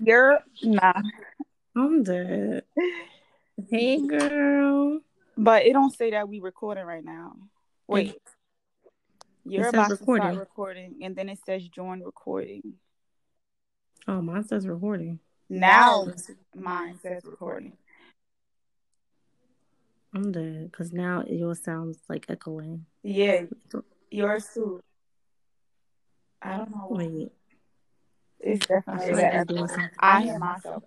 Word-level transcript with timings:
You're 0.00 0.40
nah. 0.62 1.02
I'm 1.76 2.02
dead. 2.02 2.64
Hey, 3.70 4.06
girl. 4.06 5.00
But 5.36 5.66
it 5.66 5.72
don't 5.72 5.96
say 5.96 6.10
that 6.10 6.28
we 6.28 6.40
recording 6.40 6.84
right 6.84 7.04
now. 7.04 7.36
Wait. 7.86 8.16
You're 9.44 9.64
says 9.64 9.74
about 9.74 9.88
to 9.88 9.94
recording. 9.94 10.22
start 10.32 10.38
recording, 10.38 10.94
and 11.02 11.14
then 11.14 11.28
it 11.28 11.38
says 11.44 11.68
join 11.68 12.00
recording. 12.02 12.74
Oh, 14.08 14.22
mine 14.22 14.46
says 14.46 14.66
recording. 14.66 15.18
Now 15.48 16.06
mine 16.54 16.98
says 17.02 17.22
recording. 17.24 17.76
I'm 20.14 20.32
dead 20.32 20.70
because 20.70 20.92
now 20.92 21.24
yours 21.26 21.62
sounds 21.62 21.98
like 22.08 22.26
echoing. 22.28 22.86
Yeah, 23.02 23.42
yours 24.10 24.48
too. 24.54 24.80
I 26.40 26.58
don't 26.58 26.70
know. 26.70 26.86
Wait, 26.90 27.32
It's 28.44 28.70
I 28.70 28.74
definitely 28.74 29.06
feel 29.06 29.16
that. 29.16 29.46
doing. 29.48 29.68
I 29.98 30.20
hear 30.20 30.38
myself. 30.38 30.82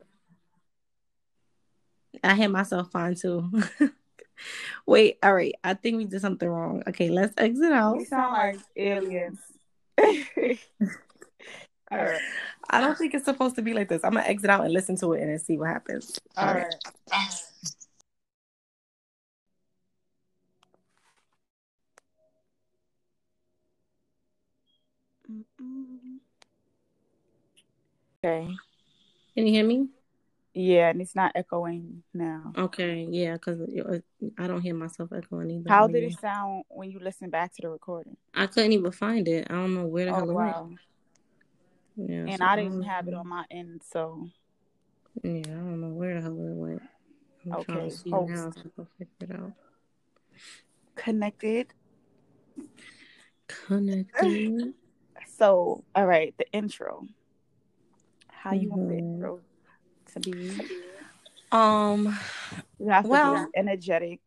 I 2.23 2.35
hear 2.35 2.49
myself 2.49 2.91
fine 2.91 3.16
too. 3.16 3.52
Wait, 4.85 5.17
all 5.23 5.33
right. 5.33 5.55
I 5.63 5.73
think 5.73 5.97
we 5.97 6.05
did 6.05 6.21
something 6.21 6.47
wrong. 6.47 6.83
Okay, 6.88 7.09
let's 7.09 7.33
exit 7.38 7.71
out. 7.71 7.97
We 7.97 8.05
sound 8.05 8.33
like 8.33 8.59
aliens. 8.75 9.39
All 11.89 11.97
right. 11.97 12.19
I 12.69 12.81
don't 12.81 12.97
think 12.97 13.13
it's 13.13 13.25
supposed 13.25 13.55
to 13.55 13.61
be 13.61 13.73
like 13.73 13.88
this. 13.88 14.03
I'm 14.03 14.13
gonna 14.13 14.25
exit 14.28 14.50
out 14.50 14.66
and 14.66 14.73
listen 14.73 14.97
to 14.97 15.13
it 15.13 15.23
and 15.23 15.41
see 15.41 15.58
what 15.58 15.69
happens. 15.69 16.19
All 16.35 16.53
right. 16.53 16.75
Okay. 28.23 28.47
Can 29.35 29.45
you 29.45 29.53
hear 29.53 29.65
me? 29.65 29.87
Yeah, 30.53 30.89
and 30.89 31.01
it's 31.01 31.15
not 31.15 31.33
echoing 31.35 32.03
now. 32.13 32.53
Okay, 32.57 33.07
yeah, 33.09 33.33
because 33.33 33.59
I 34.39 34.47
don't 34.47 34.61
hear 34.61 34.73
myself 34.73 35.11
echoing 35.15 35.51
either. 35.51 35.69
How 35.69 35.87
did 35.87 36.03
it 36.03 36.19
sound 36.19 36.63
when 36.69 36.89
you 36.89 36.99
listen 36.99 37.29
back 37.29 37.53
to 37.55 37.61
the 37.61 37.69
recording? 37.69 38.17
I 38.33 38.47
couldn't 38.47 38.71
even 38.71 38.91
find 38.91 39.27
it. 39.27 39.47
I 39.49 39.53
don't 39.53 39.75
know 39.75 39.85
where 39.85 40.05
the 40.05 40.13
Oh 40.13 40.15
hell 40.15 40.29
it 40.29 40.33
wow! 40.33 40.69
went. 41.97 42.09
Yeah, 42.09 42.23
And 42.31 42.38
so 42.39 42.45
I 42.45 42.55
didn't 42.55 42.79
know. 42.79 42.88
have 42.88 43.07
it 43.07 43.13
on 43.13 43.27
my 43.27 43.45
end, 43.51 43.81
so 43.91 44.29
Yeah, 45.23 45.41
I 45.45 45.55
don't 45.55 45.81
know 45.81 45.89
where 45.89 46.15
the 46.15 46.21
hell 46.21 46.31
it 46.31 46.55
went. 46.55 46.81
I'm 47.45 47.51
trying 47.59 47.79
Okay, 47.79 47.89
to 47.89 47.97
see 47.97 48.11
host. 48.11 48.29
now 48.31 48.47
if 48.47 48.57
I 48.57 48.69
can 48.75 48.88
figure 48.97 49.35
it 49.35 49.39
out. 49.39 49.53
connected. 50.95 51.67
Connected. 53.47 54.73
So, 55.38 55.83
all 55.95 56.05
right, 56.05 56.33
the 56.38 56.45
intro. 56.51 57.07
How 58.41 58.53
you 58.53 58.69
want 58.69 58.88
the 58.89 58.95
Mhm. 58.95 58.99
intro 59.16 59.39
to 60.13 60.19
be? 60.19 60.57
um. 61.52 62.17
You 62.79 62.89
have 62.89 63.03
to 63.03 63.09
Well- 63.09 63.45
be 63.52 63.59
energetic. 63.59 64.19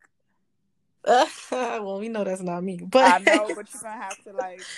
well, 1.51 1.99
we 1.99 2.09
know 2.09 2.23
that's 2.23 2.41
not 2.41 2.63
me, 2.63 2.77
but 2.77 3.03
I 3.03 3.17
know, 3.17 3.53
but 3.55 3.65
you're 3.73 3.81
gonna 3.81 4.01
have 4.01 4.21
to 4.23 4.33
like. 4.33 4.61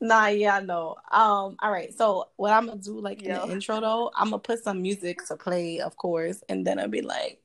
Nah, 0.00 0.26
yeah, 0.26 0.56
I 0.56 0.60
know. 0.62 0.96
Um, 1.12 1.54
all 1.60 1.70
right. 1.70 1.94
So 1.96 2.26
what 2.34 2.52
I'm 2.52 2.66
gonna 2.66 2.80
do, 2.80 2.98
like 2.98 3.22
in 3.22 3.34
the 3.34 3.46
intro, 3.52 3.80
though, 3.80 4.10
I'm 4.16 4.30
gonna 4.30 4.40
put 4.40 4.64
some 4.64 4.82
music 4.82 5.24
to 5.28 5.36
play, 5.36 5.78
of 5.78 5.96
course, 5.96 6.42
and 6.48 6.66
then 6.66 6.80
I'll 6.80 6.88
be 6.88 7.02
like, 7.02 7.40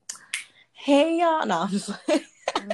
"Hey, 0.72 1.20
y'all." 1.20 1.46
No, 1.46 1.60
I'm 1.60 1.70
just 1.70 1.90
like, 2.10 2.24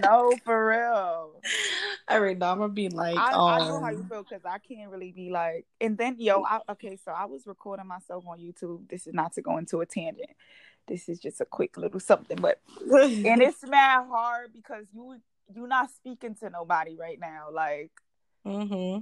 No, 0.02 0.36
for 0.44 0.68
real. 0.68 1.42
I 2.08 2.16
all 2.16 2.22
right. 2.22 2.38
No, 2.38 2.48
I'm 2.48 2.60
gonna 2.60 2.74
be 2.74 2.90
like, 2.90 3.18
I, 3.18 3.32
um, 3.32 3.42
I 3.42 3.60
know 3.60 3.82
how 3.82 3.90
you 3.92 4.06
feel 4.10 4.24
because 4.24 4.46
I 4.46 4.58
can't 4.58 4.90
really 4.92 5.12
be 5.12 5.30
like. 5.30 5.66
And 5.80 5.98
then, 5.98 6.16
yo, 6.20 6.44
I, 6.44 6.60
okay, 6.72 6.98
so 7.04 7.12
I 7.12 7.26
was 7.26 7.48
recording 7.48 7.88
myself 7.88 8.26
on 8.28 8.40
YouTube. 8.40 8.90
This 8.90 9.08
is 9.08 9.14
not 9.14 9.34
to 9.34 9.42
go 9.42 9.58
into 9.58 9.82
a 9.82 9.86
tangent. 9.86 10.30
This 10.88 11.08
is 11.08 11.20
just 11.20 11.40
a 11.40 11.46
quick 11.46 11.78
little 11.78 12.00
something, 12.00 12.38
but 12.42 12.60
and 12.92 13.42
it's 13.42 13.66
mad 13.66 14.06
hard 14.10 14.52
because 14.54 14.86
you 14.94 15.16
you're 15.54 15.68
not 15.68 15.92
speaking 15.92 16.36
to 16.36 16.50
nobody 16.50 16.98
right 16.98 17.20
now, 17.20 17.48
like. 17.52 17.92
hmm 18.46 18.98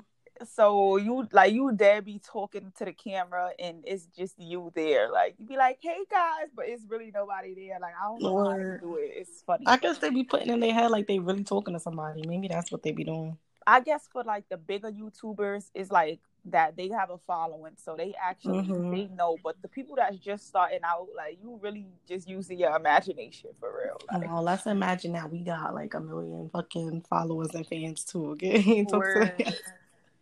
so 0.45 0.97
you 0.97 1.27
like 1.31 1.53
you 1.53 1.71
dare 1.75 2.01
be 2.01 2.19
talking 2.19 2.71
to 2.77 2.85
the 2.85 2.93
camera 2.93 3.51
and 3.59 3.83
it's 3.85 4.05
just 4.17 4.35
you 4.39 4.71
there 4.75 5.11
like 5.11 5.35
you 5.37 5.45
be 5.45 5.57
like 5.57 5.77
hey 5.81 5.97
guys 6.09 6.47
but 6.55 6.65
it's 6.67 6.85
really 6.87 7.11
nobody 7.13 7.53
there 7.55 7.79
like 7.79 7.93
i 8.01 8.05
don't 8.05 8.21
know 8.21 8.49
how 8.49 8.57
to 8.57 8.77
do 8.79 8.95
it 8.95 9.11
it's 9.15 9.43
funny 9.45 9.65
I 9.67 9.77
guess 9.77 9.97
they 9.99 10.09
be 10.09 10.23
putting 10.23 10.49
in 10.49 10.59
their 10.59 10.73
head 10.73 10.91
like 10.91 11.07
they 11.07 11.19
really 11.19 11.43
talking 11.43 11.73
to 11.73 11.79
somebody. 11.79 12.23
Maybe 12.27 12.47
that's 12.47 12.71
what 12.71 12.83
they 12.83 12.91
be 12.91 13.03
doing. 13.03 13.37
i 13.67 13.79
guess 13.79 14.07
for 14.11 14.23
like 14.23 14.45
the 14.49 14.57
bigger 14.57 14.91
youtubers 14.91 15.69
is 15.75 15.91
like 15.91 16.19
that 16.45 16.75
they 16.75 16.89
have 16.89 17.11
a 17.11 17.19
following 17.19 17.73
so 17.77 17.95
they 17.95 18.15
actually 18.19 18.63
Mhm. 18.63 18.89
they 18.91 19.07
know 19.15 19.37
but 19.43 19.61
the 19.61 19.67
people 19.67 19.95
that's 19.95 20.17
just 20.17 20.47
starting 20.47 20.79
out 20.83 21.07
like 21.15 21.37
you 21.41 21.59
really 21.61 21.85
just 22.07 22.27
using 22.27 22.57
your 22.57 22.75
imagination 22.75 23.51
for 23.59 23.69
real 23.83 23.97
like, 24.11 24.27
Well, 24.27 24.41
let's 24.41 24.65
imagine 24.65 25.13
that 25.13 25.29
we 25.31 25.43
got 25.43 25.75
like 25.75 25.93
a 25.93 25.99
million 25.99 26.49
fucking 26.49 27.01
followers 27.09 27.53
and 27.53 27.67
fans 27.67 28.03
too. 28.03 28.31
Okay. 28.31 28.83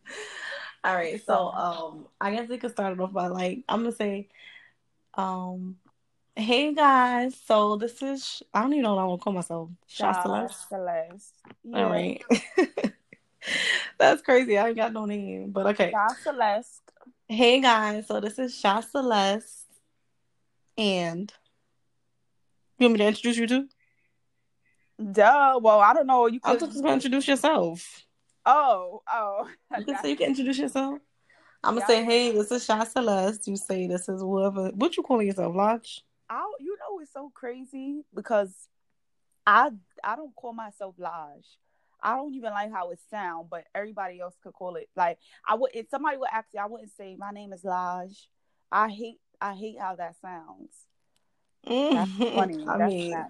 All 0.84 0.96
right, 0.96 1.22
so 1.26 1.50
um, 1.50 2.08
I 2.22 2.34
guess 2.34 2.48
we 2.48 2.58
could 2.58 2.72
start 2.72 2.94
it 2.94 3.00
off 3.02 3.12
by 3.12 3.28
like 3.28 3.64
I'm 3.68 3.82
gonna 3.82 3.92
say, 3.92 4.30
um, 5.16 5.78
hey 6.36 6.74
guys. 6.74 7.36
So 7.46 7.76
this 7.76 8.02
is 8.02 8.42
I 8.54 8.62
don't 8.62 8.74
even 8.74 8.84
know 8.84 8.96
what 8.96 9.02
I'm 9.02 9.08
gonna 9.10 9.18
call 9.20 9.34
myself. 9.34 9.70
Sha 9.88 10.22
Celeste. 10.22 10.70
Celeste. 10.70 11.34
All 11.74 11.90
right. 11.90 12.24
That's 13.98 14.22
crazy. 14.22 14.58
I 14.58 14.70
ain't 14.70 14.78
got 14.78 14.94
no 14.94 15.06
name, 15.06 15.52
but 15.52 15.68
okay. 15.68 15.92
Sha 15.92 16.08
Celeste. 16.24 16.92
Hey 17.28 17.60
guys. 17.60 18.08
So 18.08 18.22
this 18.22 18.40
is 18.40 18.58
Sha 18.58 18.80
Celeste, 18.80 19.68
and 20.78 21.32
you 22.78 22.86
want 22.86 22.94
me 22.94 23.00
to 23.00 23.08
introduce 23.08 23.38
you 23.38 23.48
too? 23.48 23.68
Duh. 25.12 25.60
Well, 25.62 25.82
I 25.82 25.94
don't 25.94 26.08
know. 26.08 26.28
You 26.28 26.40
I'm 26.44 26.58
just 26.58 26.74
gonna 26.82 26.94
introduce 26.94 27.28
yourself. 27.28 28.06
Oh, 28.52 29.02
oh. 29.12 29.48
You 29.78 29.86
can 29.86 29.98
say 30.02 30.10
you 30.10 30.16
can 30.18 30.28
introduce 30.30 30.58
yourself. 30.58 31.00
I'm 31.64 31.76
gonna 31.76 31.86
say, 31.86 32.04
hey, 32.04 32.32
this 32.32 32.52
is 32.52 32.66
Sha 32.66 32.84
Celeste. 32.84 33.48
You 33.48 33.58
say 33.58 33.86
this 33.88 34.10
is 34.10 34.22
whoever. 34.22 34.70
What 34.70 34.98
you 34.98 35.04
calling 35.04 35.28
yourself, 35.28 35.56
Lodge? 35.56 36.04
I, 36.30 36.44
you 36.60 36.76
know, 36.80 37.00
it's 37.00 37.14
so 37.14 37.32
crazy 37.34 38.02
because 38.14 38.54
I 39.46 39.70
I 40.04 40.16
don't 40.16 40.36
call 40.36 40.54
myself 40.54 40.96
Laj. 40.98 41.44
I 42.02 42.16
don't 42.16 42.34
even 42.34 42.52
like 42.52 42.72
how 42.72 42.90
it 42.92 43.00
sounds, 43.12 43.48
but 43.52 43.66
everybody 43.76 44.20
else 44.22 44.36
could 44.42 44.54
call 44.54 44.76
it 44.78 44.90
like 44.96 45.20
I 45.48 45.56
would. 45.56 45.72
If 45.74 45.90
somebody 45.90 46.18
would 46.18 46.30
ask 46.32 46.48
me, 46.54 46.60
I 46.60 46.66
wouldn't 46.66 46.92
say 46.98 47.16
my 47.20 47.32
name 47.32 47.54
is 47.54 47.64
Laj. 47.64 48.16
I 48.72 48.90
hate 48.90 49.20
I 49.42 49.54
hate 49.54 49.78
how 49.80 49.96
that 49.96 50.16
sounds. 50.22 50.72
Mm, 51.68 51.94
That's 51.94 52.34
funny. 52.34 52.64
I 52.68 52.78
That's 52.78 52.90
mean, 52.94 53.12
not- 53.12 53.28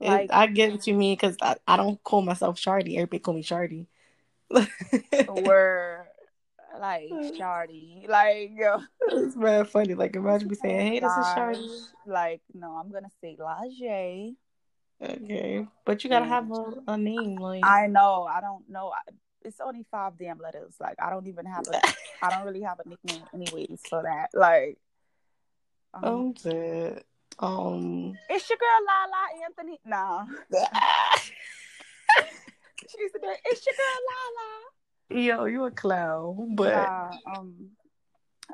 it- 0.00 0.08
like 0.08 0.30
I 0.32 0.46
get 0.48 0.72
what 0.72 0.86
you 0.86 0.94
mean 0.94 1.14
because 1.14 1.36
I, 1.40 1.56
I 1.66 1.76
don't 1.76 2.02
call 2.04 2.22
myself 2.22 2.58
Shardy. 2.58 2.94
Everybody 2.94 3.20
call 3.20 3.34
me 3.34 3.42
Shardy. 3.42 3.86
were 5.28 6.06
like 6.78 7.10
Shardy. 7.38 8.08
Like 8.08 8.52
it's 9.08 9.34
very 9.34 9.64
funny. 9.64 9.94
Like 9.94 10.16
imagine 10.16 10.48
me 10.48 10.54
saying, 10.56 10.86
"Hey, 10.86 11.00
this 11.00 11.12
is. 11.12 11.26
Shardy." 11.26 11.68
Like 12.06 12.40
no, 12.54 12.72
I'm 12.72 12.90
gonna 12.90 13.10
say 13.20 13.36
Lajay. 13.38 14.34
Okay, 15.02 15.66
but 15.84 16.04
you 16.04 16.10
gotta 16.10 16.26
have 16.26 16.50
a, 16.52 16.74
a 16.88 16.96
name. 16.96 17.36
Like 17.36 17.64
I 17.64 17.86
know. 17.88 18.24
I 18.30 18.40
don't 18.40 18.68
know. 18.68 18.92
I- 18.94 19.12
It's 19.44 19.60
only 19.60 19.84
five 19.90 20.16
damn 20.18 20.38
letters. 20.38 20.74
Like 20.80 20.94
I 21.02 21.10
don't 21.10 21.26
even 21.26 21.46
have 21.46 21.66
a. 21.68 21.80
I 22.22 22.30
don't 22.30 22.44
really 22.46 22.62
have 22.62 22.78
a 22.78 22.88
nickname 22.88 23.24
anyways 23.34 23.80
for 23.88 24.02
that. 24.04 24.28
Like, 24.32 24.78
um, 25.94 26.04
I'm 26.04 26.32
dead. 26.34 27.02
Um, 27.40 28.16
it's 28.30 28.48
your 28.48 28.58
girl 28.58 28.86
Lala 28.86 29.44
Anthony. 29.44 29.80
Nah, 29.84 30.24
she's 32.90 33.12
the 33.12 33.18
girl. 33.18 33.34
It's 33.46 33.66
your 33.66 33.74
girl 33.74 35.18
Lala. 35.18 35.22
yo, 35.24 35.44
you 35.44 35.64
a 35.64 35.70
clown, 35.70 36.54
but 36.54 36.74
Nah, 36.74 37.10
um, 37.26 37.70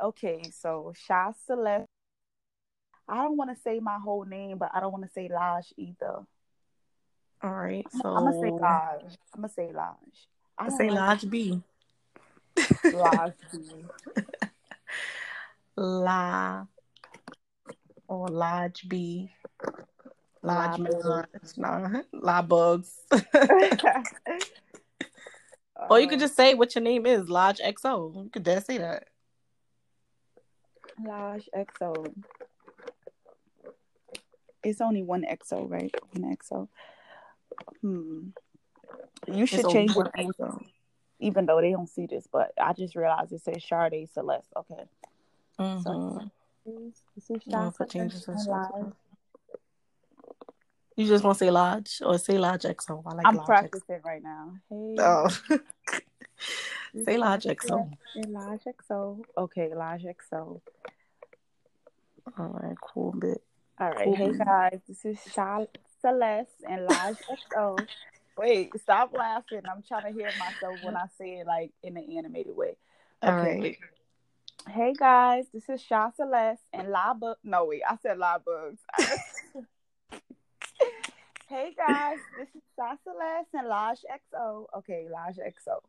okay, 0.03 0.43
so 0.51 0.93
Sha 0.97 1.33
Celeste. 1.47 1.87
I 3.09 3.23
don't 3.23 3.37
want 3.39 3.55
to 3.55 3.63
say 3.63 3.81
my 3.81 3.99
whole 3.99 4.25
name, 4.25 4.59
but 4.59 4.71
I 4.75 4.81
don't 4.81 4.93
want 4.93 5.05
to 5.05 5.11
say 5.11 5.29
Laj 5.29 5.73
either. 5.77 6.21
all 7.43 7.51
right. 7.51 7.87
So 7.91 8.09
I'm 8.09 8.25
gonna 8.25 8.41
say 8.41 8.51
Laj. 8.51 9.17
I'm 9.35 9.41
gonna 9.41 9.53
say 9.53 9.71
Laj. 9.73 10.27
I 10.59 10.69
say 10.71 10.91
Lodge 10.91 11.31
B. 11.31 11.63
Laj. 12.93 13.33
B. 13.53 13.85
La 15.77 16.67
or 18.09 18.29
Lodge 18.29 18.89
B. 18.89 19.31
Lodge 20.49 20.79
La 20.79 20.99
Lodge. 20.99 21.27
Nah, 21.57 22.03
La 22.13 22.43
Bugs. 22.43 22.93
or 25.91 26.01
you 26.01 26.09
could 26.09 26.21
just 26.21 26.37
say 26.37 26.55
what 26.55 26.75
your 26.75 26.83
name 26.83 27.07
is, 27.07 27.29
Lodge 27.29 27.59
XO. 27.59 28.25
You 28.25 28.31
could 28.31 28.45
dare 28.45 28.61
say 28.61 28.79
that. 28.79 29.09
Lodge 31.05 31.49
XO. 31.55 32.15
It's 34.65 34.81
only 34.81 35.03
one 35.03 35.25
XO, 35.25 35.71
right? 35.71 35.95
One 36.13 36.37
XO. 36.37 36.69
Hmm. 37.83 38.29
You 39.27 39.47
should 39.47 39.61
It's 39.61 39.73
change 39.73 39.95
your 39.95 40.11
name, 40.17 40.33
even 41.21 41.47
though 41.47 41.61
they 41.61 41.71
don't 41.71 41.89
see 41.89 42.07
this. 42.07 42.27
But 42.31 42.53
I 42.61 42.73
just 42.73 42.97
realized 42.97 43.33
it 43.33 43.43
says 43.43 43.65
Sade 43.65 44.09
Celeste. 44.13 44.53
Okay, 44.57 44.85
Mhm. 45.59 46.31
This 46.65 47.31
is 47.31 47.47
No, 47.47 47.65
Shasta 47.65 47.77
for 47.77 47.87
changes 47.87 48.29
and 48.29 48.37
and 48.37 48.45
stuff. 48.45 48.71
Live. 48.75 48.93
You 50.99 51.07
just 51.07 51.23
want 51.23 51.39
to 51.39 51.45
say 51.45 51.51
Lodge 51.53 52.03
or 52.05 52.19
say 52.19 52.39
Lodge 52.39 52.63
XO? 52.65 53.05
I 53.07 53.15
like 53.15 53.25
I'm 53.29 53.37
Lodge 53.37 53.47
practicing 53.47 54.01
right 54.05 54.21
now. 54.21 54.55
Hey, 54.69 54.97
XO. 54.99 55.41
Oh. 55.53 55.59
say 57.05 57.15
is 57.15 57.21
Lodge 57.21 57.45
Shasta 57.45 57.55
XO. 57.69 57.91
and 58.17 58.33
Lodge 58.33 58.63
XO. 58.67 59.21
Okay, 59.39 59.71
Lodge 59.77 60.03
XO. 60.03 60.61
All 62.37 62.49
right, 62.49 62.75
cool 62.83 63.13
bit. 63.13 63.41
All 63.79 63.91
right, 63.91 64.05
Cool. 64.07 64.17
hey 64.17 64.33
guys, 64.37 64.81
this 64.89 65.05
is 65.05 65.19
Sha 65.33 65.67
Celeste 66.01 66.51
and 66.69 66.85
Lodge 66.85 67.19
XO. 67.55 67.87
Wait, 68.37 68.73
stop 68.81 69.13
laughing. 69.13 69.61
I'm 69.73 69.85
trying 69.87 70.03
to 70.03 70.11
hear 70.11 70.33
myself 70.37 70.81
when 70.83 70.97
I 70.97 71.05
say 71.17 71.39
it 71.39 71.47
like 71.47 71.71
in 71.85 71.97
an 71.97 72.09
animated 72.19 72.57
way. 72.57 72.75
All 73.23 73.35
Okay. 73.35 73.61
right. 73.61 73.79
Hey 74.69 74.95
guys, 74.99 75.47
this 75.55 75.69
is 75.69 75.81
Sha 75.81 76.11
Celeste 76.11 76.65
and 76.73 76.89
La 76.89 77.15
Bug. 77.15 77.37
No, 77.45 77.67
wait, 77.67 77.83
I 77.89 77.97
said 78.03 78.19
La 78.19 78.39
Bugs. 78.39 78.81
hey 81.49 81.75
guys, 81.77 82.19
this 82.37 82.49
is 82.55 82.63
Celeste 82.77 83.49
and 83.55 83.69
Lodge 83.69 84.01
XO. 84.35 84.67
Okay, 84.79 85.07
Lodge 85.11 85.37
XO. 85.37 85.81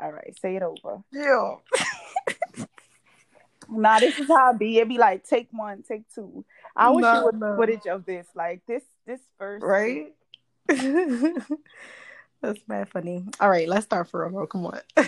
All 0.00 0.12
right, 0.12 0.36
say 0.40 0.56
it 0.56 0.62
over. 0.62 1.02
Yeah. 1.12 1.56
Nah, 3.68 3.98
this 3.98 4.18
is 4.18 4.28
how 4.28 4.52
it 4.52 4.58
be. 4.58 4.78
It 4.78 4.88
be 4.88 4.98
like 4.98 5.26
take 5.26 5.48
one, 5.50 5.82
take 5.82 6.02
two. 6.14 6.44
I 6.76 6.90
wish 6.90 7.02
No, 7.02 7.20
it 7.20 7.24
was 7.24 7.34
no. 7.40 7.56
footage 7.56 7.86
of 7.86 8.04
this. 8.04 8.26
Like 8.34 8.60
this, 8.66 8.82
this 9.06 9.20
first. 9.38 9.64
Right? 9.64 10.14
That's 10.68 12.58
bad 12.68 12.88
funny. 12.90 13.24
All 13.40 13.48
right, 13.50 13.68
let's 13.68 13.86
start 13.86 14.08
for 14.10 14.28
real. 14.28 14.46
Come 14.46 14.66
on. 14.66 14.80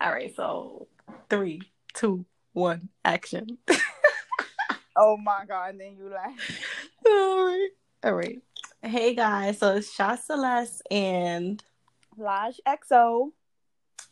All 0.00 0.10
right, 0.12 0.34
so 0.34 0.88
three, 1.30 1.62
two, 1.94 2.24
one, 2.52 2.88
action. 3.04 3.58
Oh 4.94 5.16
my 5.16 5.46
god! 5.48 5.70
And 5.70 5.80
then 5.80 5.96
you 5.96 6.10
laugh. 6.10 6.38
All 7.06 7.46
right. 7.46 7.68
All 8.04 8.14
right. 8.14 8.42
Hey 8.82 9.14
guys, 9.14 9.58
so 9.58 9.76
it's 9.76 9.94
Sha 9.94 10.16
Celeste 10.16 10.82
and 10.90 11.62
Lodge 12.16 12.60
XO. 12.66 13.30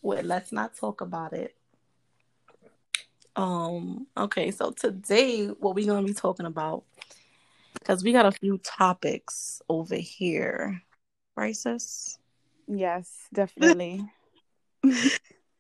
with 0.01 0.25
Let's 0.25 0.53
Not 0.53 0.77
Talk 0.77 1.01
About 1.01 1.33
It. 1.33 1.57
Um, 3.35 4.07
okay, 4.17 4.53
so 4.53 4.71
today 4.71 5.47
what 5.47 5.75
we're 5.75 5.89
gonna 5.89 6.07
be 6.07 6.15
talking 6.15 6.47
about 6.47 6.85
because 7.75 8.05
we 8.05 8.13
got 8.13 8.27
a 8.27 8.31
few 8.31 8.59
topics 8.59 9.61
over 9.69 9.97
here. 9.97 10.81
Right, 11.37 11.57
sis? 11.57 12.17
Yes, 12.69 13.11
definitely. 13.33 14.09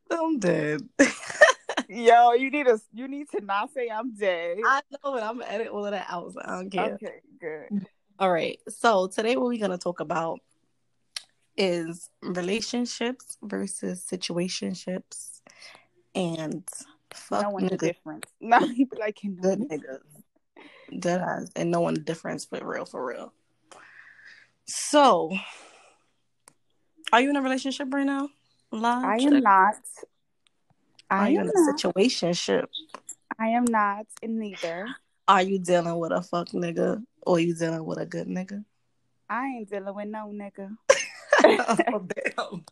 I'm 0.09 0.38
dead. 0.38 0.88
Yo, 1.88 2.35
you 2.35 2.53
need 2.53 2.67
to 2.67 2.81
you 2.94 3.09
need 3.09 3.29
to 3.31 3.41
not 3.41 3.75
say 3.75 3.88
I'm 3.88 4.15
dead. 4.15 4.59
I 4.65 4.83
know 4.93 5.15
but 5.15 5.25
I'm 5.25 5.41
gonna 5.41 5.50
edit 5.50 5.67
all 5.67 5.85
of 5.85 5.91
that 5.91 6.06
out. 6.09 6.33
So 6.33 6.41
I 6.44 6.53
don't 6.53 6.71
care. 6.71 6.94
Okay, 6.94 7.21
good. 7.41 7.87
All 8.21 8.31
right. 8.31 8.61
So 8.69 9.07
today 9.07 9.37
what 9.37 9.47
we're 9.47 9.59
gonna 9.59 9.79
talk 9.79 10.01
about 10.01 10.41
is 11.57 12.11
relationships 12.21 13.39
versus 13.43 14.07
situationships 14.07 15.41
and 16.15 16.63
fuck 17.15 17.45
no 17.45 17.49
one 17.49 17.63
niggas, 17.71 17.79
difference. 17.79 18.31
No, 18.39 18.59
you 18.59 18.85
be 18.85 18.99
like 18.99 19.25
you 19.25 19.31
good 19.31 19.61
niggas. 19.61 20.03
Dead 20.99 21.23
eyes 21.23 21.51
and 21.57 21.71
knowing 21.71 21.95
the 21.95 22.01
difference 22.01 22.45
for 22.45 22.59
real 22.63 22.85
for 22.85 23.07
real. 23.07 23.33
So 24.67 25.33
are 27.15 27.23
you 27.23 27.31
in 27.31 27.37
a 27.37 27.43
relationship 27.43 27.89
right 27.91 28.05
now? 28.05 28.29
Lodge? 28.71 29.23
I 29.23 29.27
am 29.27 29.41
not. 29.41 29.77
Are 31.11 31.23
I 31.23 31.29
you 31.29 31.41
am 31.41 31.47
in 31.47 31.53
a 31.57 31.73
situationship? 31.73 32.67
I 33.39 33.49
am 33.49 33.65
not 33.65 34.05
in 34.21 34.39
neither. 34.39 34.89
Are 35.27 35.41
you 35.41 35.59
dealing 35.59 35.99
with 35.99 36.13
a 36.13 36.21
fuck 36.21 36.49
nigga 36.51 37.03
or 37.23 37.41
you 37.41 37.55
dealing 37.55 37.85
with 37.85 37.99
a 37.99 38.07
good 38.07 38.27
nigga? 38.27 38.65
I 39.29 39.47
ain't 39.47 39.71
dealing 39.71 39.95
with 39.95 40.09
no 40.09 40.33
nigga. 40.33 40.77
oh, 41.93 42.07
damn. 42.15 42.65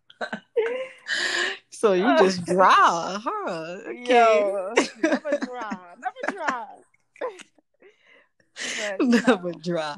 so 1.71 1.93
you 1.93 2.19
just 2.19 2.45
draw, 2.47 3.19
huh? 3.19 3.79
Okay. 3.87 4.05
Yo, 4.09 4.75
never 5.03 5.39
draw. 5.45 5.79
never 5.99 6.33
draw. 6.33 6.67
but, 8.77 9.01
Never 9.01 9.53
know, 9.53 9.59
dry. 9.63 9.97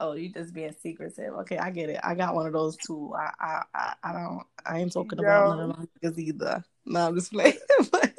Oh, 0.00 0.12
you 0.12 0.32
just 0.32 0.54
being 0.54 0.74
secretive. 0.80 1.34
Okay, 1.40 1.58
I 1.58 1.70
get 1.70 1.90
it. 1.90 2.00
I 2.02 2.14
got 2.14 2.34
one 2.34 2.46
of 2.46 2.52
those 2.52 2.76
too. 2.76 3.12
I 3.14 3.32
I 3.40 3.62
I, 3.74 3.94
I 4.04 4.12
don't 4.12 4.42
I 4.64 4.78
ain't 4.78 4.92
talking 4.92 5.18
about 5.18 5.56
none 5.56 5.70
of 5.70 5.78
my 5.78 5.84
niggas 6.02 6.18
either. 6.18 6.64
No, 6.86 7.08
I'm 7.08 7.14
just 7.16 7.32
playing. 7.32 7.58
but, 7.90 8.14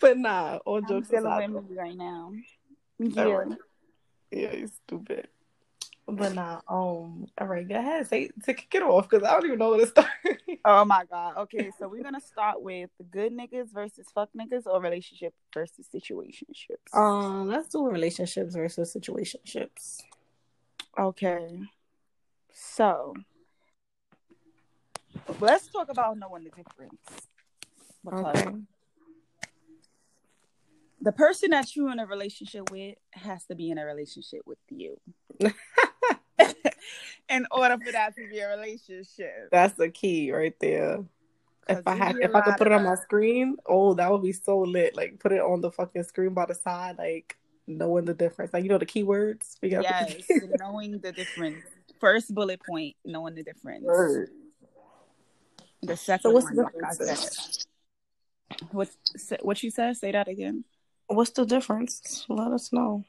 but 0.00 0.18
nah, 0.18 0.56
all 0.66 0.78
I'm 0.78 0.88
jokes 0.88 1.08
dealing 1.08 1.26
aside. 1.26 1.50
with 1.50 1.70
me 1.70 1.76
right 1.76 1.96
now. 1.96 2.32
Yeah. 2.98 3.44
Yeah, 4.30 4.54
you 4.54 4.66
stupid. 4.68 5.28
But 6.06 6.34
nah, 6.34 6.60
um, 6.68 7.26
all 7.38 7.46
right, 7.46 7.68
go 7.68 7.74
ahead, 7.74 8.08
say 8.08 8.30
to 8.44 8.54
kick 8.54 8.74
it 8.74 8.82
off 8.82 9.08
because 9.08 9.26
I 9.26 9.32
don't 9.32 9.44
even 9.46 9.58
know 9.58 9.70
where 9.70 9.80
to 9.80 9.86
start. 9.86 10.08
Oh 10.64 10.84
my 10.84 11.04
god. 11.04 11.36
Okay, 11.36 11.70
so 11.78 11.88
we're 11.88 12.02
gonna 12.02 12.20
start 12.20 12.60
with 12.60 12.90
the 12.98 13.04
good 13.04 13.32
niggas 13.32 13.72
versus 13.72 14.06
fuck 14.14 14.28
niggas 14.38 14.66
or 14.66 14.80
relationship 14.80 15.32
versus 15.54 15.86
situationships. 15.94 16.94
um, 16.94 17.48
let's 17.48 17.68
do 17.68 17.86
relationships 17.88 18.54
versus 18.54 18.94
situationships. 18.94 19.98
Okay. 20.98 21.60
So 22.52 23.14
let's 25.40 25.68
talk 25.68 25.90
about 25.90 26.18
knowing 26.18 26.44
the 26.44 26.50
difference. 26.50 27.00
Because 28.04 28.36
Okay. 28.36 28.54
The 31.00 31.12
person 31.12 31.50
that 31.50 31.74
you're 31.76 31.90
in 31.90 31.98
a 31.98 32.06
relationship 32.06 32.70
with 32.70 32.96
has 33.12 33.44
to 33.46 33.54
be 33.54 33.70
in 33.70 33.78
a 33.78 33.84
relationship 33.84 34.42
with 34.46 34.58
you. 34.68 34.98
in 37.28 37.46
order 37.50 37.78
for 37.84 37.92
that 37.92 38.14
to 38.16 38.28
be 38.28 38.38
a 38.38 38.48
relationship. 38.48 39.48
That's 39.50 39.74
the 39.74 39.88
key 39.90 40.32
right 40.32 40.54
there. 40.60 41.04
If 41.68 41.86
I 41.86 41.94
had, 41.94 42.16
if 42.20 42.34
I 42.34 42.40
could 42.40 42.56
put 42.56 42.66
it 42.66 42.72
on 42.72 42.82
my 42.82 42.94
screen, 42.94 43.56
oh, 43.66 43.92
that 43.94 44.10
would 44.10 44.22
be 44.22 44.32
so 44.32 44.60
lit. 44.60 44.96
Like 44.96 45.18
put 45.18 45.32
it 45.32 45.40
on 45.40 45.60
the 45.60 45.70
fucking 45.70 46.04
screen 46.04 46.32
by 46.32 46.46
the 46.46 46.54
side, 46.54 46.96
like 46.96 47.36
knowing 47.66 48.06
the 48.06 48.14
difference. 48.14 48.54
Like 48.54 48.62
you 48.62 48.70
know 48.70 48.78
the 48.78 48.86
keywords. 48.86 49.56
We 49.62 49.70
Yes, 49.70 50.14
the 50.28 50.56
knowing 50.58 50.98
the 50.98 51.12
difference. 51.12 51.62
First 52.00 52.34
bullet 52.34 52.60
point, 52.66 52.96
knowing 53.04 53.34
the 53.34 53.42
difference. 53.42 53.84
keywords. 53.84 54.28
The 55.82 55.96
second 55.96 56.30
So 56.30 56.34
what's 56.34 56.46
one, 56.46 56.56
the 56.56 56.62
like 56.62 56.74
I 56.82 56.94
difference? 56.94 57.68
said. 58.50 58.64
What 58.72 58.88
what 59.42 59.62
you 59.62 59.70
said? 59.70 59.96
Say 59.98 60.12
that 60.12 60.26
again. 60.26 60.64
What's 61.08 61.30
the 61.30 61.44
difference? 61.44 62.24
Let 62.28 62.52
us 62.52 62.72
know. 62.72 63.04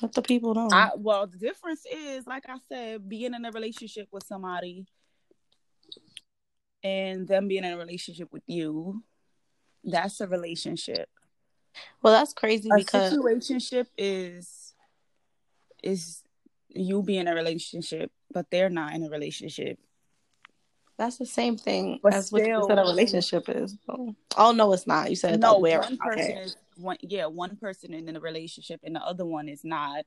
Let 0.00 0.12
the 0.12 0.22
people 0.22 0.54
know. 0.54 0.68
I, 0.70 0.90
well, 0.96 1.26
the 1.26 1.38
difference 1.38 1.84
is, 1.90 2.26
like 2.26 2.44
I 2.48 2.56
said, 2.68 3.08
being 3.08 3.34
in 3.34 3.44
a 3.44 3.50
relationship 3.50 4.08
with 4.12 4.24
somebody 4.24 4.86
and 6.82 7.26
them 7.26 7.48
being 7.48 7.64
in 7.64 7.72
a 7.72 7.78
relationship 7.78 8.32
with 8.32 8.42
you. 8.46 9.02
That's 9.84 10.20
a 10.20 10.26
relationship. 10.26 11.08
well, 12.02 12.12
that's 12.12 12.32
crazy 12.32 12.68
A 12.72 12.76
because 12.76 13.12
situationship 13.12 13.86
is 13.96 14.74
is 15.82 16.22
you 16.68 17.02
being 17.02 17.22
in 17.22 17.28
a 17.28 17.34
relationship, 17.34 18.10
but 18.32 18.46
they're 18.50 18.70
not 18.70 18.94
in 18.94 19.02
a 19.02 19.10
relationship. 19.10 19.78
That's 20.98 21.16
the 21.18 21.26
same 21.26 21.56
thing 21.56 21.98
But 22.02 22.14
as 22.14 22.30
what 22.30 22.46
you 22.46 22.64
said 22.66 22.78
a 22.78 22.82
relationship 22.82 23.48
is. 23.48 23.76
Oh, 23.88 24.14
oh 24.36 24.52
no, 24.52 24.72
it's 24.72 24.86
not. 24.86 25.10
You 25.10 25.16
said 25.16 25.40
no, 25.40 25.58
one 25.58 25.72
around. 25.72 25.98
person 25.98 26.20
Okay. 26.24 26.32
is 26.42 26.56
one. 26.76 26.96
Yeah, 27.00 27.26
one 27.26 27.56
person 27.56 27.92
in 27.94 28.06
the 28.06 28.20
relationship, 28.20 28.80
and 28.84 28.94
the 28.96 29.00
other 29.00 29.24
one 29.24 29.48
is 29.48 29.64
not. 29.64 30.04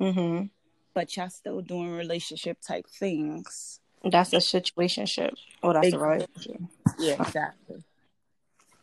Mm-hmm. 0.00 0.46
But 0.92 1.16
y'all 1.16 1.30
still 1.30 1.60
doing 1.60 1.92
relationship 1.92 2.58
type 2.60 2.86
things. 2.88 3.80
That's 4.04 4.32
a 4.32 4.36
situationship. 4.36 5.34
Oh, 5.62 5.72
that's 5.72 5.86
a 5.92 5.96
Exactly. 5.96 6.08
relationship. 6.08 6.60
Yeah, 6.98 7.22
exactly. 7.22 7.84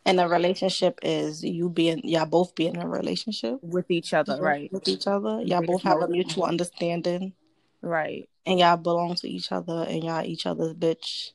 And 0.04 0.18
a 0.18 0.28
relationship 0.28 0.98
is 1.02 1.44
you 1.44 1.68
being 1.68 2.00
y'all 2.06 2.26
both 2.26 2.54
being 2.56 2.74
in 2.74 2.82
a 2.82 2.88
relationship 2.88 3.62
With 3.62 3.88
each 3.90 4.12
other, 4.14 4.40
right? 4.42 4.72
with 4.72 4.88
each 4.88 5.06
other. 5.06 5.40
Y'all 5.42 5.62
both 5.64 5.82
have 5.82 6.02
a 6.02 6.08
mutual 6.08 6.44
understanding, 6.44 7.34
Right. 7.82 8.28
and 8.44 8.58
y'all 8.58 8.76
belong 8.76 9.14
to 9.16 9.28
each 9.30 9.52
other, 9.52 9.84
and 9.88 10.02
y'all 10.02 10.24
each 10.24 10.44
other's 10.44 10.74
bitch 10.74 11.30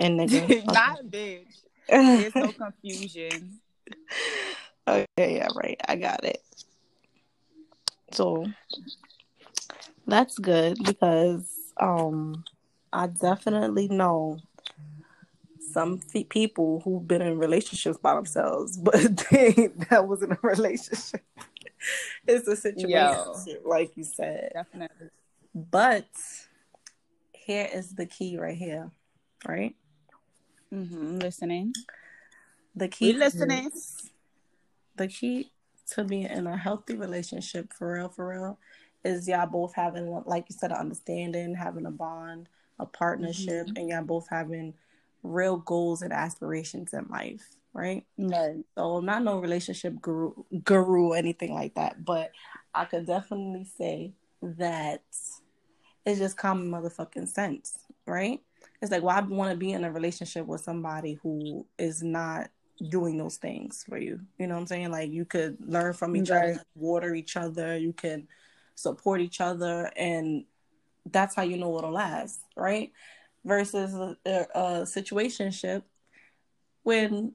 and 0.00 0.18
nigga. 0.30 0.66
not 0.66 1.04
bitch. 1.04 1.46
There's 1.88 2.34
no 2.34 2.52
confusion. 2.52 3.60
okay, 4.88 5.06
yeah, 5.36 5.48
right. 5.54 5.80
I 5.86 5.96
got 5.96 6.24
it. 6.24 6.42
So 8.12 8.46
that's 10.06 10.38
good 10.38 10.78
because 10.84 11.46
um 11.76 12.44
I 12.92 13.06
definitely 13.06 13.88
know 13.88 14.38
some 15.72 15.98
fe- 15.98 16.24
people 16.24 16.80
who've 16.80 17.06
been 17.06 17.22
in 17.22 17.38
relationships 17.38 17.98
by 17.98 18.14
themselves, 18.14 18.76
but 18.82 19.26
they 19.30 19.70
that 19.90 20.08
wasn't 20.08 20.32
a 20.32 20.38
relationship. 20.42 21.22
it's 22.26 22.48
a 22.48 22.56
situation, 22.56 22.90
Yo. 22.90 23.44
like 23.64 23.96
you 23.96 24.04
said. 24.04 24.50
Definitely. 24.54 25.08
But 25.54 26.08
here 27.32 27.68
is 27.72 27.94
the 27.94 28.06
key 28.06 28.38
right 28.38 28.56
here, 28.56 28.90
right? 29.46 29.74
Hmm 30.70 31.18
Listening. 31.18 31.72
the 32.74 32.88
key 32.88 33.12
we 33.12 33.18
listening. 33.18 33.70
The 34.96 35.08
key 35.08 35.50
to 35.92 36.04
being 36.04 36.26
in 36.26 36.46
a 36.46 36.56
healthy 36.56 36.94
relationship, 36.94 37.72
for 37.72 37.94
real, 37.94 38.08
for 38.08 38.28
real, 38.28 38.58
is 39.04 39.26
y'all 39.26 39.46
both 39.46 39.74
having, 39.74 40.22
like 40.26 40.46
you 40.48 40.56
said, 40.58 40.70
an 40.70 40.78
understanding, 40.78 41.54
having 41.54 41.86
a 41.86 41.90
bond, 41.90 42.48
a 42.78 42.86
partnership, 42.86 43.66
mm-hmm. 43.66 43.76
and 43.76 43.88
y'all 43.88 44.04
both 44.04 44.28
having 44.28 44.74
real 45.22 45.56
goals 45.56 46.02
and 46.02 46.12
aspirations 46.12 46.92
in 46.92 47.06
life, 47.10 47.46
right? 47.72 48.04
Right. 48.18 48.64
So 48.76 48.96
I'm 48.96 49.04
not 49.04 49.24
no 49.24 49.38
relationship 49.38 50.00
guru, 50.00 50.32
guru 50.64 51.08
or 51.08 51.16
anything 51.16 51.54
like 51.54 51.74
that, 51.74 52.04
but 52.04 52.30
I 52.74 52.84
could 52.84 53.06
definitely 53.06 53.64
say 53.76 54.12
that 54.42 55.02
it's 56.06 56.18
just 56.18 56.36
common 56.36 56.70
motherfucking 56.70 57.28
sense, 57.28 57.78
right? 58.06 58.40
It's 58.82 58.90
like, 58.90 59.02
well, 59.02 59.16
I 59.16 59.20
want 59.20 59.50
to 59.50 59.56
be 59.56 59.72
in 59.72 59.84
a 59.84 59.92
relationship 59.92 60.46
with 60.46 60.62
somebody 60.62 61.18
who 61.22 61.66
is 61.78 62.02
not 62.02 62.50
doing 62.88 63.18
those 63.18 63.36
things 63.36 63.84
for 63.88 63.98
you? 63.98 64.20
You 64.38 64.46
know 64.46 64.54
what 64.54 64.60
I'm 64.60 64.66
saying? 64.66 64.90
Like, 64.90 65.10
you 65.10 65.24
could 65.24 65.58
learn 65.60 65.92
from 65.92 66.16
each 66.16 66.30
right. 66.30 66.54
other, 66.54 66.64
water 66.74 67.14
each 67.14 67.36
other, 67.36 67.76
you 67.76 67.92
can 67.92 68.26
support 68.74 69.20
each 69.20 69.40
other, 69.40 69.90
and 69.96 70.44
that's 71.10 71.34
how 71.34 71.42
you 71.42 71.56
know 71.56 71.76
it'll 71.78 71.92
last, 71.92 72.40
right? 72.56 72.92
Versus 73.44 73.94
a, 73.94 74.16
a, 74.26 74.82
situationship 74.82 75.82
when 76.82 77.32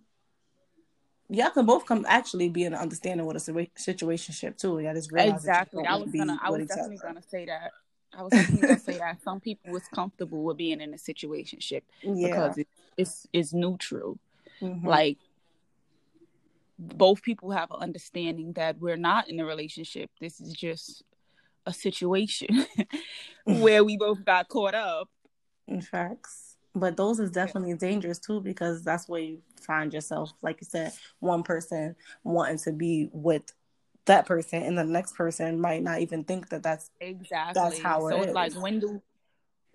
y'all 1.30 1.50
can 1.50 1.66
both 1.66 1.86
come 1.86 2.06
actually 2.08 2.50
be 2.50 2.64
in 2.64 2.74
an 2.74 2.80
understanding 2.80 3.26
with 3.26 3.38
a 3.38 3.70
situationship 3.78 4.58
too. 4.58 4.80
Yeah, 4.80 4.94
just 4.94 5.12
realize 5.12 5.42
exactly. 5.42 5.86
I 5.86 5.96
was 5.96 6.12
gonna, 6.12 6.40
I 6.42 6.50
was 6.50 6.68
definitely 6.68 6.98
other. 6.98 7.08
gonna 7.08 7.24
say 7.24 7.46
that. 7.46 7.72
I 8.18 8.24
was 8.24 8.34
gonna 8.34 8.80
say 8.80 8.98
that 8.98 9.22
some 9.24 9.40
people 9.40 9.72
was 9.72 9.88
comfortable 9.94 10.44
with 10.44 10.58
being 10.58 10.82
in 10.82 10.94
a 10.94 10.98
situationship 10.98 11.82
yeah. 12.02 12.28
because 12.28 12.58
it, 12.58 12.68
it's 12.98 13.28
it's 13.34 13.54
neutral. 13.54 14.18
Mm-hmm. 14.62 14.88
Like 14.88 15.18
both 16.78 17.22
people 17.22 17.52
have 17.52 17.72
an 17.72 17.82
understanding 17.82 18.54
that 18.54 18.80
we're 18.80 18.98
not 18.98 19.30
in 19.30 19.40
a 19.40 19.46
relationship. 19.46 20.10
This 20.20 20.40
is 20.40 20.54
just 20.54 21.04
a 21.66 21.74
situation 21.74 22.66
where 23.46 23.84
we 23.84 23.98
both 23.98 24.24
got 24.26 24.50
caught 24.50 24.76
up. 24.76 25.10
In 25.68 25.82
facts. 25.82 26.58
But 26.74 26.98
those 26.98 27.20
is 27.20 27.32
definitely 27.32 27.72
yeah. 27.72 27.78
dangerous 27.78 28.20
too 28.20 28.42
because 28.42 28.84
that's 28.84 29.08
where 29.08 29.22
you 29.22 29.42
find 29.62 29.94
yourself, 29.94 30.34
like 30.42 30.60
you 30.62 30.68
said, 30.70 30.94
one 31.20 31.44
person 31.44 31.96
wanting 32.24 32.58
to 32.60 32.72
be 32.72 33.10
with 33.14 33.54
that 34.06 34.26
person 34.26 34.62
and 34.62 34.78
the 34.78 34.84
next 34.84 35.16
person 35.16 35.60
might 35.60 35.82
not 35.82 36.00
even 36.00 36.24
think 36.24 36.50
that 36.50 36.64
that's 36.64 36.90
exactly 37.00 37.62
that's 37.62 37.80
how 37.80 38.08
so 38.10 38.22
it's 38.22 38.34
like 38.34 38.54
when 38.54 38.80
do 38.80 39.02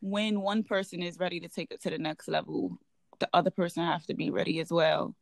when 0.01 0.41
one 0.41 0.63
person 0.63 1.03
is 1.03 1.19
ready 1.19 1.41
to 1.41 1.49
take 1.49 1.71
it 1.71 1.83
to 1.83 1.91
the 1.91 1.99
next 1.99 2.29
level 2.29 2.79
the 3.19 3.29
other 3.35 3.51
person 3.51 3.85
has 3.85 4.07
to 4.07 4.15
be 4.15 4.31
ready 4.31 4.61
as 4.61 4.71
well 4.71 5.15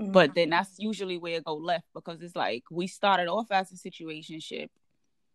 mm-hmm. 0.00 0.10
but 0.10 0.34
then 0.34 0.50
that's 0.50 0.78
usually 0.78 1.18
where 1.18 1.36
it 1.36 1.44
go 1.44 1.54
left 1.54 1.86
because 1.94 2.20
it's 2.22 2.34
like 2.34 2.64
we 2.70 2.86
started 2.86 3.28
off 3.28 3.46
as 3.50 3.70
a 3.70 3.74
situationship 3.74 4.68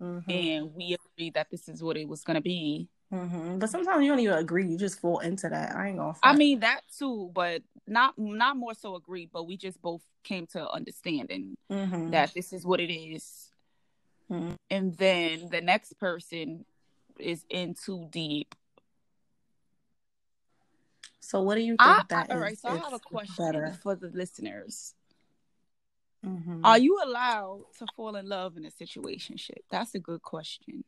mm-hmm. 0.01 0.30
and 0.30 0.74
we 0.74 0.98
agreed 1.15 1.36
that 1.36 1.50
this 1.51 1.70
is 1.70 1.82
what 1.82 1.96
it 1.96 2.08
was 2.08 2.24
going 2.24 2.36
to 2.36 2.42
be 2.42 2.89
Mm-hmm. 3.13 3.60
But 3.60 3.70
sometimes 3.70 4.03
you 4.03 4.10
don't 4.10 4.20
even 4.20 4.38
agree; 4.38 4.67
you 4.67 4.77
just 4.77 5.00
fall 5.00 5.20
into 5.20 5.48
that. 5.50 5.75
I 5.75 5.89
ain't 5.89 5.98
gonna. 5.98 6.13
Fight. 6.13 6.22
I 6.24 6.36
mean 6.36 6.62
that 6.62 6.82
too, 6.98 7.29
but 7.34 7.62
not 7.86 8.17
not 8.17 8.58
more 8.58 8.74
so 8.74 8.96
agree. 8.96 9.29
But 9.32 9.46
we 9.46 9.55
just 9.55 9.82
both 9.82 10.01
came 10.24 10.48
to 10.48 10.70
understanding 10.70 11.55
mm-hmm. 11.72 12.10
that 12.12 12.34
this 12.34 12.53
is 12.53 12.65
what 12.65 12.79
it 12.79 12.91
is. 12.91 13.50
Mm-hmm. 14.32 14.53
and 14.70 14.98
then 14.98 15.50
the 15.51 15.60
next 15.60 16.00
person 16.00 16.65
is 17.20 17.46
in 17.50 17.75
too 17.75 18.08
deep. 18.10 18.55
So, 21.20 21.41
what 21.41 21.55
do 21.55 21.62
you 21.62 21.72
think 21.74 21.82
I, 21.82 22.01
that 22.10 22.27
I, 22.32 22.34
All 22.34 22.39
right, 22.39 22.58
so 22.58 22.70
I 22.70 22.77
have 22.77 22.93
a 22.93 23.00
question 23.00 23.46
better. 23.46 23.77
for 23.82 23.96
the 23.96 24.08
listeners. 24.08 24.93
Mm-hmm. 26.25 26.65
Are 26.65 26.77
you 26.77 27.00
allowed 27.03 27.65
to 27.79 27.86
fall 27.96 28.15
in 28.15 28.27
love 28.27 28.55
in 28.58 28.65
a 28.65 28.72
situationship? 28.72 29.60
That's 29.70 29.93
a 29.93 30.00
good 30.00 30.22
question. 30.22 30.84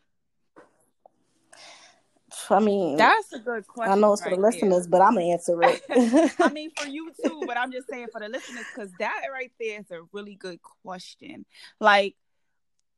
I 2.49 2.59
mean, 2.59 2.97
that's 2.97 3.33
a 3.33 3.39
good 3.39 3.67
question. 3.67 3.93
I 3.93 3.95
know 3.95 4.13
it's 4.13 4.21
for 4.21 4.29
the 4.29 4.35
listeners, 4.35 4.83
there. 4.83 4.91
but 4.91 5.01
I'm 5.01 5.13
gonna 5.13 5.27
answer 5.27 5.61
it. 5.63 5.81
I 6.39 6.49
mean, 6.49 6.71
for 6.75 6.87
you 6.87 7.11
too, 7.25 7.43
but 7.47 7.57
I'm 7.57 7.71
just 7.71 7.89
saying 7.89 8.07
for 8.11 8.19
the 8.19 8.29
listeners 8.29 8.65
because 8.73 8.91
that 8.99 9.21
right 9.31 9.51
there 9.59 9.79
is 9.79 9.91
a 9.91 10.01
really 10.11 10.35
good 10.35 10.59
question. 10.61 11.45
Like, 11.79 12.15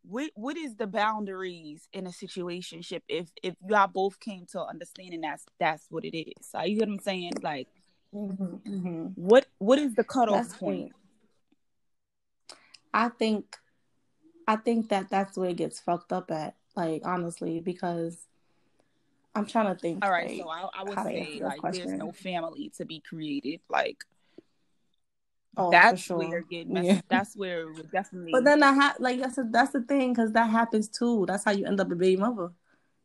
what 0.04 0.32
what 0.36 0.58
is 0.58 0.76
the 0.76 0.88
boundaries 0.88 1.88
in 1.94 2.08
a 2.08 2.12
situationship 2.12 3.02
if 3.08 3.30
if 3.44 3.56
y'all 3.68 3.88
both 3.88 4.20
came 4.20 4.46
to 4.52 4.62
understanding 4.62 5.22
that's 5.22 5.46
that's 5.60 5.86
what 5.90 6.06
it 6.06 6.18
is? 6.18 6.48
So 6.50 6.62
you 6.64 6.80
get 6.80 6.88
what 6.88 6.94
I'm 6.96 7.00
saying? 7.00 7.34
Like, 7.42 7.68
mm-hmm, 8.14 8.56
mm-hmm. 8.68 9.06
what 9.16 9.46
what 9.60 9.80
is 9.80 9.96
the 9.96 10.04
cutoff 10.04 10.48
that's 10.48 10.56
point? 10.56 10.94
I 12.94 13.10
think, 13.10 13.58
I 14.48 14.56
think 14.56 14.90
that 14.90 15.10
that's 15.10 15.38
where 15.38 15.50
it 15.50 15.58
gets 15.58 15.80
fucked 15.80 16.12
up 16.12 16.32
at. 16.32 16.56
Like 16.76 17.04
honestly, 17.06 17.60
because 17.60 18.18
I'm 19.38 19.46
trying 19.46 19.74
to 19.74 19.80
think. 19.80 20.04
All 20.04 20.12
right, 20.12 20.30
like, 20.30 20.42
so 20.42 20.50
I, 20.50 20.70
I 20.74 20.84
would 20.84 20.98
say 21.00 21.40
like 21.42 21.60
question. 21.60 21.88
there's 21.88 22.00
no 22.00 22.12
family 22.12 22.72
to 22.78 22.86
be 22.86 23.02
created. 23.08 23.62
Like 23.70 24.04
oh, 25.58 25.72
that's 25.72 26.02
sure. 26.02 26.18
where 26.18 26.42
get 26.42 26.70
messed. 26.70 26.88
Yeah. 26.88 27.02
That's 27.10 27.36
where 27.36 27.72
definitely. 27.92 28.32
But 28.32 28.44
then 28.44 28.64
I 28.64 28.74
ha- 28.74 28.96
like 29.00 29.20
that's 29.20 29.38
a, 29.38 29.48
that's 29.50 29.74
the 29.74 29.82
thing 29.82 30.14
because 30.14 30.32
that 30.34 30.50
happens 30.50 30.88
too. 30.88 31.26
That's 31.28 31.44
how 31.44 31.52
you 31.52 31.66
end 31.66 31.80
up 31.80 31.92
a 31.92 31.96
baby 31.96 32.18
mother. 32.18 32.52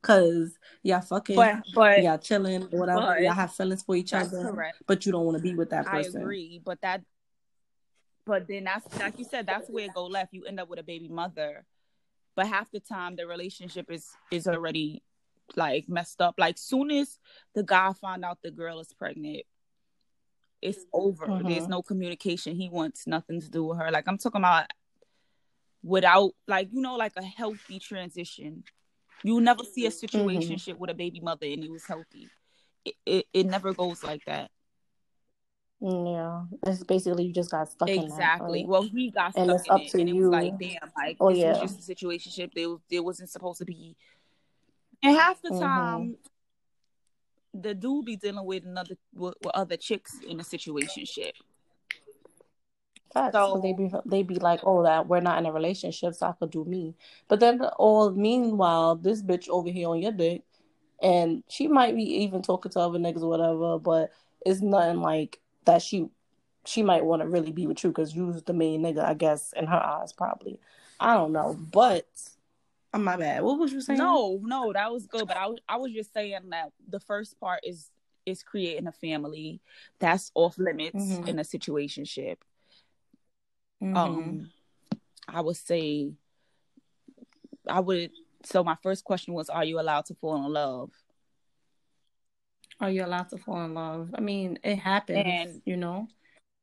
Cause 0.03 0.59
y'all 0.83 1.01
fucking, 1.01 1.37
but, 1.37 1.63
but 1.77 2.03
y'all 2.03 2.19
chilling, 2.19 2.63
whatever. 2.63 3.01
But, 3.01 3.23
y'all 3.23 3.35
have 3.35 3.55
feelings 3.55 3.85
for 3.85 3.95
each 3.95 4.13
other, 4.13 4.51
correct. 4.51 4.83
but 4.89 5.07
you 5.07 5.13
don't 5.13 5.25
want 5.25 5.37
to 5.37 5.43
be 5.43 5.55
with 5.55 5.71
that 5.71 5.87
person. 5.87 6.19
I 6.19 6.23
agree, 6.23 6.61
but 6.65 6.81
that, 6.83 7.03
but 8.27 8.49
then 8.49 8.65
that's 8.65 8.99
like 8.99 9.17
you 9.21 9.25
said, 9.25 9.47
that's 9.47 9.71
where 9.71 9.85
it 9.85 9.95
go 9.95 10.07
left. 10.07 10.35
You 10.35 10.45
end 10.45 10.59
up 10.59 10.69
with 10.69 10.81
a 10.81 10.83
baby 10.83 11.07
mother, 11.07 11.65
but 12.35 12.49
half 12.49 12.69
the 12.73 12.81
time 12.81 13.15
the 13.15 13.29
relationship 13.29 13.93
is 13.93 14.09
is 14.33 14.49
already 14.49 15.05
like 15.57 15.89
messed 15.89 16.21
up. 16.21 16.35
Like 16.39 16.59
soon 16.59 16.91
as 16.91 17.19
the 17.55 17.63
guy 17.63 17.93
found 17.93 18.25
out 18.25 18.39
the 18.43 18.51
girl 18.51 18.81
is 18.81 18.93
pregnant, 18.93 19.43
it's 20.61 20.85
over. 20.93 21.27
Mm-hmm. 21.27 21.49
There's 21.49 21.69
no 21.69 21.83
communication. 21.83 22.55
He 22.55 22.69
wants 22.69 23.07
nothing 23.07 23.41
to 23.41 23.51
do 23.51 23.65
with 23.65 23.79
her. 23.79 23.91
Like 23.91 24.05
I'm 24.07 24.19
talking 24.19 24.41
about 24.41 24.67
without 25.83 26.33
like 26.47 26.69
you 26.73 26.81
know 26.81 26.97
like 26.97 27.13
a 27.17 27.23
healthy 27.23 27.79
transition. 27.79 28.65
You 29.25 29.41
never 29.41 29.63
see 29.65 29.87
a 29.87 29.91
situation 29.91 30.57
mm-hmm. 30.57 30.79
with 30.79 30.91
a 30.91 30.95
baby 30.95 31.21
mother 31.21 31.47
and 31.47 31.63
it 31.63 31.71
was 31.71 31.85
healthy. 31.85 32.29
It, 32.85 32.95
it, 33.07 33.27
it 33.33 33.47
never 33.47 33.73
goes 33.73 34.03
like 34.03 34.25
that. 34.27 34.51
Yeah, 35.81 36.43
it's 36.65 36.85
basically 36.85 37.25
you 37.25 37.33
just 37.33 37.51
got 37.51 37.69
stuck 37.69 37.89
exactly. 37.89 38.61
Right? 38.61 38.69
Well, 38.69 38.83
he 38.83 39.11
got 39.11 39.33
stuck 39.33 39.43
and 39.43 39.51
it's 39.51 39.67
in 39.67 39.73
up 39.73 39.81
it, 39.81 39.91
to 39.91 40.01
and 40.01 40.09
you. 40.09 40.15
it 40.15 40.21
was 40.21 40.31
like, 40.31 40.59
damn, 40.59 40.91
like 40.97 41.17
oh, 41.19 41.31
this 41.31 41.39
yeah. 41.39 41.51
was 41.51 41.61
just 41.61 41.81
a 41.81 41.83
situation. 41.83 42.51
There, 42.55 42.77
there 42.89 43.03
wasn't 43.03 43.31
supposed 43.31 43.59
to 43.59 43.65
be 43.65 43.97
and 45.03 45.17
half 45.17 45.43
the 45.43 45.51
mm-hmm. 45.51 45.61
time, 45.61 46.17
the 47.55 47.75
dude 47.75 48.05
be 48.05 48.17
dealing 48.17 48.45
with 48.45 48.65
another 48.65 48.97
with, 49.15 49.35
with 49.43 49.55
other 49.55 49.77
chicks 49.77 50.19
in 50.27 50.41
a 50.41 50.45
situation 50.45 51.05
shit. 51.05 51.35
so 53.15 53.61
they 53.63 53.73
be 53.73 53.91
they 54.07 54.23
be 54.23 54.37
like, 54.37 54.61
oh, 54.65 54.83
that 54.85 55.07
we're 55.07 55.21
not 55.21 55.39
in 55.39 55.47
a 55.47 55.53
relationship, 55.53 56.15
so 56.15 56.29
I 56.29 56.33
could 56.33 56.51
do 56.51 56.65
me. 56.65 56.95
But 57.29 57.41
then, 57.41 57.61
all 57.77 58.11
meanwhile, 58.11 58.97
this 58.97 59.23
bitch 59.23 59.49
over 59.49 59.69
here 59.69 59.89
on 59.89 60.01
your 60.01 60.13
dick, 60.13 60.43
and 61.03 61.43
she 61.49 61.69
might 61.69 61.95
be 61.95 62.23
even 62.23 62.43
talking 62.43 62.73
to 62.73 62.81
other 62.81 62.99
niggas 62.99 63.23
or 63.23 63.29
whatever, 63.29 63.79
but 63.79 64.11
it's 64.47 64.61
nothing 64.61 65.01
like 65.01 65.41
that. 65.65 65.83
She 65.83 66.09
she 66.65 66.83
might 66.83 67.05
want 67.05 67.23
to 67.23 67.29
really 67.29 67.53
be 67.53 67.67
with 67.67 67.83
you 67.83 67.91
because 67.91 68.15
you's 68.15 68.43
the 68.45 68.53
main 68.53 68.83
nigga, 68.83 69.05
I 69.05 69.15
guess, 69.15 69.53
in 69.55 69.67
her 69.67 69.83
eyes, 69.83 70.13
probably. 70.13 70.61
I 71.01 71.15
don't 71.15 71.33
know, 71.33 71.55
but 71.55 72.07
Oh, 72.95 72.99
my 72.99 73.17
bad. 73.17 73.43
What 73.43 73.59
was 73.59 73.73
you 73.73 73.81
saying? 73.81 73.99
No, 73.99 74.39
no, 74.43 74.73
that 74.73 74.93
was 74.93 75.07
good. 75.07 75.27
But 75.27 75.37
I 75.37 75.47
was 75.47 75.59
I 75.69 75.77
was 75.77 75.93
just 75.93 76.13
saying 76.13 76.51
that 76.51 76.73
the 76.89 77.01
first 77.01 77.39
part 77.41 77.61
is 77.65 77.91
is 78.27 78.43
creating 78.43 78.87
a 78.87 78.93
family 78.93 79.61
that's 79.99 80.31
off 80.35 80.59
limits 80.59 80.97
mm-hmm. 80.97 81.27
in 81.27 81.39
a 81.39 81.43
situationship. 81.43 82.37
Mm-hmm. 83.83 83.97
Um, 83.97 84.51
I 85.27 85.41
would 85.41 85.57
say, 85.57 86.13
I 87.67 87.81
would. 87.81 88.11
So 88.45 88.63
my 88.63 88.77
first 88.83 89.05
question 89.05 89.35
was, 89.35 89.49
are 89.49 89.65
you 89.65 89.81
allowed 89.81 90.07
to 90.07 90.15
fall 90.15 90.37
in 90.45 90.53
love? 90.53 90.91
Are 92.81 92.91
you 92.91 93.05
allowed 93.05 93.29
to 93.31 93.39
fall 93.39 93.65
in 93.65 93.75
love? 93.75 94.11
I 94.15 94.21
mean, 94.21 94.59
it 94.65 94.77
happens. 94.77 95.23
And, 95.25 95.63
you 95.65 95.77
know, 95.77 96.09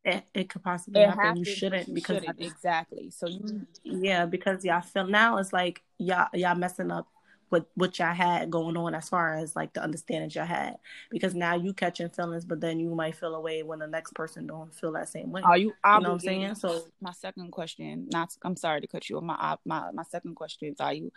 it, 0.05 0.23
it 0.33 0.49
could 0.49 0.63
possibly 0.63 1.01
it 1.01 1.09
happen. 1.09 1.37
You 1.37 1.45
shouldn't 1.45 1.87
you 1.87 1.93
because 1.93 2.23
shouldn't. 2.23 2.41
exactly. 2.41 3.09
So 3.09 3.27
you 3.27 3.39
mm, 3.39 3.65
yeah, 3.83 4.25
because 4.25 4.63
y'all 4.63 4.81
feel 4.81 5.07
now 5.07 5.37
it's 5.37 5.53
like 5.53 5.81
y'all 5.97 6.27
y'all 6.33 6.55
messing 6.55 6.91
up 6.91 7.07
with 7.51 7.65
what 7.75 7.97
y'all 7.97 8.13
had 8.13 8.49
going 8.49 8.77
on 8.77 8.93
as 8.93 9.09
far 9.09 9.35
as 9.35 9.55
like 9.55 9.73
the 9.73 9.81
understanding 9.81 10.29
y'all 10.33 10.45
had 10.45 10.77
because 11.09 11.33
now 11.33 11.55
you 11.55 11.73
catching 11.73 12.09
feelings, 12.09 12.45
but 12.45 12.61
then 12.61 12.79
you 12.79 12.93
might 12.93 13.15
feel 13.15 13.35
away 13.35 13.63
when 13.63 13.79
the 13.79 13.87
next 13.87 14.13
person 14.13 14.45
don't 14.47 14.73
feel 14.73 14.91
that 14.93 15.09
same 15.09 15.31
way. 15.31 15.41
Are 15.43 15.57
you? 15.57 15.73
You 15.83 15.99
know 16.01 16.09
what 16.09 16.09
I'm 16.09 16.19
saying? 16.19 16.55
So 16.55 16.83
my 17.01 17.11
second 17.11 17.51
question, 17.51 18.07
not 18.11 18.29
I'm 18.43 18.55
sorry 18.55 18.81
to 18.81 18.87
cut 18.87 19.09
you. 19.09 19.17
Off. 19.17 19.23
My 19.23 19.57
my 19.65 19.91
my 19.91 20.03
second 20.03 20.35
question 20.35 20.69
is: 20.69 20.79
Are 20.79 20.93
you 20.93 21.11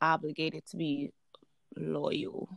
obligated 0.00 0.66
to 0.66 0.76
be 0.76 1.12
loyal? 1.76 2.48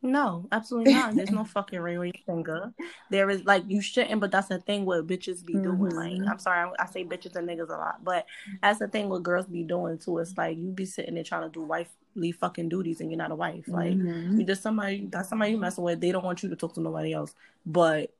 No, 0.00 0.46
absolutely 0.52 0.92
not. 0.92 1.14
There's 1.16 1.30
no 1.32 1.44
fucking 1.56 1.80
ring 1.80 1.98
on 1.98 2.06
your 2.06 2.12
finger. 2.24 2.72
There 3.10 3.28
is 3.30 3.44
like 3.44 3.64
you 3.66 3.80
shouldn't, 3.80 4.20
but 4.20 4.30
that's 4.30 4.48
the 4.48 4.58
thing 4.60 4.84
what 4.84 5.06
bitches 5.06 5.44
be 5.44 5.54
doing. 5.54 5.76
Mhm. 5.76 5.92
Like 5.92 6.30
I'm 6.30 6.38
sorry, 6.38 6.70
I, 6.78 6.82
I 6.84 6.86
say 6.86 7.04
bitches 7.04 7.34
and 7.36 7.48
niggas 7.48 7.68
a 7.68 7.72
lot, 7.78 8.04
but 8.04 8.26
that's 8.62 8.78
the 8.78 8.86
thing 8.88 9.08
what 9.08 9.22
girls 9.24 9.46
be 9.46 9.64
doing 9.64 9.98
too. 9.98 10.18
It's 10.18 10.36
like 10.36 10.56
you 10.56 10.70
be 10.70 10.84
sitting 10.84 11.14
there 11.14 11.24
trying 11.24 11.42
to 11.42 11.48
do 11.48 11.62
wifely 11.62 12.30
fucking 12.32 12.68
duties 12.68 13.00
and 13.00 13.10
you're 13.10 13.18
not 13.18 13.32
a 13.32 13.34
wife. 13.34 13.66
Like 13.66 13.94
Mhm. 13.94 14.38
you 14.38 14.44
just 14.44 14.62
somebody 14.62 15.06
that's 15.10 15.28
somebody 15.28 15.50
you 15.52 15.58
messing 15.58 15.82
with. 15.84 16.00
They 16.00 16.12
don't 16.12 16.24
want 16.24 16.42
you 16.44 16.48
to 16.48 16.56
talk 16.56 16.74
to 16.74 16.80
nobody 16.80 17.12
else. 17.12 17.34
But 17.66 18.14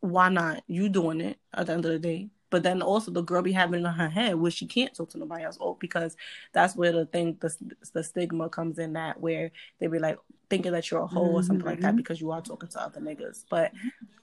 why 0.00 0.28
not? 0.28 0.62
You 0.66 0.88
doing 0.90 1.20
it 1.22 1.38
at 1.54 1.66
the 1.66 1.72
end 1.72 1.84
of 1.86 1.92
the 1.92 1.98
day. 1.98 2.28
But 2.52 2.62
then 2.62 2.82
also 2.82 3.10
the 3.10 3.22
girl 3.22 3.42
be 3.42 3.50
having 3.52 3.82
it 3.82 3.88
in 3.88 3.92
her 3.94 4.08
head 4.08 4.34
where 4.36 4.50
she 4.50 4.66
can't 4.66 4.94
talk 4.94 5.08
to 5.10 5.18
nobody 5.18 5.42
else. 5.44 5.56
Oh, 5.60 5.76
because 5.80 6.16
that's 6.52 6.76
where 6.76 6.92
the 6.92 7.06
thing 7.06 7.38
the 7.40 7.52
the 7.94 8.04
stigma 8.04 8.48
comes 8.48 8.78
in 8.78 8.92
that 8.92 9.18
where 9.20 9.50
they 9.80 9.86
be 9.88 9.98
like 9.98 10.18
thinking 10.50 10.72
that 10.72 10.90
you're 10.90 11.00
a 11.00 11.06
hoe 11.06 11.32
or 11.32 11.42
something 11.42 11.64
like 11.66 11.80
that 11.80 11.94
Mhm. 11.94 11.96
because 11.96 12.20
you 12.20 12.30
are 12.30 12.42
talking 12.42 12.68
to 12.68 12.80
other 12.82 13.00
niggas. 13.00 13.46
But 13.48 13.72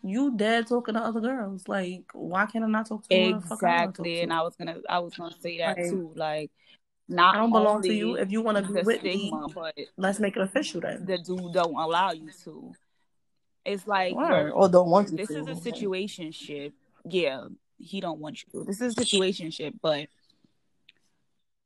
you 0.04 0.38
dead 0.38 0.68
talking 0.68 0.94
to 0.94 1.02
other 1.02 1.20
girls. 1.20 1.68
Like 1.68 2.04
why 2.14 2.46
can't 2.46 2.64
I 2.64 2.68
not 2.68 2.88
talk 2.88 3.08
to 3.08 3.16
I 3.16 3.30
Exactly, 3.30 4.22
and 4.22 4.32
to? 4.32 4.38
I 4.38 4.42
was 4.44 4.56
gonna, 4.56 4.78
I 4.88 5.00
was 5.00 5.16
gonna 5.16 5.36
say 5.42 5.58
that 5.58 5.78
Like, 5.78 5.90
too. 5.90 6.14
Like, 6.16 6.52
not 7.08 7.34
I 7.36 7.40
don't 7.40 7.52
belong 7.52 7.82
to 7.82 7.94
you. 7.94 8.16
If 8.16 8.32
you 8.32 8.42
want 8.44 8.58
to 8.58 8.64
be 8.64 8.74
with 8.84 9.04
me, 9.04 9.30
stigma, 9.30 9.48
but 9.54 9.76
let's 9.98 10.20
make 10.20 10.38
it 10.38 10.42
official 10.44 10.82
then. 10.82 11.06
the 11.06 11.18
dude 11.18 11.52
don't 11.54 11.76
allow 11.76 12.12
you 12.12 12.30
to. 12.44 12.74
It's 13.66 13.88
like 13.88 14.14
Or 14.14 14.70
don't 14.70 14.90
want 14.90 15.12
you 15.12 15.18
this 15.18 15.30
to. 15.30 15.40
is 15.40 15.66
a 15.66 15.72
situationship. 15.72 16.74
Yeah, 17.06 17.48
he 17.80 18.02
don't 18.02 18.20
want 18.20 18.44
you. 18.54 18.64
This 18.66 18.82
is 18.82 18.98
a 18.98 19.02
situationship, 19.02 19.74
but 19.82 20.08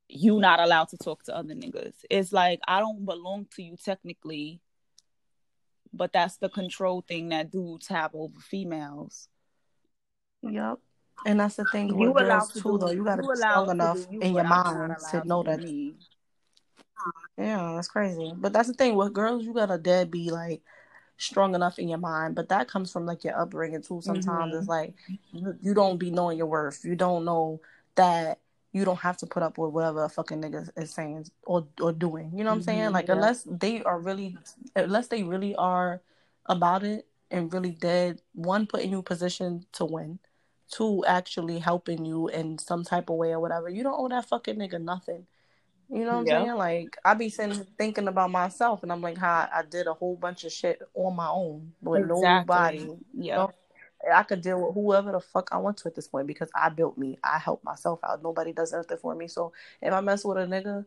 you 0.08 0.40
not 0.40 0.60
allowed 0.60 0.90
to 0.90 0.98
talk 0.98 1.24
to 1.24 1.36
other 1.36 1.56
niggas. 1.56 1.94
It's 2.10 2.32
like 2.32 2.60
I 2.68 2.80
don't 2.80 3.06
belong 3.06 3.48
to 3.56 3.64
you 3.64 3.76
technically, 3.84 4.62
but 5.92 6.14
that's 6.14 6.38
the 6.38 6.50
control 6.50 7.02
thing 7.02 7.30
that 7.30 7.52
dudes 7.52 7.88
have 7.88 8.12
over 8.14 8.40
females. 8.40 9.28
Yep. 10.44 10.80
And 11.26 11.40
that's 11.40 11.56
the 11.56 11.66
thing 11.66 11.88
You 11.90 12.12
with 12.12 12.24
allowed 12.24 12.40
girls 12.40 12.54
to 12.54 12.62
too, 12.62 12.72
do 12.72 12.78
though. 12.80 12.92
You 12.92 13.04
gotta 13.04 13.24
you 13.24 13.30
be 13.30 13.36
strong 13.36 13.70
enough 13.70 14.06
you, 14.12 14.20
in 14.20 14.34
your 14.34 14.44
but 14.44 14.52
I'm 14.52 14.64
not 14.78 14.90
mind 14.90 14.98
to 15.12 15.28
know 15.28 15.44
to 15.44 15.52
that. 15.52 15.60
me. 15.60 15.96
Yeah, 17.38 17.74
that's 17.76 17.88
crazy. 17.88 18.34
But 18.36 18.54
that's 18.54 18.68
the 18.68 18.74
thing 18.74 18.96
with 18.96 19.14
girls. 19.14 19.44
You 19.44 19.54
gotta 19.54 19.78
dead 19.78 20.12
be 20.12 20.30
like 20.30 20.62
strong 21.18 21.56
enough 21.56 21.80
in 21.80 21.88
your 21.88 21.98
mind. 22.00 22.36
But 22.36 22.50
that 22.50 22.68
comes 22.68 22.92
from 22.92 23.06
like 23.06 23.24
your 23.24 23.40
upbringing 23.40 23.82
too. 23.82 24.02
Sometimes 24.02 24.54
Mhm. 24.54 24.60
it's 24.60 24.68
like 24.68 24.96
you, 25.32 25.58
you 25.62 25.74
don't 25.74 25.98
be 25.98 26.12
knowing 26.12 26.38
your 26.38 26.48
worth. 26.48 26.84
You 26.84 26.96
don't 26.96 27.26
know 27.26 27.62
that 27.96 28.40
you 28.72 28.84
don't 28.86 29.00
have 29.00 29.18
to 29.18 29.28
put 29.28 29.44
up 29.44 29.58
with 29.58 29.72
whatever 29.72 30.04
a 30.04 30.10
fucking 30.10 30.42
nigga 30.42 30.70
is 30.76 30.92
saying 30.92 31.28
or 31.46 31.68
or 31.80 31.92
doing. 31.94 32.32
You 32.36 32.44
know 32.44 32.50
what 32.50 32.56
I'm 32.58 32.62
saying? 32.64 32.90
Mhm, 32.90 32.94
Like 32.94 33.08
yeah. 33.08 33.14
unless 33.16 33.44
they 33.44 33.84
are 33.84 34.00
really, 34.00 34.38
unless 34.76 35.08
they 35.08 35.24
really 35.24 35.56
are 35.56 36.02
about 36.48 36.84
it 36.84 37.08
and 37.32 37.54
really 37.54 37.72
dead. 37.72 38.22
One, 38.34 38.66
putting 38.68 38.92
you 38.92 38.98
in 38.98 39.04
position 39.04 39.66
to 39.74 39.86
win. 39.86 40.20
Two, 40.70 41.06
actually 41.06 41.60
helping 41.60 42.04
you 42.04 42.28
in 42.30 42.58
some 42.58 42.84
type 42.84 43.10
of 43.10 43.18
way 43.18 43.32
or 43.32 43.40
whatever. 43.40 43.70
You 43.70 43.84
don't 43.84 44.00
owe 44.00 44.08
that 44.10 44.26
fucking 44.28 44.56
nigga 44.56 44.82
nothing. 44.82 45.28
You 45.90 46.06
know 46.06 46.20
what 46.20 46.20
I'm 46.20 46.26
saying? 46.28 46.56
Like 46.56 46.98
I 47.04 47.14
be 47.14 47.30
sitting 47.30 47.66
thinking 47.78 48.08
about 48.08 48.32
myself, 48.32 48.84
and 48.84 48.92
I'm 48.92 49.02
like, 49.02 49.18
how 49.18 49.48
I 49.54 49.64
did 49.70 49.88
a 49.88 49.94
whole 49.94 50.16
bunch 50.16 50.44
of 50.44 50.52
shit 50.52 50.82
on 50.94 51.16
my 51.16 51.28
own 51.28 51.74
with 51.82 52.08
nobody. 52.08 52.78
Exactly. 52.78 52.98
You 53.14 53.26
Yeah. 53.26 53.48
I 54.14 54.24
could 54.24 54.42
deal 54.42 54.62
with 54.62 54.74
whoever 54.74 55.14
the 55.14 55.22
fuck 55.22 55.50
I 55.52 55.58
want 55.58 55.78
to 55.78 55.88
at 55.88 55.96
this 55.96 56.08
point 56.08 56.28
because 56.28 56.50
I 56.54 56.70
built 56.70 56.98
me. 56.98 57.18
I 57.24 57.38
helped 57.38 57.64
myself 57.64 58.00
out. 58.04 58.22
Nobody 58.22 58.52
does 58.52 58.74
anything 58.74 58.98
for 58.98 59.16
me. 59.16 59.28
So 59.28 59.54
if 59.82 59.94
I 59.94 60.02
mess 60.02 60.26
with 60.26 60.38
a 60.38 60.42
nigga, 60.42 60.86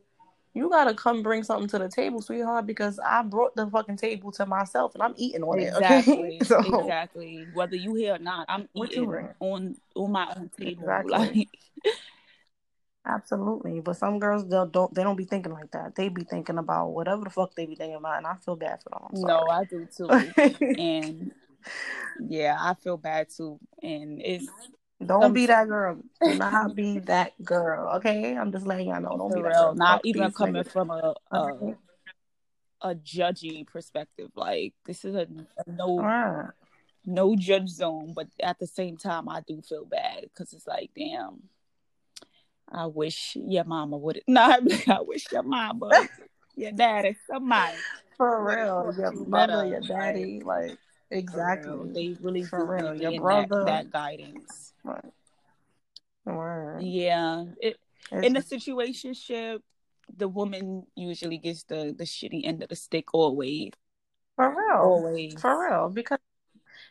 you 0.52 0.70
gotta 0.70 0.94
come 0.94 1.22
bring 1.22 1.42
something 1.42 1.68
to 1.68 1.78
the 1.78 1.88
table, 1.88 2.22
sweetheart, 2.22 2.66
because 2.66 2.98
I 2.98 3.22
brought 3.22 3.54
the 3.56 3.66
fucking 3.66 3.98
table 3.98 4.32
to 4.32 4.46
myself 4.46 4.94
and 4.94 5.02
I'm 5.02 5.14
eating 5.16 5.42
on 5.42 5.58
it. 5.58 5.66
Exactly. 5.76 6.14
Okay, 6.14 6.40
so 6.44 6.80
Exactly. 6.80 7.46
Whether 7.52 7.76
you 7.76 7.94
here 7.94 8.14
or 8.14 8.18
not, 8.18 8.46
I'm 8.48 8.68
eating 8.74 9.28
on 9.40 9.76
on 9.94 10.12
my 10.12 10.32
own 10.36 10.50
table. 10.58 10.82
Exactly. 10.82 11.10
Like 11.10 11.48
Absolutely, 13.08 13.80
but 13.80 13.96
some 13.96 14.18
girls 14.18 14.48
they'll 14.48 14.66
don't 14.66 14.92
they 14.92 15.04
don't 15.04 15.16
be 15.16 15.24
thinking 15.24 15.52
like 15.52 15.70
that. 15.70 15.94
They 15.94 16.08
be 16.08 16.24
thinking 16.24 16.58
about 16.58 16.88
whatever 16.88 17.22
the 17.24 17.30
fuck 17.30 17.54
they 17.54 17.64
be 17.64 17.76
thinking 17.76 17.96
about, 17.96 18.18
and 18.18 18.26
I 18.26 18.34
feel 18.34 18.56
bad 18.56 18.82
for 18.82 18.90
them. 18.90 19.08
I'm 19.14 19.20
no. 19.20 19.46
I 19.48 19.64
do 19.64 19.86
too. 19.96 20.08
And 20.76 21.32
yeah, 22.28 22.56
I 22.58 22.74
feel 22.74 22.96
bad 22.96 23.28
too. 23.30 23.60
And 23.80 24.20
it's 24.20 24.48
don't 25.04 25.22
some 25.22 25.32
be 25.34 25.46
that 25.46 25.68
girl. 25.68 26.02
Do 26.24 26.34
not 26.34 26.74
be 26.74 26.98
that 27.00 27.32
girl. 27.44 27.96
Okay, 27.96 28.36
I'm 28.36 28.50
just 28.50 28.66
letting 28.66 28.88
y'all 28.88 29.00
know. 29.00 29.16
Don't 29.16 29.30
for 29.30 29.36
be 29.36 29.42
real. 29.42 29.52
girl. 29.52 29.74
Not 29.76 29.98
Fuck 29.98 30.06
even 30.06 30.32
coming 30.32 30.64
niggas. 30.64 30.72
from 30.72 30.90
a 30.90 31.14
a, 31.30 31.74
a 32.80 32.94
judgy 32.96 33.66
perspective. 33.66 34.30
Like 34.34 34.74
this 34.84 35.04
is 35.04 35.14
a, 35.14 35.28
a 35.58 35.70
no 35.70 36.50
no 37.04 37.36
judge 37.36 37.68
zone, 37.68 38.14
but 38.16 38.26
at 38.42 38.58
the 38.58 38.66
same 38.66 38.96
time, 38.96 39.28
I 39.28 39.42
do 39.46 39.62
feel 39.62 39.84
bad 39.84 40.22
because 40.22 40.52
it's 40.52 40.66
like, 40.66 40.90
damn, 40.96 41.42
I 42.70 42.86
wish 42.86 43.36
your 43.36 43.64
mama 43.64 43.96
would. 43.96 44.22
No, 44.28 44.42
I 44.88 45.00
wish 45.02 45.30
your 45.32 45.42
mama, 45.42 46.08
your 46.56 46.72
daddy, 46.72 47.16
somebody 47.26 47.76
For 48.16 48.44
real, 48.44 48.94
your 48.96 49.12
you 49.12 49.26
mother, 49.26 49.66
your 49.66 49.80
Like 49.80 49.88
daddy, 49.88 50.40
like 50.44 50.70
for 50.70 50.76
real, 51.12 51.84
exactly. 51.84 51.92
they 51.92 52.16
really 52.20 52.42
For 52.42 52.64
real, 52.64 52.94
your 52.94 53.12
in 53.12 53.22
that 53.22 53.48
brother. 53.48 53.64
that 53.66 53.90
guidance. 53.90 54.72
Right. 54.84 55.12
Word. 56.24 56.82
Yeah, 56.82 57.44
it, 57.60 57.76
in 58.10 58.36
a 58.36 58.40
situationship, 58.40 59.60
the 60.16 60.28
woman 60.28 60.86
usually 60.96 61.38
gets 61.38 61.62
the 61.64 61.94
the 61.96 62.04
shitty 62.04 62.44
end 62.44 62.62
of 62.62 62.68
the 62.68 62.76
stick 62.76 63.14
always, 63.14 63.72
for 64.34 64.50
real. 64.50 64.80
always. 64.80 65.40
For 65.40 65.68
real. 65.68 65.88
Because 65.88 66.18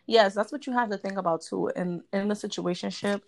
yes, 0.06 0.34
that's 0.34 0.52
what 0.52 0.66
you 0.68 0.74
have 0.74 0.90
to 0.90 0.98
think 0.98 1.18
about 1.18 1.42
too. 1.42 1.70
In 1.76 2.04
in 2.14 2.28
the 2.30 2.36
situationship, 2.36 3.22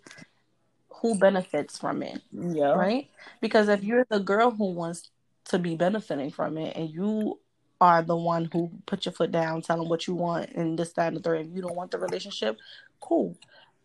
who 0.90 1.18
benefits 1.18 1.78
from 1.78 2.02
it? 2.02 2.22
Yeah, 2.32 2.72
right? 2.72 3.08
Because 3.40 3.68
if 3.68 3.84
you're 3.84 4.06
the 4.08 4.20
girl 4.20 4.50
who 4.50 4.72
wants 4.72 5.10
to 5.46 5.58
be 5.58 5.76
benefiting 5.76 6.30
from 6.30 6.58
it 6.58 6.76
and 6.76 6.90
you 6.90 7.38
are 7.80 8.02
the 8.02 8.16
one 8.16 8.48
who 8.52 8.70
put 8.86 9.06
your 9.06 9.12
foot 9.12 9.30
down, 9.30 9.62
tell 9.62 9.78
them 9.78 9.88
what 9.88 10.06
you 10.06 10.14
want 10.14 10.50
and 10.52 10.78
this, 10.78 10.92
that, 10.94 11.08
and 11.08 11.16
the 11.16 11.20
third, 11.20 11.40
and 11.40 11.54
you 11.54 11.62
don't 11.62 11.76
want 11.76 11.90
the 11.90 11.98
relationship, 11.98 12.58
cool. 13.00 13.36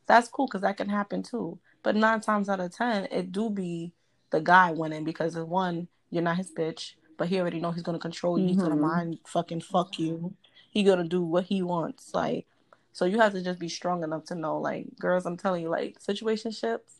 That's 0.07 0.27
cool 0.27 0.47
because 0.47 0.61
that 0.61 0.77
can 0.77 0.89
happen 0.89 1.23
too. 1.23 1.59
But 1.83 1.95
nine 1.95 2.21
times 2.21 2.49
out 2.49 2.59
of 2.59 2.75
ten, 2.75 3.07
it 3.11 3.31
do 3.31 3.49
be 3.49 3.93
the 4.31 4.41
guy 4.41 4.71
winning 4.71 5.03
because 5.03 5.35
of 5.35 5.47
one, 5.47 5.87
you're 6.09 6.23
not 6.23 6.37
his 6.37 6.51
bitch, 6.51 6.93
but 7.17 7.27
he 7.27 7.39
already 7.39 7.59
know 7.59 7.71
he's 7.71 7.83
gonna 7.83 7.99
control 7.99 8.39
you. 8.39 8.47
He's 8.47 8.57
gonna 8.57 8.71
mm-hmm. 8.71 8.81
mind 8.81 9.19
fucking 9.25 9.61
fuck 9.61 9.99
you. 9.99 10.33
He 10.71 10.83
gonna 10.83 11.03
do 11.03 11.21
what 11.21 11.45
he 11.45 11.61
wants. 11.61 12.13
Like, 12.13 12.47
so 12.93 13.05
you 13.05 13.19
have 13.19 13.33
to 13.33 13.41
just 13.43 13.59
be 13.59 13.67
strong 13.69 14.03
enough 14.03 14.23
to 14.25 14.35
know, 14.35 14.59
like, 14.59 14.85
girls, 14.99 15.25
I'm 15.25 15.35
telling 15.37 15.63
you, 15.63 15.69
like, 15.69 15.99
situationships, 15.99 16.99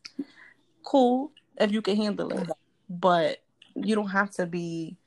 cool 0.84 1.32
if 1.60 1.72
you 1.72 1.82
can 1.82 1.96
handle 1.96 2.32
it, 2.34 2.50
but 2.90 3.42
you 3.76 3.96
don't 3.96 4.10
have 4.10 4.32
to 4.32 4.46
be 4.46 4.98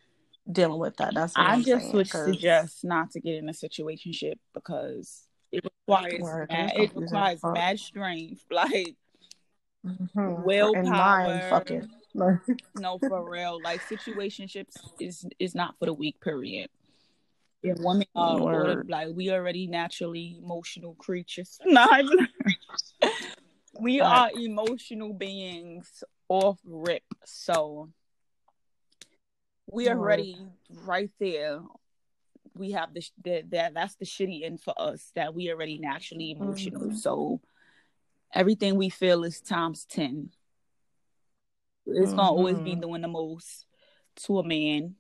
dealing 0.51 0.79
with 0.79 0.97
that. 0.99 1.13
That's 1.15 1.37
what 1.37 1.47
I 1.47 1.53
I'm 1.55 1.63
just 1.63 1.83
saying. 1.87 1.97
would 1.97 2.11
'cause- 2.11 2.25
suggest 2.25 2.85
not 2.85 3.11
to 3.13 3.21
get 3.21 3.35
in 3.35 3.49
a 3.49 3.53
situationship 3.53 4.39
because 4.55 5.27
it 5.53 5.65
requires 5.65 6.23
Word, 6.23 6.49
mad, 6.51 6.73
it 6.77 6.95
requires 6.97 7.43
mad 7.43 7.79
strength, 7.79 8.45
like 8.51 8.97
Mhm. 9.85 10.09
and 10.17 10.45
willpower. 10.45 11.41
fucking. 11.51 11.91
No, 12.75 12.99
for 12.99 13.29
real. 13.29 13.61
Like 13.61 13.83
situationships 13.87 14.75
is 15.01 15.27
is 15.39 15.55
not 15.55 15.79
for 15.79 15.87
the 15.87 15.93
weak. 15.93 16.21
Period. 16.21 16.69
Yeah, 17.67 17.75
women 17.79 18.07
are 18.15 18.85
like 18.89 19.09
we 19.15 19.31
already 19.31 19.67
naturally 19.67 20.39
emotional 20.43 20.95
creatures. 20.95 21.59
Even- 21.67 22.29
we 23.81 24.01
are 24.01 24.31
emotional 24.35 25.13
beings 25.13 26.05
off 26.29 26.59
rip. 26.65 27.03
So 27.25 27.91
we 29.71 29.89
are 29.89 29.99
already 29.99 30.37
right 30.71 31.11
there. 31.19 31.61
We 32.55 32.71
have 32.73 32.95
the, 32.95 33.03
the 33.23 33.43
that 33.51 33.75
that's 33.75 33.97
the 33.97 34.05
shitty 34.07 34.45
end 34.45 34.61
for 34.61 34.75
us 34.79 35.11
that 35.15 35.35
we 35.35 35.51
already 35.51 35.79
naturally 35.79 36.31
emotional. 36.31 36.89
Mhm. 36.91 36.97
So 36.97 37.41
everything 38.33 38.77
we 38.77 38.89
feel 38.89 39.25
is 39.25 39.41
times 39.41 39.85
ten. 39.85 40.31
It's 41.87 42.13
gonna 42.13 42.23
always 42.23 42.59
be 42.61 42.75
Mhm. 42.77 42.81
doing 42.83 43.03
the 43.03 43.09
most 43.09 43.67
to 44.25 44.39
a 44.39 44.45
man. 44.45 44.97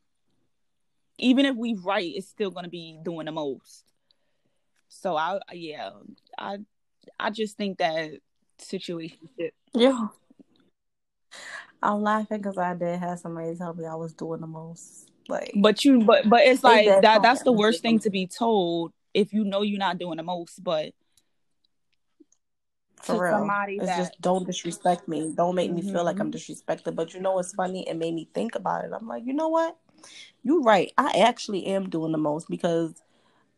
Even 1.18 1.46
if 1.46 1.56
we 1.56 1.74
right, 1.74 2.12
it's 2.14 2.28
still 2.28 2.50
gonna 2.50 2.68
be 2.68 2.98
doing 3.02 3.26
the 3.26 3.32
most. 3.32 3.84
So 4.88 5.16
I 5.16 5.38
yeah, 5.52 5.90
I 6.38 6.58
I 7.18 7.30
just 7.30 7.56
think 7.56 7.78
that 7.78 8.10
situation 8.58 9.18
Yeah. 9.74 10.08
I'm 11.82 12.02
laughing 12.02 12.38
because 12.38 12.58
I 12.58 12.74
did 12.74 12.98
have 12.98 13.18
somebody 13.20 13.54
tell 13.56 13.74
me 13.74 13.86
I 13.86 13.94
was 13.94 14.12
doing 14.14 14.40
the 14.40 14.46
most. 14.46 15.10
Like, 15.28 15.52
but 15.56 15.84
you 15.84 16.00
but 16.04 16.28
but 16.28 16.40
it's 16.42 16.62
like 16.64 16.86
dead 16.86 17.02
that 17.02 17.22
that's 17.22 17.42
the 17.42 17.52
worst 17.52 17.82
thing 17.82 17.98
to 18.00 18.10
be 18.10 18.26
told 18.26 18.92
if 19.12 19.32
you 19.32 19.44
know 19.44 19.62
you're 19.62 19.78
not 19.78 19.98
doing 19.98 20.16
the 20.16 20.22
most, 20.22 20.62
but 20.62 20.92
for 22.96 23.16
to 23.16 23.22
real. 23.22 23.34
somebody 23.34 23.78
It's 23.78 23.86
that 23.86 23.96
just 23.98 24.20
don't 24.20 24.46
disrespect 24.46 25.08
me. 25.08 25.32
Don't 25.34 25.54
make 25.54 25.70
me 25.70 25.82
feel 25.82 26.04
like 26.04 26.16
Mhm. 26.16 26.20
I'm 26.20 26.32
disrespected. 26.32 26.94
But 26.94 27.14
you 27.14 27.20
know 27.20 27.32
what's 27.34 27.54
funny? 27.54 27.88
It 27.88 27.94
made 27.94 28.14
me 28.14 28.28
think 28.34 28.54
about 28.54 28.84
it. 28.84 28.92
I'm 28.92 29.06
like, 29.06 29.24
you 29.24 29.32
know 29.34 29.48
what? 29.48 29.76
You 30.42 30.62
right. 30.62 30.92
I 30.96 31.10
actually 31.20 31.66
am 31.66 31.88
doing 31.88 32.12
the 32.12 32.18
most 32.18 32.48
because 32.48 32.94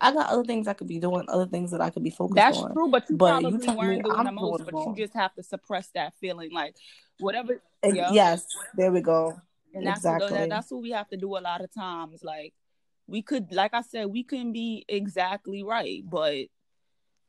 I 0.01 0.13
got 0.13 0.31
other 0.31 0.45
things 0.45 0.69
I 0.69 0.75
could 0.75 0.87
be 0.89 1.01
doing, 1.01 1.25
other 1.29 1.47
things 1.47 1.71
that 1.73 1.81
I 1.81 1.91
could 1.91 2.05
be 2.05 2.11
focused 2.11 2.37
That's 2.37 2.57
on. 2.59 2.65
That's 2.65 2.75
true, 2.75 2.89
but 2.89 3.11
you 3.11 3.17
But 3.17 3.43
you 3.43 3.51
probably 3.51 3.67
tell 3.67 3.77
weren't 3.79 4.05
doing 4.05 4.17
I'm 4.17 4.25
the 4.27 4.33
most, 4.33 4.61
it 4.61 4.65
but 4.67 4.75
you 4.87 4.95
just 4.97 5.15
have 5.15 5.35
to 5.35 5.43
suppress 5.43 5.89
that 5.89 6.15
feeling, 6.21 6.53
like 6.53 6.77
whatever. 7.19 7.61
Ex- 7.83 7.97
Yeah. 7.97 8.13
Yes, 8.13 8.47
there 8.77 8.93
we 8.93 9.01
go. 9.01 9.41
And 9.75 9.87
that's 9.87 10.05
what, 10.05 10.15
Exactly. 10.17 10.39
that, 10.39 10.49
that's 10.49 10.71
what 10.71 10.83
we 10.83 10.91
have 10.93 11.09
to 11.09 11.17
do 11.17 11.37
a 11.37 11.41
lot 11.41 11.61
of 11.63 11.73
times. 11.73 12.23
Like 12.25 12.55
we 13.07 13.23
could, 13.23 13.53
like 13.53 13.75
I 13.75 13.83
said, 13.83 14.07
we 14.07 14.23
couldn't 14.23 14.53
be 14.53 14.85
exactly 14.89 15.63
right, 15.63 16.03
but 16.09 16.47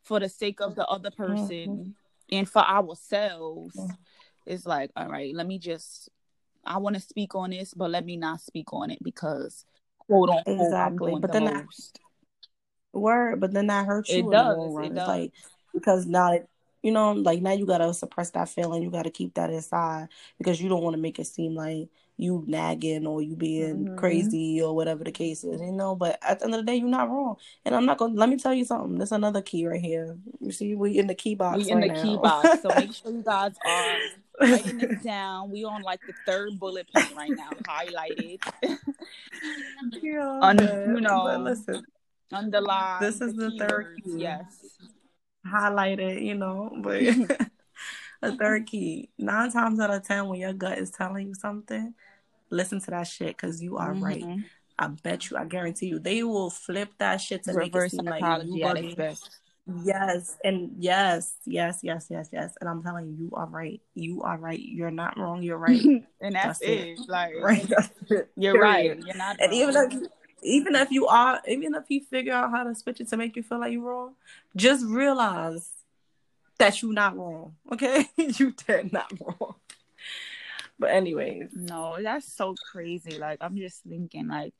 for 0.03 0.19
the 0.19 0.29
sake 0.29 0.61
of 0.61 0.75
the 0.75 0.85
other 0.87 1.11
person 1.11 1.95
and 2.31 2.47
for 2.49 2.61
ourselves, 2.61 3.75
Mhm. 3.75 3.97
it's 4.45 4.65
like, 4.65 4.91
all 4.95 5.07
right, 5.09 5.33
let 5.35 5.47
me 5.47 5.57
just. 5.59 6.09
I 6.69 6.77
want 6.77 6.95
to 6.95 7.01
speak 7.01 7.33
on 7.35 7.49
this, 7.49 7.73
but 7.73 7.89
let 7.89 8.05
me 8.05 8.15
not 8.15 8.39
speak 8.41 8.71
on 8.71 8.91
it 8.91 8.99
because 9.03 9.65
quote 9.97 10.29
unquote 10.29 10.47
Exactly. 10.61 11.15
But 11.19 11.33
the 11.33 11.39
then 11.39 11.45
that- 11.45 11.65
most. 11.65 11.99
Word, 12.91 13.39
but 13.39 13.53
then 13.53 13.67
that 13.67 13.85
hurts 13.85 14.09
you 14.09 14.23
in 14.23 14.29
does, 14.31 14.57
it 14.83 14.95
does. 14.95 15.07
like 15.07 15.31
because 15.73 16.05
now 16.07 16.39
you 16.81 16.91
know, 16.91 17.11
like 17.11 17.41
now 17.41 17.51
you 17.51 17.65
gotta 17.67 17.93
suppress 17.93 18.31
that 18.31 18.49
feeling. 18.49 18.81
You 18.81 18.89
gotta 18.89 19.11
keep 19.11 19.35
that 19.35 19.49
inside 19.51 20.07
because 20.39 20.59
you 20.61 20.69
don't 20.69 20.81
want 20.81 20.95
to 20.95 21.01
make 21.01 21.19
it 21.19 21.27
seem 21.27 21.53
like 21.53 21.89
you 22.17 22.43
nagging 22.47 23.05
or 23.05 23.21
you 23.21 23.35
being 23.35 23.85
Mhm. 23.85 23.95
crazy 23.97 24.61
or 24.61 24.75
whatever 24.75 25.03
the 25.03 25.11
case 25.11 25.43
is. 25.43 25.61
You 25.61 25.71
know, 25.71 25.93
but 25.95 26.17
at 26.23 26.39
the 26.39 26.45
end 26.45 26.55
of 26.55 26.61
the 26.61 26.65
day, 26.65 26.77
you're 26.77 26.87
not 26.89 27.09
wrong. 27.09 27.35
And 27.63 27.75
I'm 27.75 27.85
not 27.85 27.97
gonna. 27.99 28.15
Let 28.15 28.29
me 28.29 28.37
tell 28.37 28.53
you 28.55 28.65
something. 28.65 28.97
There's 28.97 29.11
another 29.11 29.41
key 29.43 29.67
right 29.67 29.79
here. 29.79 30.17
You 30.39 30.51
see, 30.51 30.73
we 30.73 30.97
in 30.97 31.05
the 31.07 31.15
key 31.15 31.35
box. 31.35 31.57
We 31.57 31.69
in 31.69 31.81
the 31.81 31.89
right 31.89 32.01
key 32.01 32.17
box, 32.17 32.61
so 32.61 32.69
make 32.69 32.93
sure 32.93 33.11
you 33.11 33.21
guys 33.23 33.53
are 33.65 33.99
writing 34.39 34.77
this 34.77 35.03
down. 35.03 35.49
We 35.51 35.63
on 35.65 35.81
like 35.81 36.01
the 36.05 36.13
third 36.25 36.59
bullet 36.59 36.87
point 36.93 37.15
right 37.15 37.31
now, 37.31 37.49
highlighted, 37.67 38.39
Yeah, 40.01 40.39
Un- 40.41 40.57
you 40.95 41.01
know, 41.01 41.37
listen, 41.41 41.83
underlined. 42.31 43.03
This 43.05 43.21
is 43.21 43.35
the 43.35 43.51
third 43.51 43.97
keywords, 43.97 44.03
key. 44.03 44.21
Yes. 44.21 44.77
highlighted, 45.45 46.23
you 46.23 46.35
know, 46.35 46.71
but 46.81 47.01
a 48.21 48.35
third 48.35 48.65
key. 48.67 49.09
Nine 49.17 49.51
times 49.51 49.79
out 49.79 49.91
of 49.91 50.03
ten, 50.05 50.27
when 50.27 50.39
your 50.39 50.53
gut 50.53 50.77
is 50.77 50.91
telling 50.91 51.27
you 51.27 51.33
something, 51.35 51.93
listen 52.49 52.79
to 52.81 52.91
that 52.91 53.07
shit 53.07 53.37
because 53.37 53.61
you 53.61 53.77
are 53.77 53.93
right. 53.93 54.23
Mhm. 54.23 54.43
I 54.77 54.87
bet 54.87 55.29
you, 55.29 55.35
I 55.35 55.43
guarantee 55.43 55.87
you, 55.87 55.99
they 55.99 56.23
will 56.23 56.49
flip 56.49 56.89
that 56.99 57.17
shit 57.17 57.43
to 57.43 57.53
make 57.53 57.75
it 57.75 57.91
seem 57.91 58.05
like 58.05 58.21
you 58.45 58.63
bugging. 58.63 59.19
Yes, 59.83 60.37
and 60.43 60.71
yes, 60.77 61.33
yes, 61.45 61.79
yes, 61.83 62.07
yes, 62.09 62.29
yes. 62.31 62.55
And 62.59 62.69
I'm 62.69 62.81
telling 62.81 63.07
you, 63.07 63.15
you 63.25 63.29
are 63.33 63.45
right. 63.47 63.81
You 63.93 64.21
are 64.23 64.37
right. 64.37 64.59
You're 64.59 64.91
not 64.91 65.17
wrong. 65.17 65.43
You're 65.43 65.57
right. 65.57 65.81
and 66.21 66.35
that's, 66.35 66.59
That's 66.59 66.61
it. 66.61 66.99
it. 66.99 66.99
Like 67.07 67.33
right. 67.41 67.69
It. 68.09 68.29
you're 68.35 68.53
Period. 68.53 68.61
right. 68.61 69.05
You're 69.05 69.15
not. 69.15 69.37
And 69.39 69.53
even 69.53 69.75
wrong. 69.75 69.85
if 69.87 69.93
you, 70.01 70.09
even 70.41 70.75
if 70.75 70.91
you 70.91 71.07
are, 71.07 71.41
even 71.47 71.75
if 71.75 71.83
you 71.89 72.01
figure 72.09 72.33
out 72.33 72.51
how 72.51 72.63
to 72.63 72.73
switch 72.75 73.01
it 73.01 73.09
to 73.09 73.17
make 73.17 73.35
you 73.35 73.43
feel 73.43 73.59
like 73.59 73.73
you're 73.73 73.81
wrong, 73.83 74.15
just 74.55 74.85
realize 74.85 75.69
that 76.57 76.81
you're 76.81 76.93
not 76.93 77.15
wrong. 77.17 77.55
Okay, 77.71 78.09
you 78.17 78.51
dead 78.67 78.91
not 78.91 79.11
wrong. 79.19 79.55
But 80.79 80.91
anyways, 80.91 81.49
No, 81.53 81.97
that's 82.01 82.31
so 82.31 82.55
crazy. 82.71 83.17
Like 83.17 83.39
I'm 83.41 83.57
just 83.57 83.83
thinking, 83.83 84.27
like, 84.29 84.53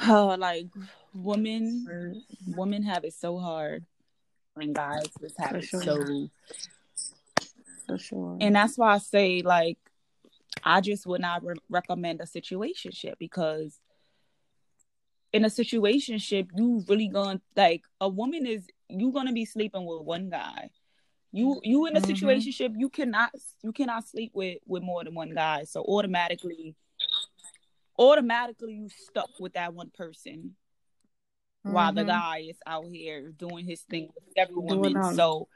oh, 0.00 0.36
like 0.38 0.66
women, 1.14 2.22
women 2.46 2.82
have 2.82 3.04
it 3.04 3.14
so 3.14 3.38
hard, 3.38 3.84
and 4.56 4.74
guys 4.74 5.06
just 5.20 5.38
have 5.38 5.50
For 5.50 5.56
it 5.58 5.64
sure. 5.64 5.82
so. 5.82 6.28
for 7.86 7.98
sure. 7.98 8.38
And 8.40 8.54
that's 8.56 8.76
why 8.78 8.94
I 8.94 8.98
say, 8.98 9.42
like, 9.42 9.78
I 10.64 10.80
just 10.80 11.06
would 11.06 11.20
not 11.20 11.44
re- 11.44 11.56
recommend 11.68 12.20
a 12.20 12.24
situationship 12.24 13.14
because 13.18 13.78
in 15.32 15.44
a 15.44 15.48
situationship, 15.48 16.48
you 16.54 16.84
really 16.88 17.08
going 17.08 17.38
to 17.38 17.44
like 17.56 17.82
a 18.00 18.08
woman 18.08 18.46
is 18.46 18.66
you 18.88 19.10
gonna 19.12 19.32
be 19.32 19.44
sleeping 19.46 19.86
with 19.86 20.02
one 20.02 20.28
guy. 20.28 20.70
You 21.32 21.58
you 21.64 21.86
in 21.86 21.96
a 21.96 22.00
Mhm. 22.00 22.14
situationship, 22.14 22.74
you 22.76 22.90
cannot 22.90 23.30
you 23.62 23.72
cannot 23.72 24.06
sleep 24.06 24.32
with 24.34 24.58
with 24.66 24.82
more 24.82 25.02
than 25.02 25.14
one 25.14 25.30
guy. 25.34 25.64
So 25.64 25.82
automatically, 25.82 26.74
automatically 27.98 28.74
you 28.74 28.88
stuck 28.88 29.30
with 29.38 29.54
that 29.54 29.74
one 29.74 29.90
person 29.90 30.56
while 31.62 31.92
the 31.92 32.02
Mhm. 32.02 32.06
guy 32.08 32.38
is 32.48 32.58
out 32.66 32.86
here 32.86 33.30
doing 33.30 33.64
his 33.66 33.82
thing 33.82 34.08
with 34.14 34.24
every 34.36 34.56
woman. 34.56 35.14
So 35.14 35.48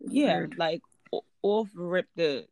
yeah, 0.00 0.40
Word. 0.40 0.54
like 0.58 0.82
off 1.42 1.68
rip 1.74 2.06
the, 2.14 2.46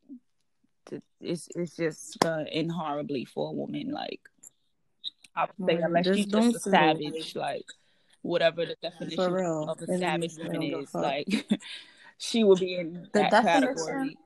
the 0.86 1.02
it's 1.20 1.48
it's 1.54 1.76
just 1.76 2.18
gonna 2.20 2.44
end 2.44 2.72
horribly 2.72 3.24
for 3.24 3.48
a 3.50 3.52
woman. 3.52 3.90
Like 3.90 4.20
I 5.36 5.46
would 5.58 5.68
say, 5.68 5.82
unless 5.82 6.04
Just 6.06 6.16
she's 6.18 6.26
just 6.26 6.56
a 6.66 6.70
savage, 6.70 7.36
like 7.36 7.66
whatever 8.22 8.64
the 8.66 8.76
definition 8.82 9.20
of 9.20 9.80
a 9.82 9.84
And 9.88 10.00
savage 10.00 10.36
woman 10.38 10.52
don't 10.52 10.60
give 10.62 10.78
a 10.78 10.82
is, 10.82 10.90
fuck. 10.90 11.02
like 11.02 11.28
she 12.18 12.42
would 12.44 12.58
be 12.60 12.76
in 12.76 12.92
The 13.12 13.20
that 13.20 13.30
definition- 13.30 13.76
category. 13.76 14.18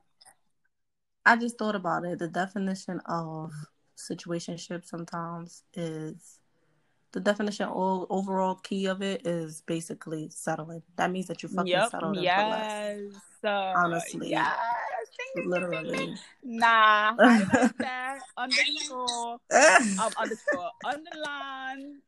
I 1.26 1.36
just 1.36 1.58
thought 1.58 1.74
about 1.74 2.04
it. 2.06 2.18
The 2.18 2.28
definition 2.28 3.00
of 3.06 3.52
situationship 3.98 4.84
sometimes 4.84 5.64
is 5.74 6.38
the 7.12 7.20
definition 7.20 7.66
all 7.68 8.06
overall 8.11 8.54
key 8.56 8.87
of 8.87 9.02
it 9.02 9.26
is 9.26 9.62
basically 9.66 10.28
settling. 10.30 10.82
That 10.96 11.11
means 11.11 11.26
that 11.26 11.42
you 11.42 11.48
fucking 11.48 11.66
Yep. 11.72 11.90
settled 11.90 12.16
in 12.18 12.22
for 12.24 12.42
less. 12.48 13.00
Yes. 13.12 13.22
Uh, 13.44 13.72
Honestly. 13.76 14.30
Yes. 14.30 14.56
Literally. 15.44 16.14
Nah. 16.42 17.14
That. 17.78 18.20
Underscore. 18.37 19.38
Um, 19.50 20.12
underscore. 20.18 20.70
Underline. 20.84 22.00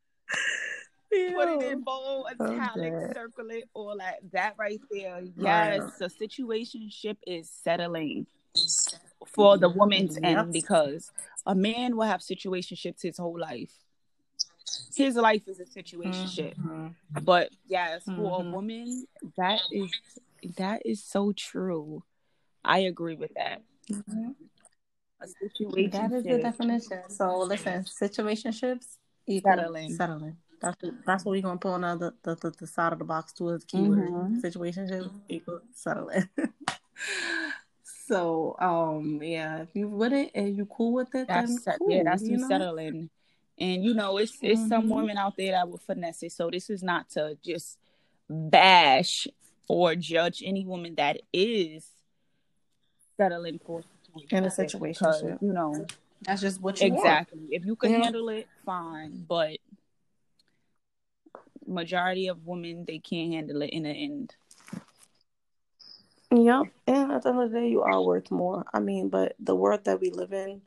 Put 1.10 1.48
it 1.48 1.72
in 1.72 1.80
bold, 1.80 2.26
italic, 2.30 2.92
Okay. 2.92 3.12
circle 3.14 3.50
it, 3.50 3.64
all 3.74 3.96
that. 3.98 4.18
That 4.32 4.54
right 4.58 4.80
there. 4.92 5.22
Yes, 5.36 5.82
the 5.98 6.06
situationship 6.06 7.16
is 7.26 7.50
settling 7.50 8.26
for 9.26 9.58
the 9.58 9.68
woman's 9.70 10.14
Yep. 10.22 10.24
end 10.24 10.52
because 10.52 11.10
a 11.46 11.54
man 11.54 11.96
will 11.96 12.04
have 12.04 12.20
situationships 12.20 13.02
his 13.02 13.18
whole 13.18 13.38
life. 13.38 13.72
His 14.94 15.16
life 15.16 15.46
is 15.48 15.60
a 15.60 15.64
situationship. 15.64 16.54
Mhm. 16.56 16.94
But 17.22 17.50
yes, 17.66 18.04
for 18.04 18.40
a 18.40 18.44
Mhm. 18.44 18.52
woman, 18.52 19.06
that 19.36 19.60
is 19.70 19.90
that 20.56 20.82
is 20.86 21.02
so 21.04 21.32
true. 21.32 22.02
I 22.64 22.80
agree 22.80 23.14
with 23.16 23.32
that. 23.34 23.62
Mhm. 23.88 24.34
A 25.20 25.28
situation 25.28 25.90
That 25.90 26.12
is 26.12 26.24
the 26.24 26.38
definition. 26.38 27.10
So 27.10 27.38
listen, 27.40 27.82
situationships 27.84 28.96
equal 29.26 29.52
Settling. 29.54 29.90
settling. 29.94 30.36
That's 30.60 30.82
what, 30.82 31.04
that's 31.04 31.24
what 31.24 31.32
we're 31.32 31.42
gonna 31.42 31.58
put 31.58 31.72
on 31.72 31.98
the, 31.98 32.14
the, 32.22 32.34
the, 32.36 32.50
the 32.50 32.66
side 32.66 32.92
of 32.92 32.98
the 32.98 33.04
box 33.04 33.32
too 33.32 33.50
as 33.50 33.64
keyword. 33.64 33.98
Mhm. 33.98 34.40
Situationships 34.42 35.10
equal 35.28 35.60
settling. 35.74 36.28
so 38.10 38.56
um 38.58 39.20
yeah, 39.22 39.62
if 39.62 39.68
you 39.74 39.88
with 39.88 40.12
it 40.12 40.32
and 40.34 40.56
you 40.56 40.66
cool 40.66 40.92
with 40.94 41.14
it, 41.14 41.28
then 41.28 41.46
That's 41.46 41.78
cool, 41.78 41.90
yeah, 41.90 42.02
that's 42.02 42.22
you 42.22 42.32
you 42.32 42.36
know? 42.38 42.48
settling. 42.48 43.08
And 43.58 43.84
you 43.84 43.94
know, 43.94 44.16
it's 44.18 44.36
it's 44.42 44.68
some 44.68 44.88
Mhm. 44.88 44.94
women 44.96 45.16
out 45.16 45.36
there 45.36 45.52
that 45.52 45.68
will 45.68 45.78
finesse 45.78 46.22
it. 46.24 46.32
So 46.32 46.50
this 46.50 46.70
is 46.70 46.82
not 46.82 47.08
to 47.10 47.38
just 47.44 47.78
bash 48.28 49.28
or 49.68 49.94
judge 49.94 50.42
any 50.44 50.64
woman 50.66 50.94
that 50.96 51.20
is 51.32 51.86
settling 53.16 53.60
for 53.64 53.82
In 54.30 54.44
a 54.44 54.48
because, 54.48 54.58
situationship. 54.58 55.40
You 55.40 55.52
know, 55.52 55.86
That's 56.22 56.40
just 56.40 56.60
what 56.60 56.80
you 56.80 56.86
exactly. 56.88 57.40
If 57.50 57.64
you 57.64 57.76
can 57.76 57.90
Yeah. 57.92 58.02
handle 58.02 58.28
it, 58.30 58.48
fine. 58.66 59.24
But 59.28 59.58
majority 61.66 62.26
of 62.26 62.44
women 62.46 62.84
they 62.86 62.98
can't 62.98 63.32
handle 63.32 63.62
it 63.62 63.70
in 63.70 63.84
the 63.84 63.90
end. 63.90 64.34
Yep. 66.32 66.66
And 66.86 67.12
at 67.12 67.22
the 67.22 67.30
end 67.30 67.40
of 67.42 67.50
the 67.50 67.60
day, 67.60 67.68
you 67.68 67.82
are 67.82 68.02
worth 68.02 68.30
more. 68.30 68.64
I 68.72 68.80
mean, 68.80 69.08
but 69.08 69.34
the 69.40 69.54
world 69.54 69.84
that 69.84 70.00
we 70.00 70.10
live 70.10 70.32
in, 70.32 70.62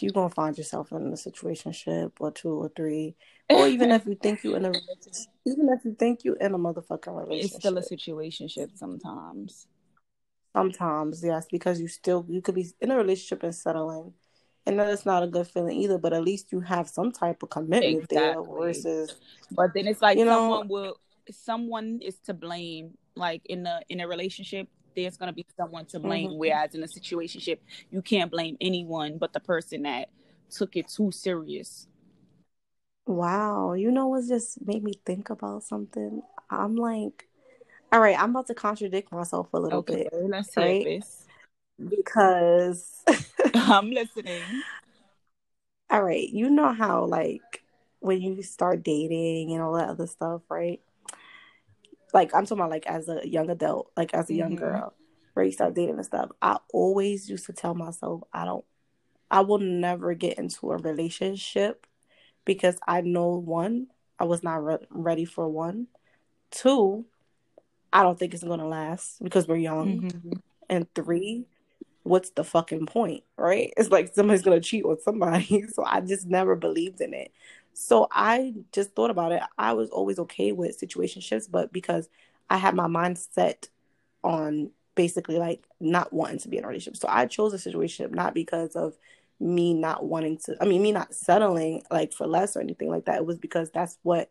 you're 0.00 0.12
gonna 0.12 0.30
find 0.30 0.56
yourself 0.56 0.92
in 0.92 1.06
a 1.06 1.12
situationship 1.12 2.12
or 2.20 2.30
two 2.30 2.50
or 2.50 2.68
three. 2.68 3.16
Or 3.50 3.66
even 3.66 3.90
if 3.90 4.06
you 4.06 4.14
think 4.14 4.44
you're 4.44 4.56
in 4.56 4.64
a 4.64 4.70
relationship 4.70 5.30
even 5.46 5.68
if 5.68 5.84
you 5.84 5.94
think 5.94 6.24
you're 6.24 6.36
in 6.36 6.54
a 6.54 6.58
motherfucking 6.58 7.14
relationship. 7.14 7.44
It's 7.44 7.56
still 7.56 7.78
a 7.78 7.82
situationship 7.82 8.76
sometimes. 8.76 9.66
Sometimes, 10.54 11.22
yes, 11.22 11.46
because 11.50 11.80
you 11.80 11.88
still 11.88 12.24
you 12.28 12.40
could 12.40 12.54
be 12.54 12.66
in 12.80 12.90
a 12.90 12.96
relationship 12.96 13.42
and 13.42 13.54
settling, 13.54 14.14
and 14.66 14.78
that 14.78 14.88
is 14.88 15.04
not 15.04 15.22
a 15.22 15.26
good 15.26 15.48
feeling 15.48 15.76
either. 15.76 15.98
But 15.98 16.12
at 16.12 16.22
least 16.22 16.52
you 16.52 16.60
have 16.60 16.88
some 16.88 17.10
type 17.10 17.42
of 17.42 17.50
commitment 17.50 18.08
there 18.08 18.38
Exactly. 18.38 18.54
versus 18.60 19.16
But 19.50 19.74
then 19.74 19.88
it's 19.88 20.00
like 20.00 20.16
You 20.16 20.24
know- 20.24 20.50
someone 20.50 20.68
will 20.68 20.96
someone 21.30 22.00
is 22.02 22.18
to 22.20 22.34
blame. 22.34 22.96
Like 23.16 23.42
in 23.46 23.66
a 23.66 23.80
in 23.88 24.00
a 24.00 24.08
relationship, 24.08 24.68
there's 24.96 25.16
gonna 25.16 25.32
be 25.32 25.46
someone 25.56 25.86
to 25.86 26.00
blame. 26.00 26.32
Mhm. 26.32 26.38
Whereas 26.38 26.74
in 26.74 26.82
a 26.82 26.86
situationship, 26.86 27.58
you 27.90 28.02
can't 28.02 28.30
blame 28.30 28.56
anyone 28.60 29.18
but 29.18 29.32
the 29.32 29.40
person 29.40 29.82
that 29.82 30.10
took 30.50 30.76
it 30.76 30.88
too 30.88 31.10
serious. 31.12 31.86
wow, 33.06 33.74
you 33.74 33.90
know 33.90 34.08
what 34.08 34.26
just 34.26 34.64
made 34.66 34.82
me 34.82 34.94
think 35.04 35.30
about 35.30 35.62
something. 35.62 36.22
I'm 36.50 36.76
like, 36.76 37.28
all 37.92 38.00
right, 38.00 38.18
I'm 38.18 38.30
about 38.30 38.46
to 38.48 38.54
contradict 38.54 39.12
myself 39.12 39.48
a 39.54 39.58
little 39.60 39.82
Okay, 39.82 39.82
bit 39.82 40.12
let's 40.12 40.56
right? 40.56 40.84
this. 40.84 41.26
because 41.88 43.02
I'm 43.54 43.90
listening. 43.90 44.64
all 45.90 46.02
right, 46.02 46.28
you 46.28 46.50
know 46.50 46.72
how 46.72 47.04
like 47.04 47.62
when 48.00 48.20
you 48.20 48.42
start 48.42 48.82
dating 48.82 49.52
and 49.52 49.62
all 49.62 49.74
that 49.74 49.88
other 49.88 50.06
stuff, 50.06 50.42
right? 50.48 50.80
Like 52.14 52.34
I'm 52.34 52.44
talking 52.46 52.60
about 52.60 52.70
like 52.70 52.86
as 52.86 53.08
a 53.08 53.20
young 53.28 53.50
adult, 53.50 53.90
like 53.96 54.14
as 54.14 54.30
a 54.30 54.34
young 54.34 54.52
Mhm. 54.52 54.58
girl, 54.60 54.94
where 55.34 55.44
you 55.44 55.52
start 55.52 55.74
dating 55.74 55.96
and 55.96 56.06
stuff. 56.06 56.30
I 56.40 56.58
always 56.72 57.28
used 57.28 57.46
to 57.46 57.52
tell 57.52 57.74
myself 57.74 58.22
I 58.32 58.44
don't 58.46 58.64
I 59.30 59.40
will 59.40 59.58
never 59.58 60.14
get 60.14 60.38
into 60.38 60.70
a 60.70 60.76
relationship 60.76 61.86
because 62.44 62.76
I 62.86 63.00
know 63.00 63.30
one, 63.36 63.88
I 64.18 64.24
was 64.24 64.44
not 64.44 64.64
re- 64.64 64.86
ready 64.90 65.24
for 65.24 65.48
one. 65.48 65.88
Two, 66.52 67.04
I 67.92 68.02
don't 68.04 68.18
think 68.18 68.32
it's 68.32 68.44
gonna 68.44 68.68
last 68.68 69.22
because 69.22 69.48
we're 69.48 69.56
young. 69.56 70.02
Mhm. 70.02 70.40
And 70.68 70.94
three, 70.94 71.46
what's 72.04 72.30
the 72.30 72.44
fucking 72.44 72.86
point, 72.86 73.24
right? 73.36 73.72
It's 73.76 73.90
like 73.90 74.14
somebody's 74.14 74.42
gonna 74.42 74.60
cheat 74.60 74.84
on 74.84 75.00
somebody. 75.00 75.64
So 75.74 75.84
I 75.84 76.00
just 76.00 76.26
never 76.28 76.54
believed 76.54 77.00
in 77.00 77.12
it. 77.12 77.32
So 77.74 78.06
I 78.10 78.54
just 78.72 78.94
thought 78.94 79.10
about 79.10 79.32
it. 79.32 79.42
I 79.58 79.72
was 79.72 79.90
always 79.90 80.18
okay 80.20 80.52
with 80.52 80.80
situationships, 80.80 81.50
but 81.50 81.72
because 81.72 82.08
I 82.48 82.56
had 82.56 82.74
my 82.74 82.86
mind 82.86 83.18
set 83.18 83.68
on 84.22 84.70
basically 84.94 85.38
like 85.38 85.64
not 85.80 86.12
wanting 86.12 86.38
to 86.38 86.48
be 86.48 86.56
in 86.56 86.64
a 86.64 86.68
relationship. 86.68 87.00
So 87.00 87.08
I 87.10 87.26
chose 87.26 87.52
a 87.52 87.58
situation 87.58 88.12
not 88.12 88.32
because 88.34 88.76
of 88.76 88.96
me 89.40 89.74
not 89.74 90.04
wanting 90.04 90.38
to 90.38 90.56
I 90.60 90.64
mean 90.64 90.80
me 90.80 90.92
not 90.92 91.12
settling 91.12 91.82
like 91.90 92.12
for 92.12 92.26
less 92.26 92.56
or 92.56 92.60
anything 92.60 92.88
like 92.88 93.06
that. 93.06 93.16
It 93.16 93.26
was 93.26 93.38
because 93.38 93.70
that's 93.70 93.98
what 94.02 94.30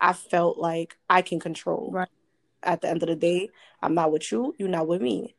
I 0.00 0.12
felt 0.12 0.58
like 0.58 0.96
I 1.08 1.22
can 1.22 1.40
control. 1.40 1.90
Right. 1.92 2.08
At 2.62 2.82
the 2.82 2.88
end 2.88 3.02
of 3.02 3.08
the 3.08 3.16
day, 3.16 3.50
I'm 3.82 3.94
not 3.94 4.12
with 4.12 4.30
you, 4.30 4.54
you're 4.58 4.68
not 4.68 4.86
with 4.86 5.00
me. 5.00 5.34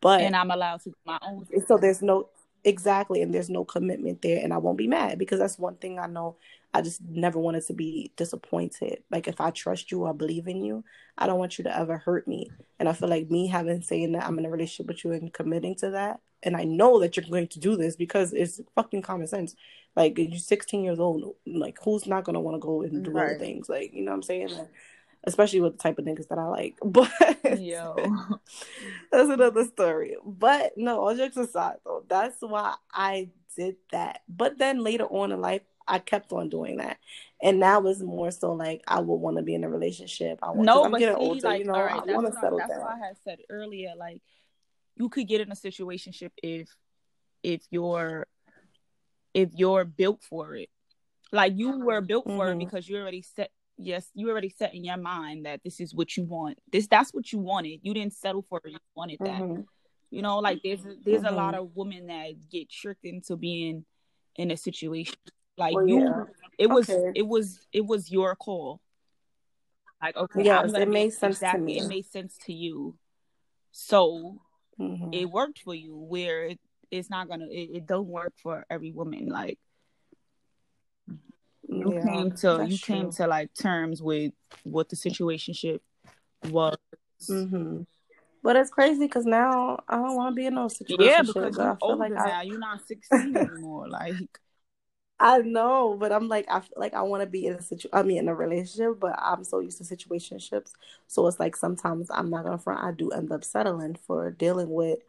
But 0.00 0.22
And 0.22 0.36
I'm 0.36 0.50
allowed 0.50 0.80
to 0.82 0.90
do 0.90 0.96
my 1.04 1.18
own. 1.22 1.46
so 1.66 1.76
there's 1.76 2.02
no 2.02 2.28
exactly 2.64 3.22
and 3.22 3.32
there's 3.32 3.50
no 3.50 3.64
commitment 3.64 4.22
there 4.22 4.40
and 4.42 4.52
I 4.52 4.58
won't 4.58 4.78
be 4.78 4.86
mad 4.86 5.18
because 5.18 5.38
that's 5.38 5.58
one 5.58 5.76
thing 5.76 5.98
I 5.98 6.06
know 6.06 6.36
I 6.72 6.82
just 6.82 7.00
never 7.02 7.38
wanted 7.38 7.66
to 7.66 7.72
be 7.72 8.12
disappointed. 8.16 9.02
Like 9.10 9.26
if 9.26 9.40
I 9.40 9.50
trust 9.50 9.90
you, 9.90 10.06
I 10.06 10.12
believe 10.12 10.46
in 10.46 10.62
you, 10.62 10.84
I 11.18 11.26
don't 11.26 11.38
want 11.38 11.58
you 11.58 11.64
to 11.64 11.76
ever 11.76 11.98
hurt 11.98 12.28
me. 12.28 12.50
And 12.78 12.88
I 12.88 12.92
feel 12.92 13.08
like 13.08 13.30
me 13.30 13.48
having 13.48 13.82
saying 13.82 14.12
that 14.12 14.24
I'm 14.24 14.38
in 14.38 14.46
a 14.46 14.50
relationship 14.50 14.86
with 14.86 15.04
you 15.04 15.12
and 15.12 15.32
committing 15.32 15.74
to 15.76 15.90
that, 15.90 16.20
and 16.42 16.56
I 16.56 16.64
know 16.64 17.00
that 17.00 17.16
you're 17.16 17.26
going 17.28 17.48
to 17.48 17.60
do 17.60 17.76
this 17.76 17.96
because 17.96 18.32
it's 18.32 18.60
fucking 18.74 19.02
common 19.02 19.26
sense. 19.26 19.56
Like 19.96 20.16
you're 20.18 20.38
16 20.38 20.84
years 20.84 21.00
old, 21.00 21.34
like 21.46 21.78
who's 21.82 22.06
not 22.06 22.24
gonna 22.24 22.40
want 22.40 22.54
to 22.54 22.60
go 22.60 22.82
and 22.82 23.02
do 23.04 23.18
other 23.18 23.34
things? 23.34 23.68
Like 23.68 23.92
you 23.92 24.04
know 24.04 24.12
what 24.12 24.18
I'm 24.18 24.22
saying? 24.22 24.48
Like, 24.56 24.68
especially 25.24 25.60
with 25.60 25.72
the 25.76 25.82
type 25.82 25.98
of 25.98 26.04
niggas 26.04 26.28
that 26.28 26.38
I 26.38 26.46
like. 26.46 26.76
But 26.84 27.10
Yo. 27.60 27.94
that's 29.12 29.28
another 29.30 29.64
story. 29.64 30.16
But 30.24 30.72
no, 30.76 31.00
all 31.00 31.14
jokes 31.16 31.36
aside, 31.36 31.76
though, 31.84 32.04
that's 32.08 32.36
why 32.40 32.74
I 32.92 33.30
did 33.56 33.76
that. 33.92 34.22
But 34.28 34.58
then 34.58 34.82
later 34.82 35.04
on 35.04 35.32
in 35.32 35.40
life, 35.40 35.62
I 35.88 35.98
kept 35.98 36.32
on 36.32 36.48
doing 36.50 36.76
that, 36.76 36.98
and 37.42 37.58
now 37.58 37.84
it's 37.86 38.00
more 38.00 38.30
so 38.30 38.52
like 38.52 38.82
I 38.86 39.00
would 39.00 39.14
want 39.16 39.38
to 39.38 39.42
be 39.42 39.54
in 39.56 39.64
a 39.64 39.68
relationship. 39.68 40.38
I 40.40 40.50
want. 40.50 40.62
No, 40.62 40.84
I'm 40.84 40.92
but 40.92 40.98
getting 40.98 41.16
see, 41.16 41.20
older, 41.28 41.48
like, 41.48 41.58
you 41.60 41.64
know. 41.66 41.74
all 41.74 41.82
right, 41.84 41.94
I 42.02 42.06
that's, 42.06 42.12
want 42.14 42.24
what 42.26 42.32
to 42.32 42.38
I, 42.38 42.40
settle 42.40 42.58
that's 42.58 42.70
down. 42.70 42.80
why 42.80 42.94
I 42.94 43.06
had 43.08 43.16
said 43.24 43.38
earlier, 43.50 43.92
like, 43.96 44.20
you 44.96 45.08
could 45.08 45.26
get 45.26 45.40
in 45.40 45.50
a 45.50 45.56
situationship 45.56 46.30
if, 46.42 46.68
if 47.42 47.62
you're, 47.70 48.26
if 49.34 49.50
you're 49.54 49.84
built 49.84 50.22
for 50.22 50.54
it. 50.54 50.68
Like 51.32 51.54
you 51.56 51.80
were 51.84 52.00
built 52.00 52.26
for 52.26 52.50
it 52.50 52.56
Mhm. 52.56 52.58
because 52.60 52.88
you 52.88 52.96
already 52.98 53.22
set. 53.22 53.50
Yes, 53.82 54.10
you 54.14 54.28
already 54.30 54.50
set 54.50 54.74
in 54.74 54.84
your 54.84 54.96
mind 54.98 55.46
that 55.46 55.62
this 55.64 55.80
is 55.80 55.94
what 55.94 56.16
you 56.16 56.24
want. 56.24 56.58
This 56.70 56.86
that's 56.86 57.12
what 57.14 57.32
you 57.32 57.38
wanted. 57.38 57.80
You 57.82 57.94
didn't 57.94 58.12
settle 58.12 58.42
for 58.42 58.60
it. 58.64 58.72
You 58.72 58.78
wanted 58.94 59.18
that. 59.20 59.40
Mhm. 59.40 59.64
You 60.10 60.22
know, 60.22 60.38
like 60.38 60.60
there's 60.62 60.82
there's 61.04 61.22
a 61.22 61.28
Mhm. 61.28 61.36
lot 61.36 61.54
of 61.54 61.74
women 61.74 62.06
that 62.08 62.48
get 62.50 62.68
tricked 62.68 63.04
into 63.04 63.36
being 63.36 63.84
in 64.36 64.50
a 64.50 64.56
situation. 64.56 65.16
Like 65.56 65.74
Well, 65.74 65.88
you, 65.88 66.00
yeah. 66.00 66.24
it 66.58 66.66
was 66.68 66.88
Okay. 66.90 67.12
it 67.14 67.26
was 67.26 67.66
it 67.72 67.86
was 67.86 68.10
your 68.10 68.36
call. 68.36 68.80
Like 70.02 70.16
okay, 70.16 70.44
Yes, 70.44 70.72
it 70.72 70.88
made 70.88 71.12
sense 71.12 71.40
to 71.40 71.58
me. 71.58 71.78
It 71.78 71.86
made 71.86 72.06
sense 72.06 72.36
to 72.46 72.52
you, 72.52 72.98
so 73.70 74.40
Mhm. 74.78 75.14
it 75.14 75.26
worked 75.30 75.60
for 75.60 75.74
you. 75.74 75.96
Where 75.96 76.46
it, 76.46 76.60
it's 76.90 77.10
not 77.10 77.28
gonna, 77.28 77.46
it, 77.46 77.70
it 77.76 77.86
don't 77.86 78.08
work 78.08 78.32
for 78.42 78.64
every 78.70 78.92
woman. 78.92 79.28
Like 79.28 79.58
you 81.80 81.92
Yeah, 81.92 82.02
came 82.02 82.32
to 82.32 82.64
you 82.66 82.78
came 82.78 83.08
true. 83.08 83.12
to 83.12 83.26
like 83.26 83.50
terms 83.54 84.02
with 84.02 84.32
what 84.64 84.88
the 84.88 84.96
situationship 84.96 85.80
was. 86.44 86.76
hmm 87.28 87.82
But 88.42 88.56
it's 88.56 88.70
crazy 88.70 89.06
because 89.06 89.26
now 89.26 89.80
I 89.88 89.96
don't 89.96 90.16
want 90.16 90.32
to 90.32 90.34
be 90.36 90.46
in 90.46 90.54
no 90.54 90.68
situation. 90.68 90.98
Yeah, 91.06 91.22
because 91.22 91.58
I 91.58 91.64
you're 91.64 91.76
feel 91.76 91.78
older 91.80 91.98
like 91.98 92.16
I, 92.16 92.30
now. 92.30 92.42
You're 92.42 92.58
not 92.58 92.86
16 92.86 93.36
anymore. 93.36 93.88
Like 93.88 94.40
I 95.20 95.38
know, 95.38 95.96
but 95.98 96.12
I'm 96.12 96.28
like 96.28 96.46
I 96.50 96.60
feel 96.60 96.76
like 96.78 96.94
I 96.94 97.02
want 97.02 97.22
to 97.22 97.26
be 97.26 97.46
in 97.46 97.54
a 97.54 97.62
situ. 97.62 97.88
I 97.92 98.02
mean, 98.02 98.18
in 98.18 98.28
a 98.28 98.34
relationship, 98.34 98.98
but 99.00 99.14
I'm 99.18 99.44
so 99.44 99.60
used 99.60 99.78
to 99.78 99.84
situationships, 99.84 100.72
so 101.06 101.26
it's 101.26 101.38
like 101.38 101.56
sometimes 101.56 102.08
I'm 102.10 102.30
not 102.30 102.44
gonna 102.44 102.58
front. 102.58 102.82
I 102.84 102.92
do 102.92 103.10
end 103.10 103.30
up 103.30 103.44
settling 103.44 103.96
for 104.06 104.30
dealing 104.30 104.70
with 104.70 105.00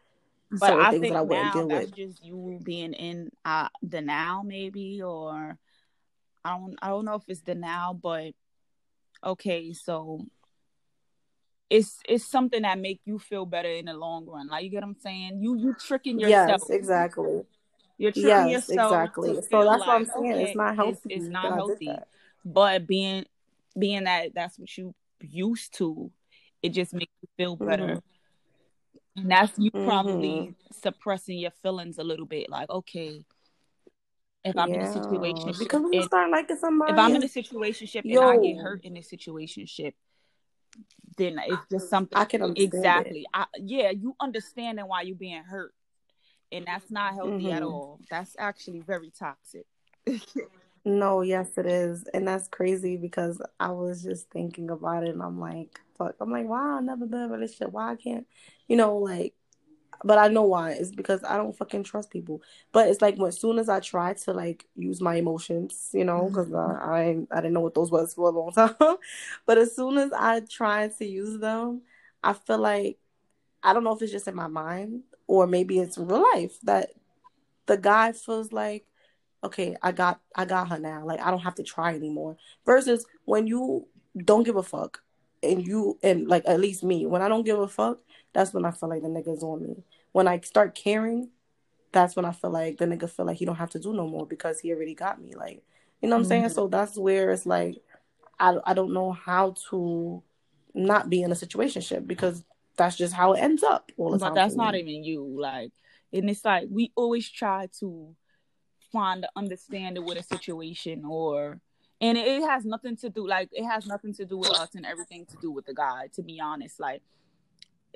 But 0.50 0.74
I 0.74 0.90
things 0.90 1.00
think 1.00 1.14
that 1.14 1.16
I 1.16 1.22
wouldn't 1.22 1.52
now 1.52 1.52
deal 1.52 1.68
that's 1.68 1.86
with. 1.86 1.92
just 1.92 2.22
you 2.24 2.60
being 2.62 2.92
in 2.92 3.30
uh, 3.44 3.68
the 3.82 4.00
now, 4.02 4.42
maybe, 4.44 5.02
or 5.02 5.58
I 6.44 6.58
don't, 6.58 6.76
I 6.82 6.88
don't 6.88 7.04
know 7.04 7.14
if 7.14 7.22
it's 7.28 7.40
the 7.42 7.54
now, 7.54 7.98
but 8.00 8.32
okay, 9.24 9.72
so 9.72 10.24
it's 11.70 12.00
it's 12.08 12.24
something 12.24 12.62
that 12.62 12.78
make 12.78 13.00
you 13.06 13.18
feel 13.18 13.46
better 13.46 13.68
in 13.70 13.86
the 13.86 13.94
long 13.94 14.26
run. 14.26 14.48
Like 14.48 14.64
you 14.64 14.70
get 14.70 14.82
what 14.82 14.88
I'm 14.88 14.96
saying? 15.00 15.40
You 15.42 15.56
you 15.56 15.74
tricking 15.74 16.20
yourself. 16.20 16.60
Yes, 16.60 16.70
exactly. 16.70 17.42
You're 17.98 18.12
tricking 18.12 18.48
Yes, 18.48 18.68
yourself 18.68 18.92
exactly. 18.92 19.42
So 19.42 19.64
that's 19.64 19.86
what 19.86 19.88
I'm 19.96 20.04
like 20.04 20.14
saying. 20.16 20.40
It's 20.40 20.40
okay, 20.40 20.54
not 20.54 20.68
it's 20.70 20.76
healthy 20.76 21.00
it's 21.08 21.24
that 21.24 21.32
not 21.32 21.54
healthy. 21.54 21.98
But 22.44 22.86
being 22.86 23.24
being 23.78 24.04
that 24.04 24.34
that's 24.34 24.58
what 24.58 24.76
you 24.76 24.94
used 25.20 25.74
to, 25.78 26.10
it 26.62 26.70
just 26.70 26.92
makes 26.92 27.12
you 27.22 27.28
feel 27.36 27.56
better. 27.56 27.94
hmm 27.94 27.98
And 29.16 29.30
that's 29.30 29.58
you 29.58 29.70
probably 29.70 30.54
suppressing 30.72 31.38
your 31.38 31.52
feelings 31.62 31.98
a 31.98 32.04
little 32.04 32.26
bit. 32.26 32.50
Like, 32.50 32.68
okay, 32.70 33.24
if 34.44 34.58
I'm 34.58 34.72
in 34.72 34.80
a 34.80 34.86
situation 34.86 35.54
because 35.58 35.82
when 35.82 35.92
you 35.92 36.02
start 36.02 36.30
liking 36.30 36.56
somebody. 36.56 36.92
if 36.92 36.98
I'm 36.98 37.14
in 37.16 37.22
a 37.22 37.28
situation 37.28 37.88
and 38.04 38.18
I 38.24 38.36
get 38.38 38.58
hurt 38.58 38.80
in 38.84 38.96
a 38.96 39.02
situation, 39.02 39.66
then 41.16 41.40
it's 41.46 41.66
just 41.70 41.88
something 41.90 42.18
I 42.18 42.24
can 42.24 42.54
exactly. 42.56 43.26
I, 43.32 43.46
yeah, 43.58 43.90
you 43.90 44.16
understanding 44.20 44.86
why 44.86 45.02
you 45.02 45.14
being 45.14 45.42
hurt, 45.42 45.74
and 46.50 46.66
that's 46.66 46.90
not 46.90 47.14
healthy 47.14 47.50
at 47.52 47.62
hmm 47.62 47.70
all. 47.70 48.00
That's 48.10 48.34
actually 48.38 48.80
very 48.80 49.10
toxic. 49.16 49.66
No, 50.84 51.20
yes, 51.22 51.56
it 51.58 51.66
is. 51.66 52.04
And 52.12 52.26
that's 52.26 52.48
crazy 52.48 52.96
because 52.96 53.40
I 53.60 53.70
was 53.70 54.02
just 54.02 54.30
thinking 54.30 54.70
about 54.70 55.04
it 55.04 55.10
and 55.10 55.22
I'm 55.22 55.38
like, 55.38 55.80
fuck. 55.96 56.16
I'm 56.20 56.30
like, 56.30 56.48
why 56.48 56.78
I 56.78 56.80
never 56.80 57.06
been 57.06 57.20
in 57.20 57.30
a 57.30 57.32
relationship? 57.32 57.70
Why 57.72 57.92
I 57.92 57.96
can't, 57.96 58.26
you 58.66 58.76
know, 58.76 58.96
like, 58.98 59.34
but 60.04 60.18
I 60.18 60.28
know 60.28 60.42
why. 60.42 60.72
It's 60.72 60.90
because 60.90 61.22
I 61.24 61.36
don't 61.36 61.56
fucking 61.56 61.84
trust 61.84 62.10
people. 62.10 62.42
But 62.72 62.88
it's 62.88 63.00
like, 63.00 63.20
as 63.20 63.40
soon 63.40 63.58
as 63.58 63.68
I 63.68 63.80
try 63.80 64.14
to, 64.14 64.32
like, 64.32 64.66
use 64.74 65.00
my 65.00 65.16
emotions, 65.16 65.90
you 65.92 66.04
know, 66.04 66.28
because 66.28 66.48
mm-hmm. 66.48 66.90
I, 66.90 67.36
I, 67.36 67.38
I 67.38 67.40
didn't 67.40 67.54
know 67.54 67.60
what 67.60 67.74
those 67.74 67.90
was 67.90 68.14
for 68.14 68.28
a 68.28 68.32
long 68.32 68.52
time. 68.54 68.96
but 69.46 69.58
as 69.58 69.74
soon 69.76 69.98
as 69.98 70.12
I 70.12 70.40
try 70.40 70.88
to 70.88 71.04
use 71.04 71.40
them, 71.40 71.82
I 72.22 72.32
feel 72.32 72.58
like, 72.58 72.98
I 73.62 73.72
don't 73.72 73.84
know 73.84 73.94
if 73.94 74.02
it's 74.02 74.12
just 74.12 74.28
in 74.28 74.34
my 74.34 74.48
mind 74.48 75.02
or 75.26 75.46
maybe 75.46 75.78
it's 75.78 75.98
real 75.98 76.24
life 76.34 76.58
that 76.64 76.90
the 77.66 77.76
guy 77.76 78.12
feels 78.12 78.52
like, 78.52 78.84
okay, 79.44 79.76
I 79.82 79.92
got 79.92 80.20
I 80.34 80.44
got 80.44 80.68
her 80.68 80.78
now. 80.78 81.04
Like 81.04 81.20
I 81.20 81.30
don't 81.30 81.40
have 81.40 81.54
to 81.56 81.62
try 81.62 81.94
anymore. 81.94 82.36
Versus 82.64 83.06
when 83.24 83.46
you 83.46 83.86
don't 84.16 84.42
give 84.42 84.56
a 84.56 84.62
fuck 84.62 85.02
and 85.42 85.66
you 85.66 85.98
and 86.02 86.28
like 86.28 86.44
at 86.46 86.60
least 86.60 86.82
me, 86.84 87.06
when 87.06 87.22
I 87.22 87.28
don't 87.28 87.44
give 87.44 87.58
a 87.58 87.68
fuck, 87.68 87.98
that's 88.32 88.52
when 88.52 88.64
I 88.64 88.70
feel 88.70 88.88
like 88.88 89.02
the 89.02 89.08
nigga's 89.08 89.42
on 89.42 89.62
me. 89.62 89.82
When 90.12 90.28
I 90.28 90.40
start 90.40 90.74
caring, 90.74 91.30
that's 91.92 92.16
when 92.16 92.24
I 92.24 92.32
feel 92.32 92.50
like 92.50 92.78
the 92.78 92.86
nigga 92.86 93.08
feel 93.08 93.26
like 93.26 93.36
he 93.36 93.44
don't 93.44 93.56
have 93.56 93.70
to 93.70 93.78
do 93.78 93.92
no 93.92 94.06
more 94.06 94.26
because 94.26 94.60
he 94.60 94.72
already 94.72 94.94
got 94.94 95.20
me. 95.20 95.34
Like, 95.34 95.62
you 96.00 96.08
know 96.08 96.16
what 96.16 96.22
I'm 96.22 96.28
saying? 96.28 96.44
Mhm. 96.44 96.54
So 96.54 96.68
that's 96.68 96.96
where 96.96 97.30
it's 97.30 97.46
like 97.46 97.82
I 98.38 98.58
I 98.64 98.74
don't 98.74 98.92
know 98.92 99.12
how 99.12 99.54
to 99.70 100.22
not 100.74 101.10
be 101.10 101.22
in 101.22 101.30
a 101.30 101.34
situationship 101.34 102.06
because 102.06 102.44
that's 102.76 102.96
just 102.96 103.12
how 103.12 103.34
it 103.34 103.40
ends 103.40 103.62
up 103.62 103.92
all 103.98 104.10
the 104.10 104.18
But 104.18 104.26
time. 104.26 104.34
that's 104.34 104.56
not 104.56 104.74
me. 104.74 104.80
even 104.80 105.04
you. 105.04 105.22
Like, 105.38 105.72
and 106.12 106.28
it's 106.30 106.44
like 106.44 106.68
we 106.70 106.92
always 106.96 107.28
try 107.30 107.68
to 107.80 108.14
find 108.90 109.22
the 109.22 109.30
understanding 109.36 110.04
with 110.04 110.18
a 110.18 110.22
situation, 110.22 111.04
or 111.04 111.60
and 112.00 112.18
it 112.18 112.42
has 112.42 112.64
nothing 112.64 112.96
to 112.96 113.10
do. 113.10 113.26
Like, 113.26 113.48
it 113.52 113.64
has 113.64 113.86
nothing 113.86 114.12
to 114.14 114.24
do 114.24 114.38
with 114.38 114.50
us 114.50 114.74
and 114.74 114.84
everything 114.84 115.24
to 115.26 115.36
do 115.36 115.50
with 115.50 115.66
the 115.66 115.74
guy. 115.74 116.08
To 116.14 116.22
be 116.22 116.40
honest, 116.40 116.80
like, 116.80 117.02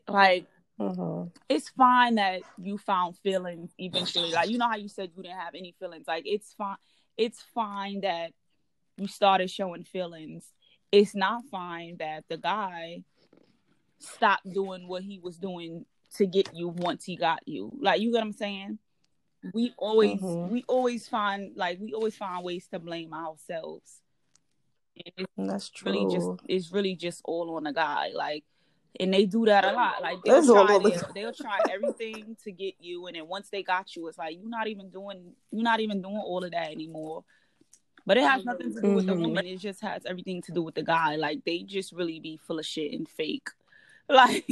like 0.08 0.46
Mhm. 0.78 1.32
it's 1.48 1.70
fine 1.70 2.16
that 2.16 2.42
you 2.58 2.76
found 2.76 3.16
feelings 3.18 3.72
eventually. 3.78 4.32
Like, 4.32 4.50
you 4.50 4.58
know 4.58 4.68
how 4.68 4.76
you 4.76 4.88
said 4.88 5.10
you 5.16 5.22
didn't 5.22 5.38
have 5.38 5.54
any 5.54 5.74
feelings. 5.78 6.06
Like, 6.06 6.24
it's 6.26 6.52
fine. 6.52 6.76
It's 7.16 7.42
fine 7.54 8.00
that 8.02 8.32
you 8.98 9.06
started 9.06 9.50
showing 9.50 9.84
feelings. 9.84 10.52
It's 10.92 11.14
not 11.14 11.44
fine 11.50 11.96
that 11.98 12.24
the 12.28 12.36
guy 12.36 13.04
stopped 13.98 14.50
doing 14.52 14.86
what 14.86 15.02
he 15.02 15.18
was 15.18 15.38
doing 15.38 15.86
to 16.14 16.26
get 16.26 16.54
you 16.54 16.68
once 16.68 17.04
he 17.04 17.16
got 17.16 17.46
you. 17.46 17.72
Like, 17.80 18.00
you 18.00 18.12
get 18.12 18.18
what 18.18 18.24
I'm 18.24 18.32
saying? 18.32 18.78
we 19.52 19.74
always 19.76 20.20
mm-hmm. 20.20 20.52
we 20.52 20.64
always 20.68 21.08
find 21.08 21.56
like 21.56 21.78
we 21.80 21.92
always 21.92 22.16
find 22.16 22.44
ways 22.44 22.66
to 22.68 22.78
blame 22.78 23.12
ourselves. 23.12 24.00
And 25.16 25.48
That's 25.48 25.68
true. 25.68 25.92
Really 25.92 26.14
just 26.14 26.28
it's 26.48 26.72
really 26.72 26.96
just 26.96 27.20
all 27.24 27.56
on 27.56 27.64
the 27.64 27.72
guy. 27.72 28.10
Like 28.14 28.44
and 29.00 29.12
they 29.12 29.26
do 29.26 29.46
that 29.46 29.64
a 29.64 29.72
lot. 29.72 30.02
Like 30.02 30.18
they'll 30.24 30.44
try, 30.44 30.78
they'll, 30.78 31.00
they'll 31.14 31.32
try 31.32 31.58
everything 31.70 32.36
to 32.44 32.52
get 32.52 32.74
you, 32.80 33.06
and 33.06 33.16
then 33.16 33.28
once 33.28 33.48
they 33.50 33.62
got 33.62 33.94
you, 33.96 34.08
it's 34.08 34.18
like 34.18 34.36
you're 34.38 34.48
not 34.48 34.68
even 34.68 34.90
doing 34.90 35.32
you're 35.50 35.62
not 35.62 35.80
even 35.80 36.02
doing 36.02 36.16
all 36.16 36.44
of 36.44 36.50
that 36.52 36.70
anymore. 36.70 37.24
But 38.04 38.18
it 38.18 38.22
has 38.22 38.44
nothing 38.44 38.72
to 38.72 38.80
do 38.80 38.94
with 38.94 39.06
mm-hmm. 39.06 39.20
the 39.20 39.28
woman. 39.28 39.46
It 39.46 39.58
just 39.58 39.80
has 39.82 40.02
everything 40.06 40.40
to 40.42 40.52
do 40.52 40.62
with 40.62 40.76
the 40.76 40.84
guy. 40.84 41.16
Like 41.16 41.44
they 41.44 41.62
just 41.62 41.92
really 41.92 42.20
be 42.20 42.36
full 42.36 42.58
of 42.58 42.66
shit 42.66 42.92
and 42.92 43.08
fake. 43.08 43.48
Like 44.08 44.46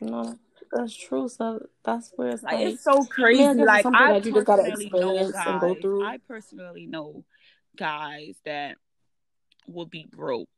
no, 0.00 0.36
that's 0.72 0.96
true. 0.96 1.28
So 1.28 1.64
that's 1.84 2.10
where 2.16 2.30
it's 2.30 2.42
like, 2.42 2.54
like 2.54 2.66
it's 2.66 2.82
so 2.82 3.04
crazy. 3.04 3.42
Yeah, 3.42 3.52
like 3.52 3.86
I 3.86 4.14
that 4.14 4.26
you 4.26 4.34
just 4.34 4.46
gotta 4.48 4.66
experience 4.66 5.30
guys, 5.30 5.46
and 5.46 5.60
go 5.60 5.76
through. 5.76 6.04
I 6.04 6.18
personally 6.26 6.86
know 6.86 7.24
guys 7.76 8.34
that 8.44 8.78
will 9.68 9.86
be 9.86 10.08
broke 10.10 10.48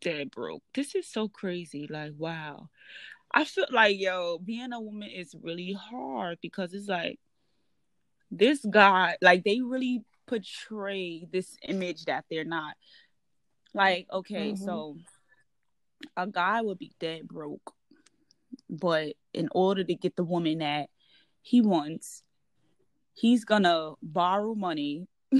dead 0.00 0.30
broke. 0.30 0.62
This 0.74 0.94
is 0.94 1.06
so 1.06 1.28
crazy. 1.28 1.86
Like, 1.88 2.12
wow. 2.16 2.68
I 3.32 3.44
feel 3.44 3.66
like, 3.70 3.98
yo, 3.98 4.38
being 4.38 4.72
a 4.72 4.80
woman 4.80 5.08
is 5.08 5.34
really 5.40 5.72
hard 5.72 6.38
because 6.42 6.74
it's 6.74 6.88
like 6.88 7.18
this 8.30 8.64
guy, 8.68 9.16
like, 9.22 9.44
they 9.44 9.60
really 9.60 10.04
portray 10.26 11.26
this 11.32 11.56
image 11.66 12.06
that 12.06 12.24
they're 12.30 12.44
not. 12.44 12.74
Like, 13.72 14.06
okay, 14.12 14.52
mm-hmm. 14.52 14.64
so 14.64 14.96
a 16.16 16.26
guy 16.26 16.60
would 16.60 16.78
be 16.78 16.92
dead 16.98 17.28
broke, 17.28 17.72
but 18.68 19.14
in 19.32 19.48
order 19.52 19.84
to 19.84 19.94
get 19.94 20.16
the 20.16 20.24
woman 20.24 20.58
that 20.58 20.88
he 21.42 21.60
wants, 21.60 22.22
he's 23.14 23.44
gonna 23.44 23.92
borrow 24.02 24.54
money 24.54 25.06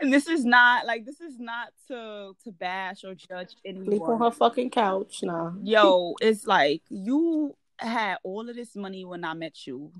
and 0.00 0.12
this 0.12 0.28
is 0.28 0.44
not 0.44 0.86
like 0.86 1.04
this 1.04 1.20
is 1.20 1.38
not 1.38 1.68
to 1.88 2.34
to 2.44 2.52
bash 2.52 3.04
or 3.04 3.14
judge 3.14 3.56
anyone. 3.64 3.86
Sleep 3.86 4.02
on 4.02 4.20
her 4.20 4.30
fucking 4.30 4.70
couch 4.70 5.20
now. 5.22 5.54
Yo, 5.62 6.14
it's 6.20 6.46
like 6.46 6.82
you 6.88 7.56
had 7.78 8.18
all 8.22 8.48
of 8.48 8.54
this 8.54 8.76
money 8.76 9.04
when 9.04 9.24
I 9.24 9.34
met 9.34 9.66
you, 9.66 9.92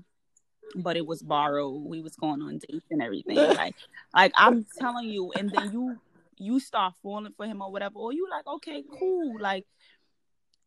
but 0.75 0.95
it 0.95 1.05
was 1.05 1.21
borrowed. 1.21 1.83
We 1.83 2.01
was 2.01 2.15
going 2.15 2.41
on 2.41 2.59
dates 2.59 2.85
and 2.89 3.01
everything. 3.01 3.35
like, 3.55 3.75
like 4.13 4.31
I'm 4.35 4.65
telling 4.77 5.09
you, 5.09 5.31
and 5.37 5.51
then 5.51 5.71
you 5.71 5.97
you 6.37 6.59
start 6.59 6.93
falling 7.03 7.33
for 7.35 7.45
him 7.45 7.61
or 7.61 7.71
whatever, 7.71 7.95
or 7.99 8.13
you 8.13 8.27
like, 8.29 8.47
okay, 8.47 8.83
cool, 8.97 9.37
like, 9.39 9.65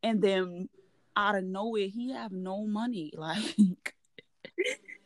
and 0.03 0.21
then 0.21 0.69
out 1.17 1.37
of 1.37 1.45
nowhere 1.45 1.89
he 1.89 2.13
have 2.13 2.33
no 2.33 2.67
money, 2.67 3.13
like. 3.17 3.95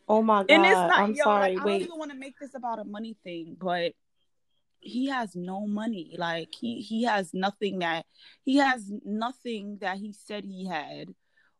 Oh 0.09 0.21
my 0.21 0.39
god! 0.43 0.51
And 0.51 0.65
it's 0.65 0.73
not, 0.73 0.99
I'm 0.99 1.13
yo, 1.13 1.23
sorry. 1.23 1.55
Like, 1.55 1.65
Wait. 1.65 1.73
I 1.73 1.77
don't 1.79 1.87
even 1.87 1.99
want 1.99 2.11
to 2.11 2.17
make 2.17 2.39
this 2.39 2.55
about 2.55 2.79
a 2.79 2.85
money 2.85 3.17
thing, 3.23 3.57
but 3.59 3.93
he 4.79 5.07
has 5.07 5.35
no 5.35 5.65
money. 5.67 6.15
Like 6.17 6.49
he 6.57 6.81
he 6.81 7.03
has 7.03 7.33
nothing 7.33 7.79
that 7.79 8.05
he 8.43 8.57
has 8.57 8.91
nothing 9.05 9.77
that 9.81 9.97
he 9.97 10.13
said 10.13 10.43
he 10.45 10.65
had, 10.65 11.13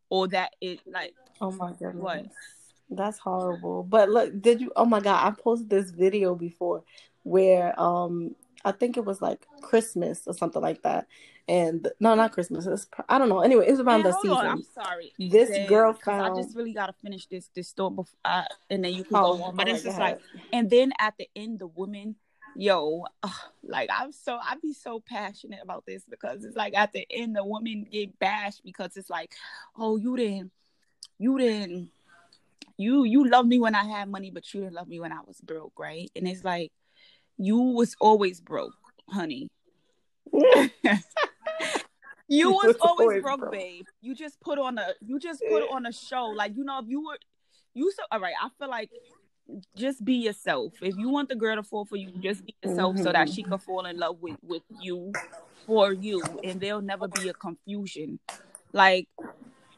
or 0.08 0.28
that 0.28 0.54
it 0.60 0.80
like. 0.86 1.14
Oh 1.40 1.50
my 1.50 1.72
god! 1.72 1.94
What? 1.94 2.26
That's 2.90 3.18
horrible. 3.18 3.82
But 3.82 4.08
look, 4.08 4.40
did 4.40 4.60
you? 4.60 4.72
Oh 4.76 4.84
my 4.84 5.00
god! 5.00 5.26
I 5.26 5.30
posted 5.30 5.70
this 5.70 5.90
video 5.90 6.34
before 6.34 6.82
where 7.22 7.78
um 7.78 8.34
I 8.64 8.72
think 8.72 8.96
it 8.96 9.04
was 9.04 9.22
like 9.22 9.46
Christmas 9.60 10.22
or 10.26 10.34
something 10.34 10.62
like 10.62 10.82
that. 10.82 11.06
And 11.46 11.88
no, 11.98 12.14
not 12.14 12.32
Christmas. 12.32 12.66
It's, 12.66 12.86
I 13.08 13.18
don't 13.18 13.30
know. 13.30 13.40
Anyway, 13.40 13.66
it 13.66 13.70
was 13.70 13.80
around 13.80 14.02
Man, 14.02 14.12
the 14.12 14.18
season. 14.20 14.36
On. 14.36 14.46
I'm 14.46 14.62
sorry. 14.62 15.12
This 15.18 15.66
girl 15.68 15.94
found. 15.94 16.38
I 16.38 16.42
just 16.42 16.54
really 16.54 16.74
gotta 16.74 16.92
finish 16.92 17.26
this 17.26 17.48
this 17.54 17.68
story 17.68 17.94
before, 17.94 18.18
uh, 18.24 18.44
and 18.68 18.84
then 18.84 18.92
you 18.92 19.04
can 19.04 19.16
oh, 19.16 19.36
go 19.36 19.44
on. 19.44 19.56
But 19.56 19.68
it's 19.68 19.82
just 19.82 19.98
like, 19.98 20.20
and 20.52 20.68
then 20.68 20.92
at 20.98 21.14
the 21.18 21.26
end, 21.34 21.60
the 21.60 21.66
woman 21.66 22.16
yo, 22.58 23.04
like 23.62 23.88
I'm 23.92 24.12
so 24.12 24.38
I'd 24.42 24.60
be 24.60 24.72
so 24.72 25.00
passionate 25.00 25.60
about 25.62 25.86
this 25.86 26.02
because 26.10 26.44
it's 26.44 26.56
like 26.56 26.76
at 26.76 26.92
the 26.92 27.06
end 27.08 27.36
the 27.36 27.44
woman 27.44 27.86
get 27.90 28.18
bashed 28.18 28.62
because 28.64 28.96
it's 28.96 29.08
like, 29.08 29.32
oh, 29.76 29.96
you 29.96 30.16
didn't, 30.16 30.50
you 31.18 31.38
didn't, 31.38 31.90
you 32.76 33.04
you 33.04 33.28
love 33.28 33.46
me 33.46 33.60
when 33.60 33.76
I 33.76 33.84
had 33.84 34.10
money, 34.10 34.30
but 34.30 34.52
you 34.52 34.62
didn't 34.62 34.74
love 34.74 34.88
me 34.88 34.98
when 34.98 35.12
I 35.12 35.20
was 35.24 35.40
broke, 35.40 35.78
right? 35.78 36.10
And 36.16 36.26
it's 36.26 36.44
like, 36.44 36.72
you 37.38 37.58
was 37.58 37.94
always 38.00 38.40
broke, 38.40 38.74
honey. 39.08 39.48
you 42.28 42.50
was 42.50 42.76
always 42.80 43.22
broke, 43.22 43.40
broke, 43.40 43.52
babe. 43.52 43.86
You 44.00 44.16
just 44.16 44.40
put 44.40 44.58
on 44.58 44.78
a 44.78 44.88
you 45.00 45.20
just 45.20 45.42
put 45.48 45.62
on 45.70 45.86
a 45.86 45.92
show. 45.92 46.24
Like 46.26 46.56
you 46.56 46.64
know, 46.64 46.80
if 46.80 46.88
you 46.88 47.06
were 47.06 47.18
you 47.74 47.92
so 47.92 48.02
all 48.10 48.18
right, 48.18 48.34
I 48.42 48.48
feel 48.58 48.68
like 48.68 48.90
just 49.76 50.04
be 50.04 50.14
yourself. 50.14 50.74
If 50.80 50.96
you 50.96 51.08
want 51.08 51.28
the 51.28 51.36
girl 51.36 51.56
to 51.56 51.62
fall 51.62 51.84
for 51.84 51.96
you, 51.96 52.10
just 52.20 52.44
be 52.44 52.54
yourself 52.62 52.94
mm-hmm. 52.94 53.04
so 53.04 53.12
that 53.12 53.28
she 53.28 53.42
mm-hmm. 53.42 53.52
can 53.52 53.58
fall 53.58 53.86
in 53.86 53.98
love 53.98 54.20
with 54.20 54.36
with 54.42 54.62
you 54.80 55.12
for 55.66 55.92
you, 55.92 56.22
and 56.44 56.60
there'll 56.60 56.82
never 56.82 57.08
be 57.08 57.28
a 57.28 57.34
confusion. 57.34 58.18
Like 58.72 59.08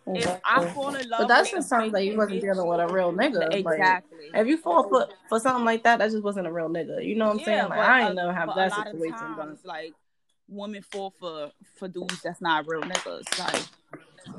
if 0.07 0.41
I 0.45 0.67
fall 0.67 0.95
in 0.95 1.09
love, 1.09 1.21
but 1.21 1.29
that 1.29 1.51
just 1.51 1.69
sounds 1.69 1.93
like 1.93 2.05
you 2.05 2.17
wasn't 2.17 2.41
dealing 2.41 2.67
with 2.67 2.81
a 2.81 2.89
real 2.89 3.13
nigga. 3.13 3.53
Exactly. 3.53 4.31
Like, 4.33 4.43
if 4.43 4.47
you 4.47 4.57
fall 4.57 4.89
for 4.89 5.09
for 5.29 5.39
something 5.39 5.65
like 5.65 5.85
that, 5.85 5.99
that 5.99 6.11
just 6.11 6.23
wasn't 6.23 6.47
a 6.47 6.53
real 6.53 6.69
nigga. 6.69 7.05
You 7.05 7.17
know 7.17 7.27
what 7.27 7.35
I'm 7.35 7.39
yeah, 7.41 7.45
saying? 7.45 7.69
Like 7.69 7.79
I 7.79 8.07
ain't 8.07 8.15
never 8.17 8.33
have 8.33 8.51
that 8.57 8.75
situation. 8.75 9.19
Times, 9.19 9.61
like 9.65 9.93
women 10.49 10.83
fall 10.83 11.15
for 11.19 11.51
for 11.77 11.89
dudes 11.89 12.21
that's 12.23 12.41
not 12.41 12.67
real 12.67 12.83
niggas. 12.83 13.39
Like 13.39 13.63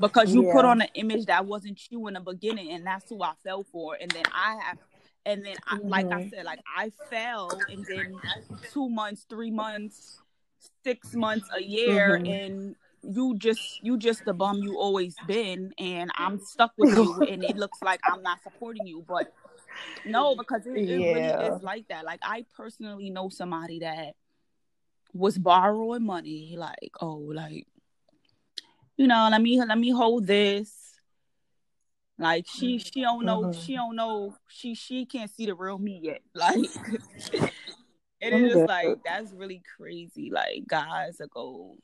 because 0.00 0.34
you 0.34 0.46
yeah. 0.46 0.52
put 0.52 0.64
on 0.64 0.80
an 0.80 0.88
image 0.94 1.26
that 1.26 1.46
wasn't 1.46 1.80
you 1.90 2.06
in 2.08 2.14
the 2.14 2.20
beginning, 2.20 2.70
and 2.72 2.86
that's 2.86 3.08
who 3.08 3.22
I 3.22 3.32
fell 3.42 3.64
for. 3.64 3.96
And 4.00 4.10
then 4.10 4.24
I 4.32 4.58
have 4.64 4.78
and 5.24 5.44
then 5.44 5.56
I, 5.66 5.78
like 5.82 6.06
I 6.06 6.22
mm-hmm. 6.22 6.28
said, 6.30 6.44
like 6.44 6.60
I 6.76 6.90
fell, 7.10 7.50
and 7.68 7.84
then 7.86 8.14
two 8.72 8.88
months, 8.88 9.26
three 9.28 9.50
months, 9.50 10.20
six 10.84 11.14
months, 11.14 11.48
a 11.54 11.62
year, 11.62 12.18
mm-hmm. 12.18 12.26
and 12.26 12.76
you 13.02 13.36
just 13.38 13.82
you 13.82 13.98
just 13.98 14.24
the 14.24 14.32
bum 14.32 14.58
you 14.58 14.78
always 14.78 15.14
been, 15.26 15.72
and 15.78 16.10
I'm 16.16 16.40
stuck 16.40 16.72
with 16.76 16.96
you, 16.96 17.22
and 17.30 17.44
it 17.44 17.56
looks 17.56 17.78
like 17.82 18.00
I'm 18.04 18.22
not 18.22 18.42
supporting 18.42 18.86
you, 18.86 19.04
but 19.06 19.32
no, 20.04 20.34
because 20.34 20.66
it, 20.66 20.76
it 20.76 21.00
yeah. 21.00 21.36
really 21.36 21.56
is 21.56 21.62
like 21.62 21.88
that. 21.88 22.04
Like 22.04 22.20
I 22.22 22.44
personally 22.56 23.10
know 23.10 23.28
somebody 23.28 23.80
that 23.80 24.14
was 25.12 25.38
borrowing 25.38 26.04
money, 26.04 26.56
like 26.58 26.92
oh, 27.00 27.14
like 27.14 27.66
you 28.96 29.06
know, 29.06 29.28
let 29.30 29.40
me 29.40 29.62
let 29.62 29.78
me 29.78 29.90
hold 29.90 30.26
this 30.26 30.81
like 32.22 32.46
she 32.48 32.78
she 32.78 33.02
don't 33.02 33.24
know 33.24 33.42
mm-hmm. 33.42 33.60
she 33.60 33.74
don't 33.74 33.96
know 33.96 34.36
she 34.48 34.74
she 34.74 35.04
can't 35.04 35.30
see 35.30 35.46
the 35.46 35.54
real 35.54 35.78
me 35.78 36.00
yet. 36.02 36.20
Like 36.34 36.58
it 38.20 38.32
is 38.32 38.54
like 38.54 38.98
that's 39.04 39.32
really 39.32 39.60
crazy. 39.76 40.30
Like 40.30 40.66
guys 40.66 41.20
are 41.20 41.26
gold. 41.26 41.78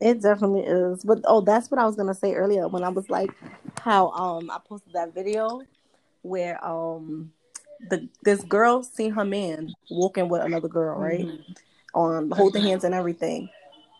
It 0.00 0.22
definitely 0.22 0.62
is. 0.62 1.04
But 1.04 1.20
oh, 1.24 1.42
that's 1.42 1.70
what 1.70 1.78
I 1.78 1.84
was 1.84 1.96
gonna 1.96 2.14
say 2.14 2.34
earlier 2.34 2.68
when 2.68 2.82
I 2.82 2.88
was 2.88 3.10
like 3.10 3.30
how 3.80 4.10
um 4.12 4.50
I 4.50 4.58
posted 4.66 4.94
that 4.94 5.14
video 5.14 5.60
where 6.22 6.64
um 6.64 7.32
the 7.90 8.08
this 8.22 8.42
girl 8.44 8.82
seen 8.82 9.12
her 9.12 9.24
man 9.24 9.74
walking 9.90 10.30
with 10.30 10.42
another 10.42 10.68
girl, 10.68 10.98
right? 10.98 11.26
Mm-hmm. 11.26 11.52
On 11.94 12.30
holding 12.30 12.62
hands 12.62 12.84
and 12.84 12.94
everything. 12.94 13.50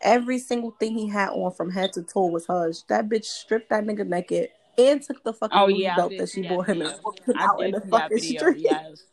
Every 0.02 0.38
single 0.38 0.72
thing 0.72 0.94
he 0.94 1.09
had 1.09 1.30
on 1.30 1.52
from 1.52 1.70
head 1.70 1.92
to 1.94 2.02
toe 2.02 2.26
was 2.26 2.46
hers. 2.46 2.85
That 2.88 3.09
bitch 3.09 3.24
stripped 3.24 3.70
that 3.70 3.85
nigga 3.85 4.06
naked 4.06 4.50
and 4.78 5.02
took 5.02 5.22
the 5.24 5.33
fucking 5.33 5.58
oh, 5.58 5.68
yeah, 5.68 5.96
belt 5.96 6.12
that 6.18 6.29
she 6.29 6.46
bought 6.46 6.68
him 6.68 6.83
and 6.83 6.94
walked 7.02 7.20
out 7.37 7.62
in 7.62 7.72
the 7.72 7.81
fucking 7.81 8.18
street. 8.18 8.56
Yes. 8.66 9.04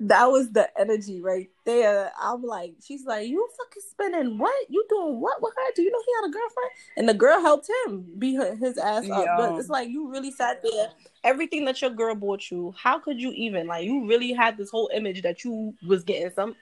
that 0.00 0.26
was 0.26 0.50
the 0.50 0.68
energy 0.78 1.22
right 1.22 1.48
there. 1.64 2.12
I'm 2.20 2.42
like, 2.42 2.74
she's 2.84 3.06
like, 3.06 3.28
you 3.28 3.48
fucking 3.56 3.82
spending 3.90 4.38
what? 4.38 4.54
You 4.68 4.84
doing 4.88 5.20
what 5.20 5.40
with 5.40 5.54
her? 5.56 5.72
Do 5.74 5.82
you 5.82 5.90
know 5.90 6.02
he 6.04 6.12
had 6.20 6.28
a 6.28 6.32
girlfriend? 6.32 6.70
And 6.96 7.08
the 7.08 7.14
girl 7.14 7.40
helped 7.40 7.68
him 7.86 8.04
beat 8.18 8.38
his 8.58 8.76
ass 8.76 9.08
up. 9.08 9.26
But 9.38 9.58
it's 9.58 9.70
like 9.70 9.88
you 9.88 10.10
really 10.10 10.30
sat 10.30 10.62
there. 10.62 10.90
Everything 11.24 11.64
that 11.64 11.80
your 11.80 11.90
girl 11.90 12.14
bought 12.14 12.50
you, 12.50 12.74
how 12.76 12.98
could 12.98 13.20
you 13.20 13.32
even 13.32 13.66
like? 13.66 13.86
You 13.86 14.06
really 14.06 14.32
had 14.32 14.56
this 14.56 14.70
whole 14.70 14.90
image 14.92 15.22
that 15.22 15.44
you 15.44 15.74
was 15.86 16.04
getting 16.04 16.30
some 16.30 16.54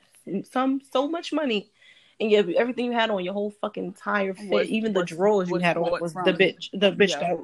some 0.50 0.80
so 0.92 1.08
much 1.08 1.32
money 1.32 1.70
and 2.18 2.30
yeah, 2.30 2.42
everything 2.56 2.86
you 2.86 2.92
had 2.92 3.10
on 3.10 3.22
your 3.22 3.34
whole 3.34 3.50
fucking 3.50 3.84
entire 3.84 4.32
fit, 4.32 4.48
was, 4.48 4.68
even 4.68 4.94
the 4.94 5.04
drawers 5.04 5.50
you 5.50 5.56
had 5.56 5.76
on 5.76 6.00
was 6.00 6.14
from. 6.14 6.24
the 6.24 6.32
bitch, 6.32 6.70
the 6.72 6.92
bitch 6.92 7.10
yeah. 7.10 7.34
that 7.34 7.38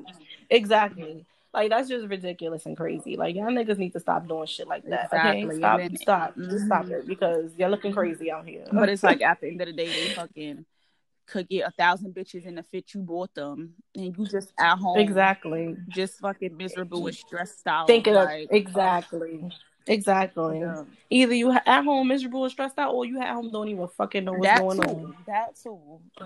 exactly. 0.56 1.26
Like 1.54 1.68
that's 1.68 1.88
just 1.88 2.06
ridiculous 2.06 2.64
and 2.64 2.76
crazy. 2.76 3.16
Like 3.16 3.36
y'all 3.36 3.46
niggas 3.46 3.78
need 3.78 3.92
to 3.92 4.00
stop 4.00 4.26
doing 4.26 4.46
shit 4.46 4.66
like 4.66 4.84
that. 4.84 5.06
Exactly. 5.06 5.44
Okay, 5.44 5.56
stop, 5.56 5.80
stop, 5.96 6.30
mm-hmm. 6.30 6.50
just 6.50 6.66
stop 6.66 6.86
it 6.88 7.06
because 7.06 7.52
you're 7.58 7.68
looking 7.68 7.92
crazy 7.92 8.30
out 8.30 8.46
here. 8.46 8.64
But 8.72 8.88
it's 8.88 9.02
like 9.02 9.20
at 9.22 9.40
the 9.40 9.48
end 9.48 9.60
of 9.60 9.66
the 9.66 9.74
day, 9.74 9.86
they 9.86 10.14
fucking 10.14 10.64
could 11.26 11.48
get 11.48 11.68
a 11.68 11.70
thousand 11.70 12.14
bitches 12.14 12.46
in 12.46 12.54
the 12.54 12.62
fit 12.62 12.94
you 12.94 13.00
bought 13.00 13.34
them, 13.34 13.74
and 13.94 14.16
you 14.16 14.26
just 14.26 14.52
at 14.58 14.76
home 14.76 14.98
exactly 14.98 15.76
just 15.88 16.18
fucking 16.20 16.56
miserable 16.56 17.06
and 17.06 17.14
stressed 17.16 17.66
out. 17.66 17.86
Thinking 17.86 18.14
like, 18.14 18.44
of 18.44 18.56
exactly. 18.56 19.50
Exactly. 19.86 20.60
Yeah. 20.60 20.84
Either 21.10 21.34
you 21.34 21.50
at 21.50 21.84
home 21.84 22.08
miserable 22.08 22.44
and 22.44 22.52
stressed 22.52 22.78
out, 22.78 22.94
or 22.94 23.04
you 23.04 23.20
at 23.20 23.28
home 23.28 23.50
don't 23.50 23.68
even 23.68 23.88
fucking 23.88 24.24
know 24.24 24.32
what's 24.32 24.46
that 24.46 24.60
going 24.60 24.80
too. 24.80 24.88
on. 24.88 25.16
That 25.26 25.56
too. 25.56 25.78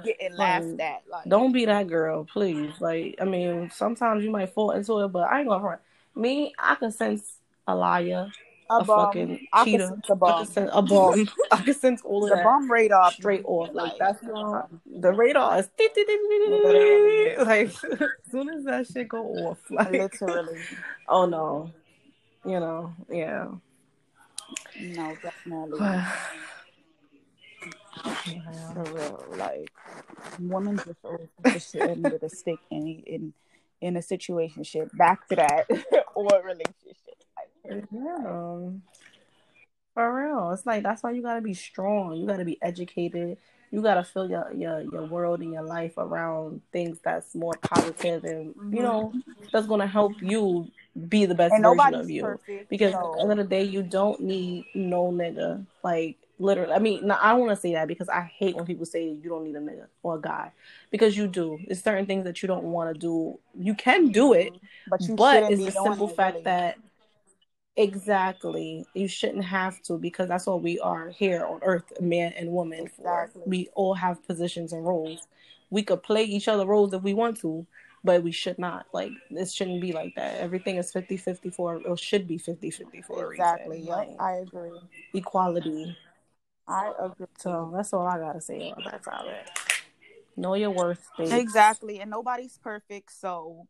Getting 0.05 0.37
laughed 0.37 0.67
like, 0.67 0.81
at. 0.81 1.03
Like, 1.11 1.25
don't 1.27 1.53
be 1.53 1.65
that 1.65 1.89
girl, 1.89 2.25
please. 2.25 2.73
Like, 2.81 3.17
I 3.21 3.25
mean, 3.25 3.71
sometimes 3.71 4.25
you 4.25 4.31
might 4.31 4.53
fall 4.53 4.73
into 4.73 5.01
it, 5.01 5.09
but 5.09 5.31
I 5.31 5.41
ain't 5.41 5.49
gonna 5.49 5.61
front. 5.61 5.81
Me, 6.15 6.53
I 6.59 6.75
can 6.77 6.93
sense 6.93 7.39
a 7.67 7.75
liar, 7.75 8.31
A, 8.71 8.77
a, 8.77 8.85
fucking 8.85 9.47
I 9.53 9.65
cheater. 9.65 9.99
a 10.09 10.13
I 10.13 10.15
bum. 10.15 10.45
can 10.45 10.53
sense 10.53 10.71
a 10.73 10.83
bomb. 10.83 11.29
I 11.53 11.57
can 11.63 11.75
sense 11.75 12.03
all 12.03 12.25
of 12.25 12.31
The 12.31 12.37
that 12.37 12.45
bum 12.45 12.71
radar 12.71 13.11
straight 13.13 13.45
off. 13.45 13.71
Like 13.73 13.93
that's 13.99 14.23
not 14.23 14.71
the 14.87 15.13
radar 15.13 15.59
is 15.59 15.69
like 17.47 17.69
as 17.69 18.31
soon 18.31 18.49
as 18.49 18.65
that 18.65 18.87
shit 18.93 19.09
go 19.09 19.25
off, 19.47 19.59
like 19.71 19.93
literally. 19.93 20.61
oh 21.09 21.27
no, 21.27 21.73
you 22.47 22.61
know, 22.61 22.95
yeah. 23.11 23.49
No, 24.81 25.17
definitely. 25.23 25.81
Yeah. 28.27 28.73
For 28.75 28.83
real, 28.93 29.25
like 29.37 29.71
women 30.39 30.77
just 30.77 30.99
always 31.03 31.29
end 31.75 32.03
with 32.05 32.23
a 32.23 32.29
stick 32.29 32.59
in 32.71 33.03
in 33.07 33.33
in 33.81 33.97
a 33.97 34.03
situation 34.03 34.65
ship. 34.65 34.91
Back 34.95 35.27
to 35.29 35.37
that 35.37 35.67
or 36.15 36.29
relationship. 36.45 37.17
Like, 37.65 37.85
Yeah. 37.91 38.71
For 39.95 40.15
real. 40.15 40.51
It's 40.53 40.67
like 40.67 40.83
that's 40.83 41.03
why 41.03 41.13
you 41.13 41.23
gotta 41.23 41.41
be 41.41 41.55
strong. 41.55 42.17
You 42.17 42.27
gotta 42.27 42.45
be 42.45 42.59
educated. 42.61 43.39
You 43.71 43.83
gotta 43.83 44.05
fill 44.05 44.29
your 44.29 44.53
your, 44.55 44.81
your 44.81 45.07
world 45.07 45.41
and 45.41 45.53
your 45.53 45.63
life 45.63 45.95
around 45.99 46.61
things 46.73 46.99
that's 47.03 47.35
more 47.35 47.55
positive 47.63 48.25
and 48.25 48.47
you 48.47 48.55
mm-hmm. 48.55 48.83
know, 48.83 49.13
that's 49.53 49.67
gonna 49.67 49.87
help 49.87 50.13
you 50.21 50.71
be 51.09 51.27
the 51.27 51.35
best 51.35 51.53
and 51.53 51.65
version 51.65 51.95
of 51.95 52.11
you. 52.11 52.23
perfect 52.23 52.71
Because 52.71 52.93
so- 52.93 52.99
at 52.99 53.17
the 53.17 53.23
end 53.23 53.33
of 53.33 53.39
the 53.39 53.45
day 53.45 53.65
you 53.65 53.83
don't 53.83 54.21
need 54.21 54.67
no 54.75 55.11
nigga. 55.11 55.65
Like 55.83 56.17
literally 56.39 56.73
I 56.73 56.79
mean 56.79 57.07
no, 57.07 57.17
I 57.21 57.31
don't 57.31 57.41
wanna 57.41 57.57
say 57.57 57.73
that 57.73 57.89
because 57.89 58.09
I 58.09 58.23
hate 58.39 58.57
when 58.57 58.67
people 58.67 58.87
say 58.87 59.09
you 59.09 59.29
don't 59.29 59.45
need 59.45 59.57
a 59.57 59.61
nigga 59.61 59.87
or 60.03 60.17
a 60.17 60.21
guy. 60.21 60.53
Because 60.91 61.17
you 61.17 61.27
do. 61.27 61.59
It's 61.67 61.83
certain 61.83 62.07
things 62.07 62.25
that 62.25 62.43
you 62.43 62.47
don't 62.47 62.65
wanna 62.65 62.95
do. 62.95 63.39
You 63.59 63.75
can 63.75 64.09
do 64.09 64.33
it, 64.33 64.53
mm-hmm. 64.53 64.91
but 64.91 65.01
you 65.03 65.15
but 65.17 65.53
it's 65.53 65.65
the 65.65 65.73
simple 65.73 66.09
fact 66.09 66.35
really. 66.35 66.45
that 66.45 66.79
exactly 67.77 68.87
you 68.95 69.07
shouldn't 69.07 69.45
have 69.45 69.81
to 69.83 69.99
because 69.99 70.29
that's 70.29 70.47
what 70.47 70.63
we 70.63 70.79
are 70.81 71.11
here 71.11 71.45
on 71.45 71.61
earth 71.63 71.93
man 72.01 72.33
and 72.37 72.51
woman 72.51 72.81
Exactly. 72.81 73.43
we 73.45 73.69
all 73.75 73.95
have 73.95 74.25
positions 74.27 74.73
and 74.73 74.87
roles 74.87 75.27
we 75.71 75.83
could 75.83 76.03
play 76.03 76.25
each 76.25 76.49
other 76.49 76.65
roles 76.65 76.93
if 76.95 77.03
we 77.03 77.13
want 77.13 77.37
to 77.37 77.67
but 78.03 78.23
we 78.23 78.33
should 78.33 78.59
not 78.59 78.87
like 78.93 79.11
it 79.31 79.51
shouldn't 79.51 79.81
be 79.81 79.93
like 79.93 80.15
that 80.15 80.37
everything 80.41 80.77
is 80.77 80.91
50 80.91 81.17
50 81.19 81.51
for 81.51 81.83
or 81.87 81.97
should 81.99 82.27
be 82.27 82.39
50 82.39 82.71
50 82.71 83.03
for 83.03 83.33
exactly. 83.33 83.79
a 83.79 83.81
Yep, 83.81 83.89
like 83.89 84.21
I 84.21 84.33
agree. 84.37 84.71
equality 85.13 85.97
I 86.67 86.93
agree. 86.99 87.27
so 87.39 87.71
that's 87.75 87.93
all 87.93 88.07
i 88.07 88.19
gotta 88.19 88.41
say 88.41 88.71
about 88.71 88.85
that 88.85 89.03
topic 89.03 89.47
know 90.37 90.55
your 90.55 90.71
worth 90.71 91.11
babes. 91.19 91.33
Exactly, 91.33 92.01
and 92.01 92.11
nobody's 92.11 92.59
perfect, 92.59 93.13
so 93.13 93.67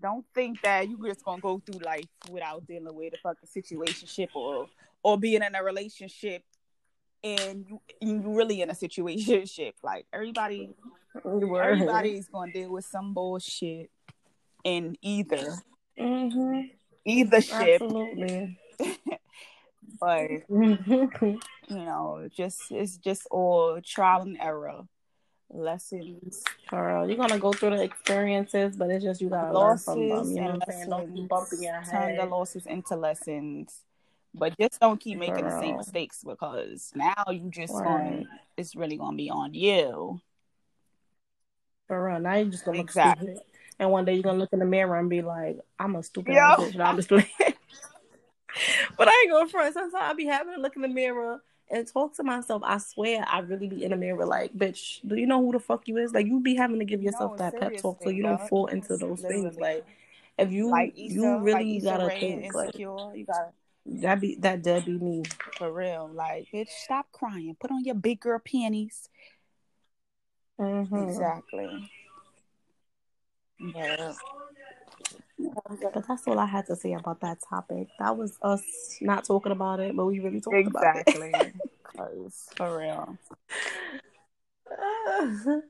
don't 0.00 0.24
think 0.34 0.60
that 0.62 0.88
you 0.88 0.98
just 1.06 1.24
gonna 1.24 1.40
go 1.40 1.60
through 1.64 1.80
life 1.84 2.06
without 2.30 2.66
dealing 2.66 2.94
with 2.94 3.14
a 3.14 3.18
fucking 3.18 3.48
situationship 3.48 4.28
or 4.34 4.68
or 5.02 5.18
being 5.18 5.42
in 5.42 5.54
a 5.54 5.62
relationship 5.62 6.42
and 7.24 7.66
you 7.68 7.80
you 8.00 8.34
really 8.36 8.62
in 8.62 8.70
a 8.70 8.74
situationship. 8.74 9.72
Like 9.82 10.06
everybody, 10.12 10.74
everybody's 11.24 12.28
gonna 12.28 12.50
deal 12.52 12.70
with 12.72 12.84
some 12.84 13.12
bullshit 13.14 13.90
in 14.64 14.96
either 15.02 15.54
Mhm. 15.98 16.70
either 17.04 17.40
ship, 17.40 17.82
absolutely 17.82 18.58
but 20.00 20.28
Mhm. 20.48 21.40
you 21.68 21.76
know, 21.76 22.28
just 22.34 22.70
it's 22.70 22.96
just 22.96 23.26
all 23.30 23.80
trial 23.82 24.22
and 24.22 24.38
error 24.40 24.82
lessons. 25.52 26.42
Real. 26.70 27.08
You're 27.08 27.16
gonna 27.16 27.38
go 27.38 27.52
through 27.52 27.70
the 27.70 27.82
experiences, 27.82 28.76
but 28.76 28.90
it's 28.90 29.04
just 29.04 29.20
you 29.20 29.28
gotta 29.28 29.56
learn 29.58 29.78
from 29.78 30.08
them. 30.08 30.30
You 30.30 30.40
know 30.40 30.50
what 30.52 30.68
I'm 30.68 30.74
saying? 30.74 30.88
Don't 30.88 31.14
keep 31.14 31.28
bumping 31.28 31.62
your 31.62 31.80
head. 31.80 31.90
Turn 31.90 32.16
the 32.16 32.26
losses 32.26 32.66
into 32.66 32.96
lessons. 32.96 33.80
But 34.34 34.56
just 34.58 34.80
don't 34.80 34.98
keep 34.98 35.16
For 35.16 35.20
making 35.20 35.44
the 35.44 35.58
same 35.58 35.76
mistakes 35.76 36.24
because 36.24 36.90
now 36.94 37.24
you 37.30 37.50
just 37.50 37.74
Right. 37.74 37.84
going 37.84 38.28
it's 38.56 38.74
really 38.74 38.96
gonna 38.96 39.16
be 39.16 39.28
on 39.30 39.52
you. 39.54 40.20
For 41.88 42.06
real. 42.06 42.20
Now 42.20 42.36
you're 42.36 42.50
just 42.50 42.64
gonna 42.64 42.78
look 42.78 42.90
stupid. 42.90 43.40
And 43.78 43.90
one 43.90 44.04
day 44.04 44.14
you're 44.14 44.22
gonna 44.22 44.38
look 44.38 44.52
in 44.52 44.58
the 44.58 44.64
mirror 44.64 44.98
and 44.98 45.10
be 45.10 45.20
like, 45.20 45.58
I'm 45.78 45.96
a 45.96 46.02
stupid 46.02 46.34
bitch. 46.34 46.74
No, 46.74 46.84
I'm 46.84 46.96
just 46.96 47.08
playing. 47.08 47.26
but 48.96 49.08
I 49.08 49.22
ain't 49.22 49.30
going 49.30 49.48
front. 49.48 49.74
Sometimes 49.74 49.94
I 49.94 50.14
be 50.14 50.26
having 50.26 50.54
to 50.54 50.60
look 50.60 50.76
in 50.76 50.82
the 50.82 50.88
mirror 50.88 51.42
and 51.72 51.90
talk 51.90 52.14
to 52.16 52.22
myself. 52.22 52.62
I 52.64 52.78
swear 52.78 53.24
I 53.26 53.40
really 53.40 53.66
be 53.68 53.82
in 53.84 53.90
the 53.90 53.96
mirror 53.96 54.26
like, 54.26 54.52
bitch, 54.52 55.00
do 55.06 55.16
you 55.16 55.26
know 55.26 55.40
who 55.40 55.52
the 55.52 55.58
fuck 55.58 55.88
you 55.88 55.96
is? 55.96 56.12
Like 56.12 56.26
you 56.26 56.38
be 56.40 56.54
having 56.54 56.78
to 56.78 56.84
give 56.84 57.02
yourself 57.02 57.32
No, 57.32 57.38
that 57.38 57.58
pep 57.58 57.76
talk 57.78 58.02
so 58.02 58.10
you 58.10 58.22
don't 58.22 58.38
dog. 58.38 58.48
fall 58.48 58.66
into 58.66 58.96
those 58.96 59.22
things. 59.22 59.56
Like 59.58 59.84
if 60.38 60.52
you 60.52 60.70
like 60.70 60.92
Issa, 60.96 61.14
you 61.14 61.38
really 61.38 61.80
like 61.80 61.84
gotta 61.84 62.04
and 62.04 62.20
think 62.20 62.54
like 62.54 62.78
you 62.78 63.24
gotta 63.26 63.50
that 63.86 64.20
be 64.20 64.36
that 64.36 64.62
dead 64.62 64.84
be 64.84 64.92
me. 64.98 65.24
for 65.58 65.72
real. 65.72 66.08
Like, 66.12 66.46
bitch, 66.52 66.68
stop 66.68 67.06
crying. 67.10 67.56
Put 67.58 67.70
on 67.72 67.84
your 67.84 67.94
big 67.96 68.20
girl 68.20 68.38
panties. 68.38 69.08
Mhm. 70.60 71.08
Exactly. 71.08 71.90
Yeah. 73.58 74.12
But 75.94 76.06
that's 76.06 76.26
all 76.26 76.38
I 76.38 76.46
had 76.46 76.66
to 76.66 76.76
say 76.76 76.92
about 76.94 77.20
that 77.20 77.38
topic. 77.48 77.88
That 77.98 78.16
was 78.16 78.38
us 78.42 78.62
not 79.00 79.24
talking 79.24 79.52
about 79.52 79.80
it, 79.80 79.96
but 79.96 80.06
we 80.06 80.20
really 80.20 80.40
talked 80.40 80.66
about 80.66 80.96
it. 80.96 81.08
Exactly. 81.08 81.52
For 82.56 82.78
real. 82.78 83.18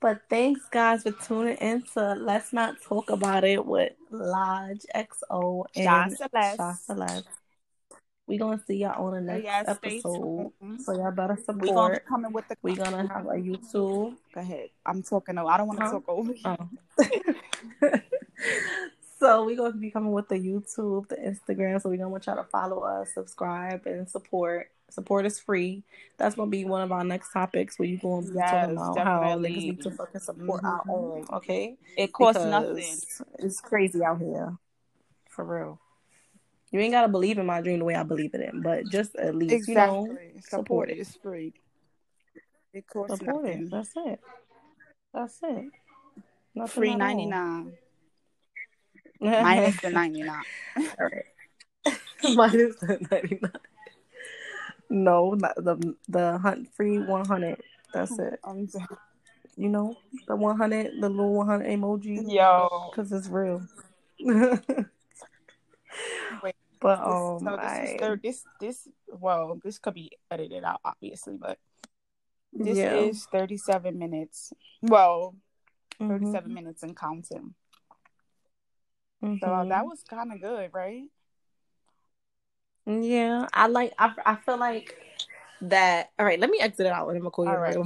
but 0.00 0.22
thanks 0.28 0.62
guys 0.70 1.04
for 1.04 1.12
tuning 1.12 1.56
in 1.58 1.82
to 1.94 2.14
Let's 2.14 2.52
Not 2.52 2.82
Talk 2.82 3.10
About 3.10 3.44
It 3.44 3.64
with 3.64 3.92
Lodge 4.10 4.84
XO 4.94 5.64
and 5.76 6.16
Celeste. 6.16 6.56
Sha 6.56 6.72
Celeste. 6.72 7.28
We 8.26 8.38
gonna 8.38 8.60
see 8.66 8.76
y'all 8.76 9.04
on 9.06 9.12
the 9.12 9.18
oh, 9.18 9.34
next 9.34 9.44
yes, 9.44 9.68
episode. 9.68 10.52
So 10.80 10.92
y'all 10.92 11.10
better 11.12 11.36
support. 11.36 11.56
We're 11.56 11.62
be 11.62 11.68
support. 11.68 12.06
coming 12.06 12.32
with 12.32 12.48
the 12.48 12.56
We 12.62 12.74
gonna 12.74 13.06
have 13.08 13.26
a 13.26 13.34
YouTube. 13.34 14.16
Go 14.34 14.40
ahead. 14.40 14.70
I'm 14.86 15.02
talking 15.02 15.38
over. 15.38 15.50
I 15.50 15.56
don't 15.58 15.66
want 15.66 15.80
to 15.80 15.84
Huh? 15.86 15.92
talk 15.92 16.08
over 16.08 16.32
you. 16.32 16.40
Oh. 16.44 16.68
so 19.18 19.44
we're 19.44 19.56
gonna 19.56 19.74
be 19.74 19.90
coming 19.90 20.12
with 20.12 20.28
the 20.28 20.36
YouTube, 20.36 21.08
the 21.08 21.16
Instagram. 21.16 21.80
So 21.80 21.88
we're 21.88 21.96
gonna 21.96 22.08
want 22.10 22.26
y'all 22.26 22.36
to 22.36 22.44
follow 22.44 22.80
us, 22.80 23.12
subscribe, 23.14 23.86
and 23.86 24.08
support. 24.08 24.70
Support 24.90 25.24
is 25.24 25.40
free. 25.40 25.82
That's 26.18 26.34
gonna 26.34 26.50
be 26.50 26.64
one 26.66 26.82
of 26.82 26.92
our 26.92 27.02
next 27.04 27.32
topics 27.32 27.78
where 27.78 27.88
you're 27.88 27.98
gonna 28.00 28.26
be 28.26 28.34
Yes, 28.34 28.50
talking 28.50 28.72
about 28.76 28.98
how 28.98 29.38
niggas 29.38 29.56
need 29.56 29.82
to 29.82 29.90
fucking 29.90 30.20
support 30.20 30.62
our 30.64 30.82
Mhm. 30.84 30.90
own, 30.90 31.26
okay? 31.32 31.78
It 31.96 32.12
costs 32.12 32.44
nothing. 32.44 32.84
It's 33.38 33.60
crazy 33.60 34.04
out 34.04 34.18
here. 34.18 34.56
For 35.30 35.44
real. 35.46 35.80
You 36.70 36.80
ain't 36.80 36.92
gotta 36.92 37.08
believe 37.08 37.38
in 37.38 37.46
my 37.46 37.62
dream 37.62 37.78
the 37.78 37.84
way 37.86 37.94
I 37.94 38.02
believe 38.02 38.34
it 38.34 38.40
in, 38.42 38.60
but 38.60 38.86
just 38.86 39.14
at 39.16 39.34
least, 39.34 39.66
you 39.68 39.74
know, 39.74 40.04
Exactly. 40.06 40.42
support 40.42 40.90
it. 40.90 40.98
it. 40.98 41.00
is 41.00 41.14
free. 41.16 41.54
It 42.74 42.86
costs 42.86 43.18
support 43.18 43.44
nothing. 43.44 43.64
it. 43.66 43.70
That's 43.70 43.92
it. 43.96 44.20
That's 45.14 45.38
it. 45.42 45.70
Nothing 46.54 46.68
Free 46.82 46.94
ninety 46.94 47.26
nine. 47.26 47.72
Minus 49.22 49.76
the 49.80 49.90
ninety 49.90 50.22
nine. 50.22 50.42
All 50.76 50.84
right. 51.00 51.24
Minus 52.34 52.76
the 52.76 52.98
99. 53.10 53.52
No, 54.90 55.34
not 55.34 55.54
the 55.56 55.94
the 56.08 56.38
hunt 56.38 56.68
free 56.74 56.98
100. 56.98 57.62
That's 57.94 58.18
it. 58.18 58.40
You 59.56 59.68
know, 59.68 59.96
the 60.26 60.34
100, 60.36 61.00
the 61.00 61.08
little 61.08 61.34
100 61.34 61.66
emoji, 61.66 62.30
Yo. 62.32 62.68
because 62.90 63.12
it's 63.12 63.28
real. 63.28 63.62
Wait, 64.20 64.54
but 66.80 66.98
This, 66.98 67.06
um, 67.06 67.38
so 67.38 67.56
this 67.56 67.72
I, 67.72 67.82
is 67.84 68.00
third. 68.00 68.20
This 68.22 68.44
this 68.60 68.88
well, 69.08 69.58
this 69.62 69.78
could 69.78 69.94
be 69.94 70.12
edited 70.30 70.64
out, 70.64 70.80
obviously, 70.84 71.36
but 71.36 71.58
this 72.52 72.78
yeah, 72.78 72.96
is 72.96 73.26
thirty 73.30 73.56
seven 73.56 73.98
minutes. 73.98 74.52
Well, 74.82 75.36
thirty 75.98 76.26
Mhm, 76.26 76.52
minutes 76.52 76.82
and 76.82 76.96
counting. 76.96 77.54
So 79.40 79.64
mhm. 79.64 79.68
that 79.68 79.84
was 79.86 80.02
kind 80.04 80.32
of 80.32 80.40
good, 80.40 80.72
right? 80.72 81.04
yeah. 82.86 83.46
I 83.52 83.66
like. 83.68 83.92
I 83.98 84.12
I 84.26 84.36
feel 84.36 84.58
like 84.58 84.96
that. 85.62 86.10
All 86.18 86.26
right, 86.26 86.40
let 86.40 86.50
me 86.50 86.58
exit 86.60 86.86
it 86.86 86.92
out 86.92 87.08
and 87.08 87.16
I'm 87.16 87.22
gonna 87.22 87.30
call 87.30 87.46
you 87.46 87.56
All 87.56 87.58
right. 87.58 87.76
right. 87.76 87.82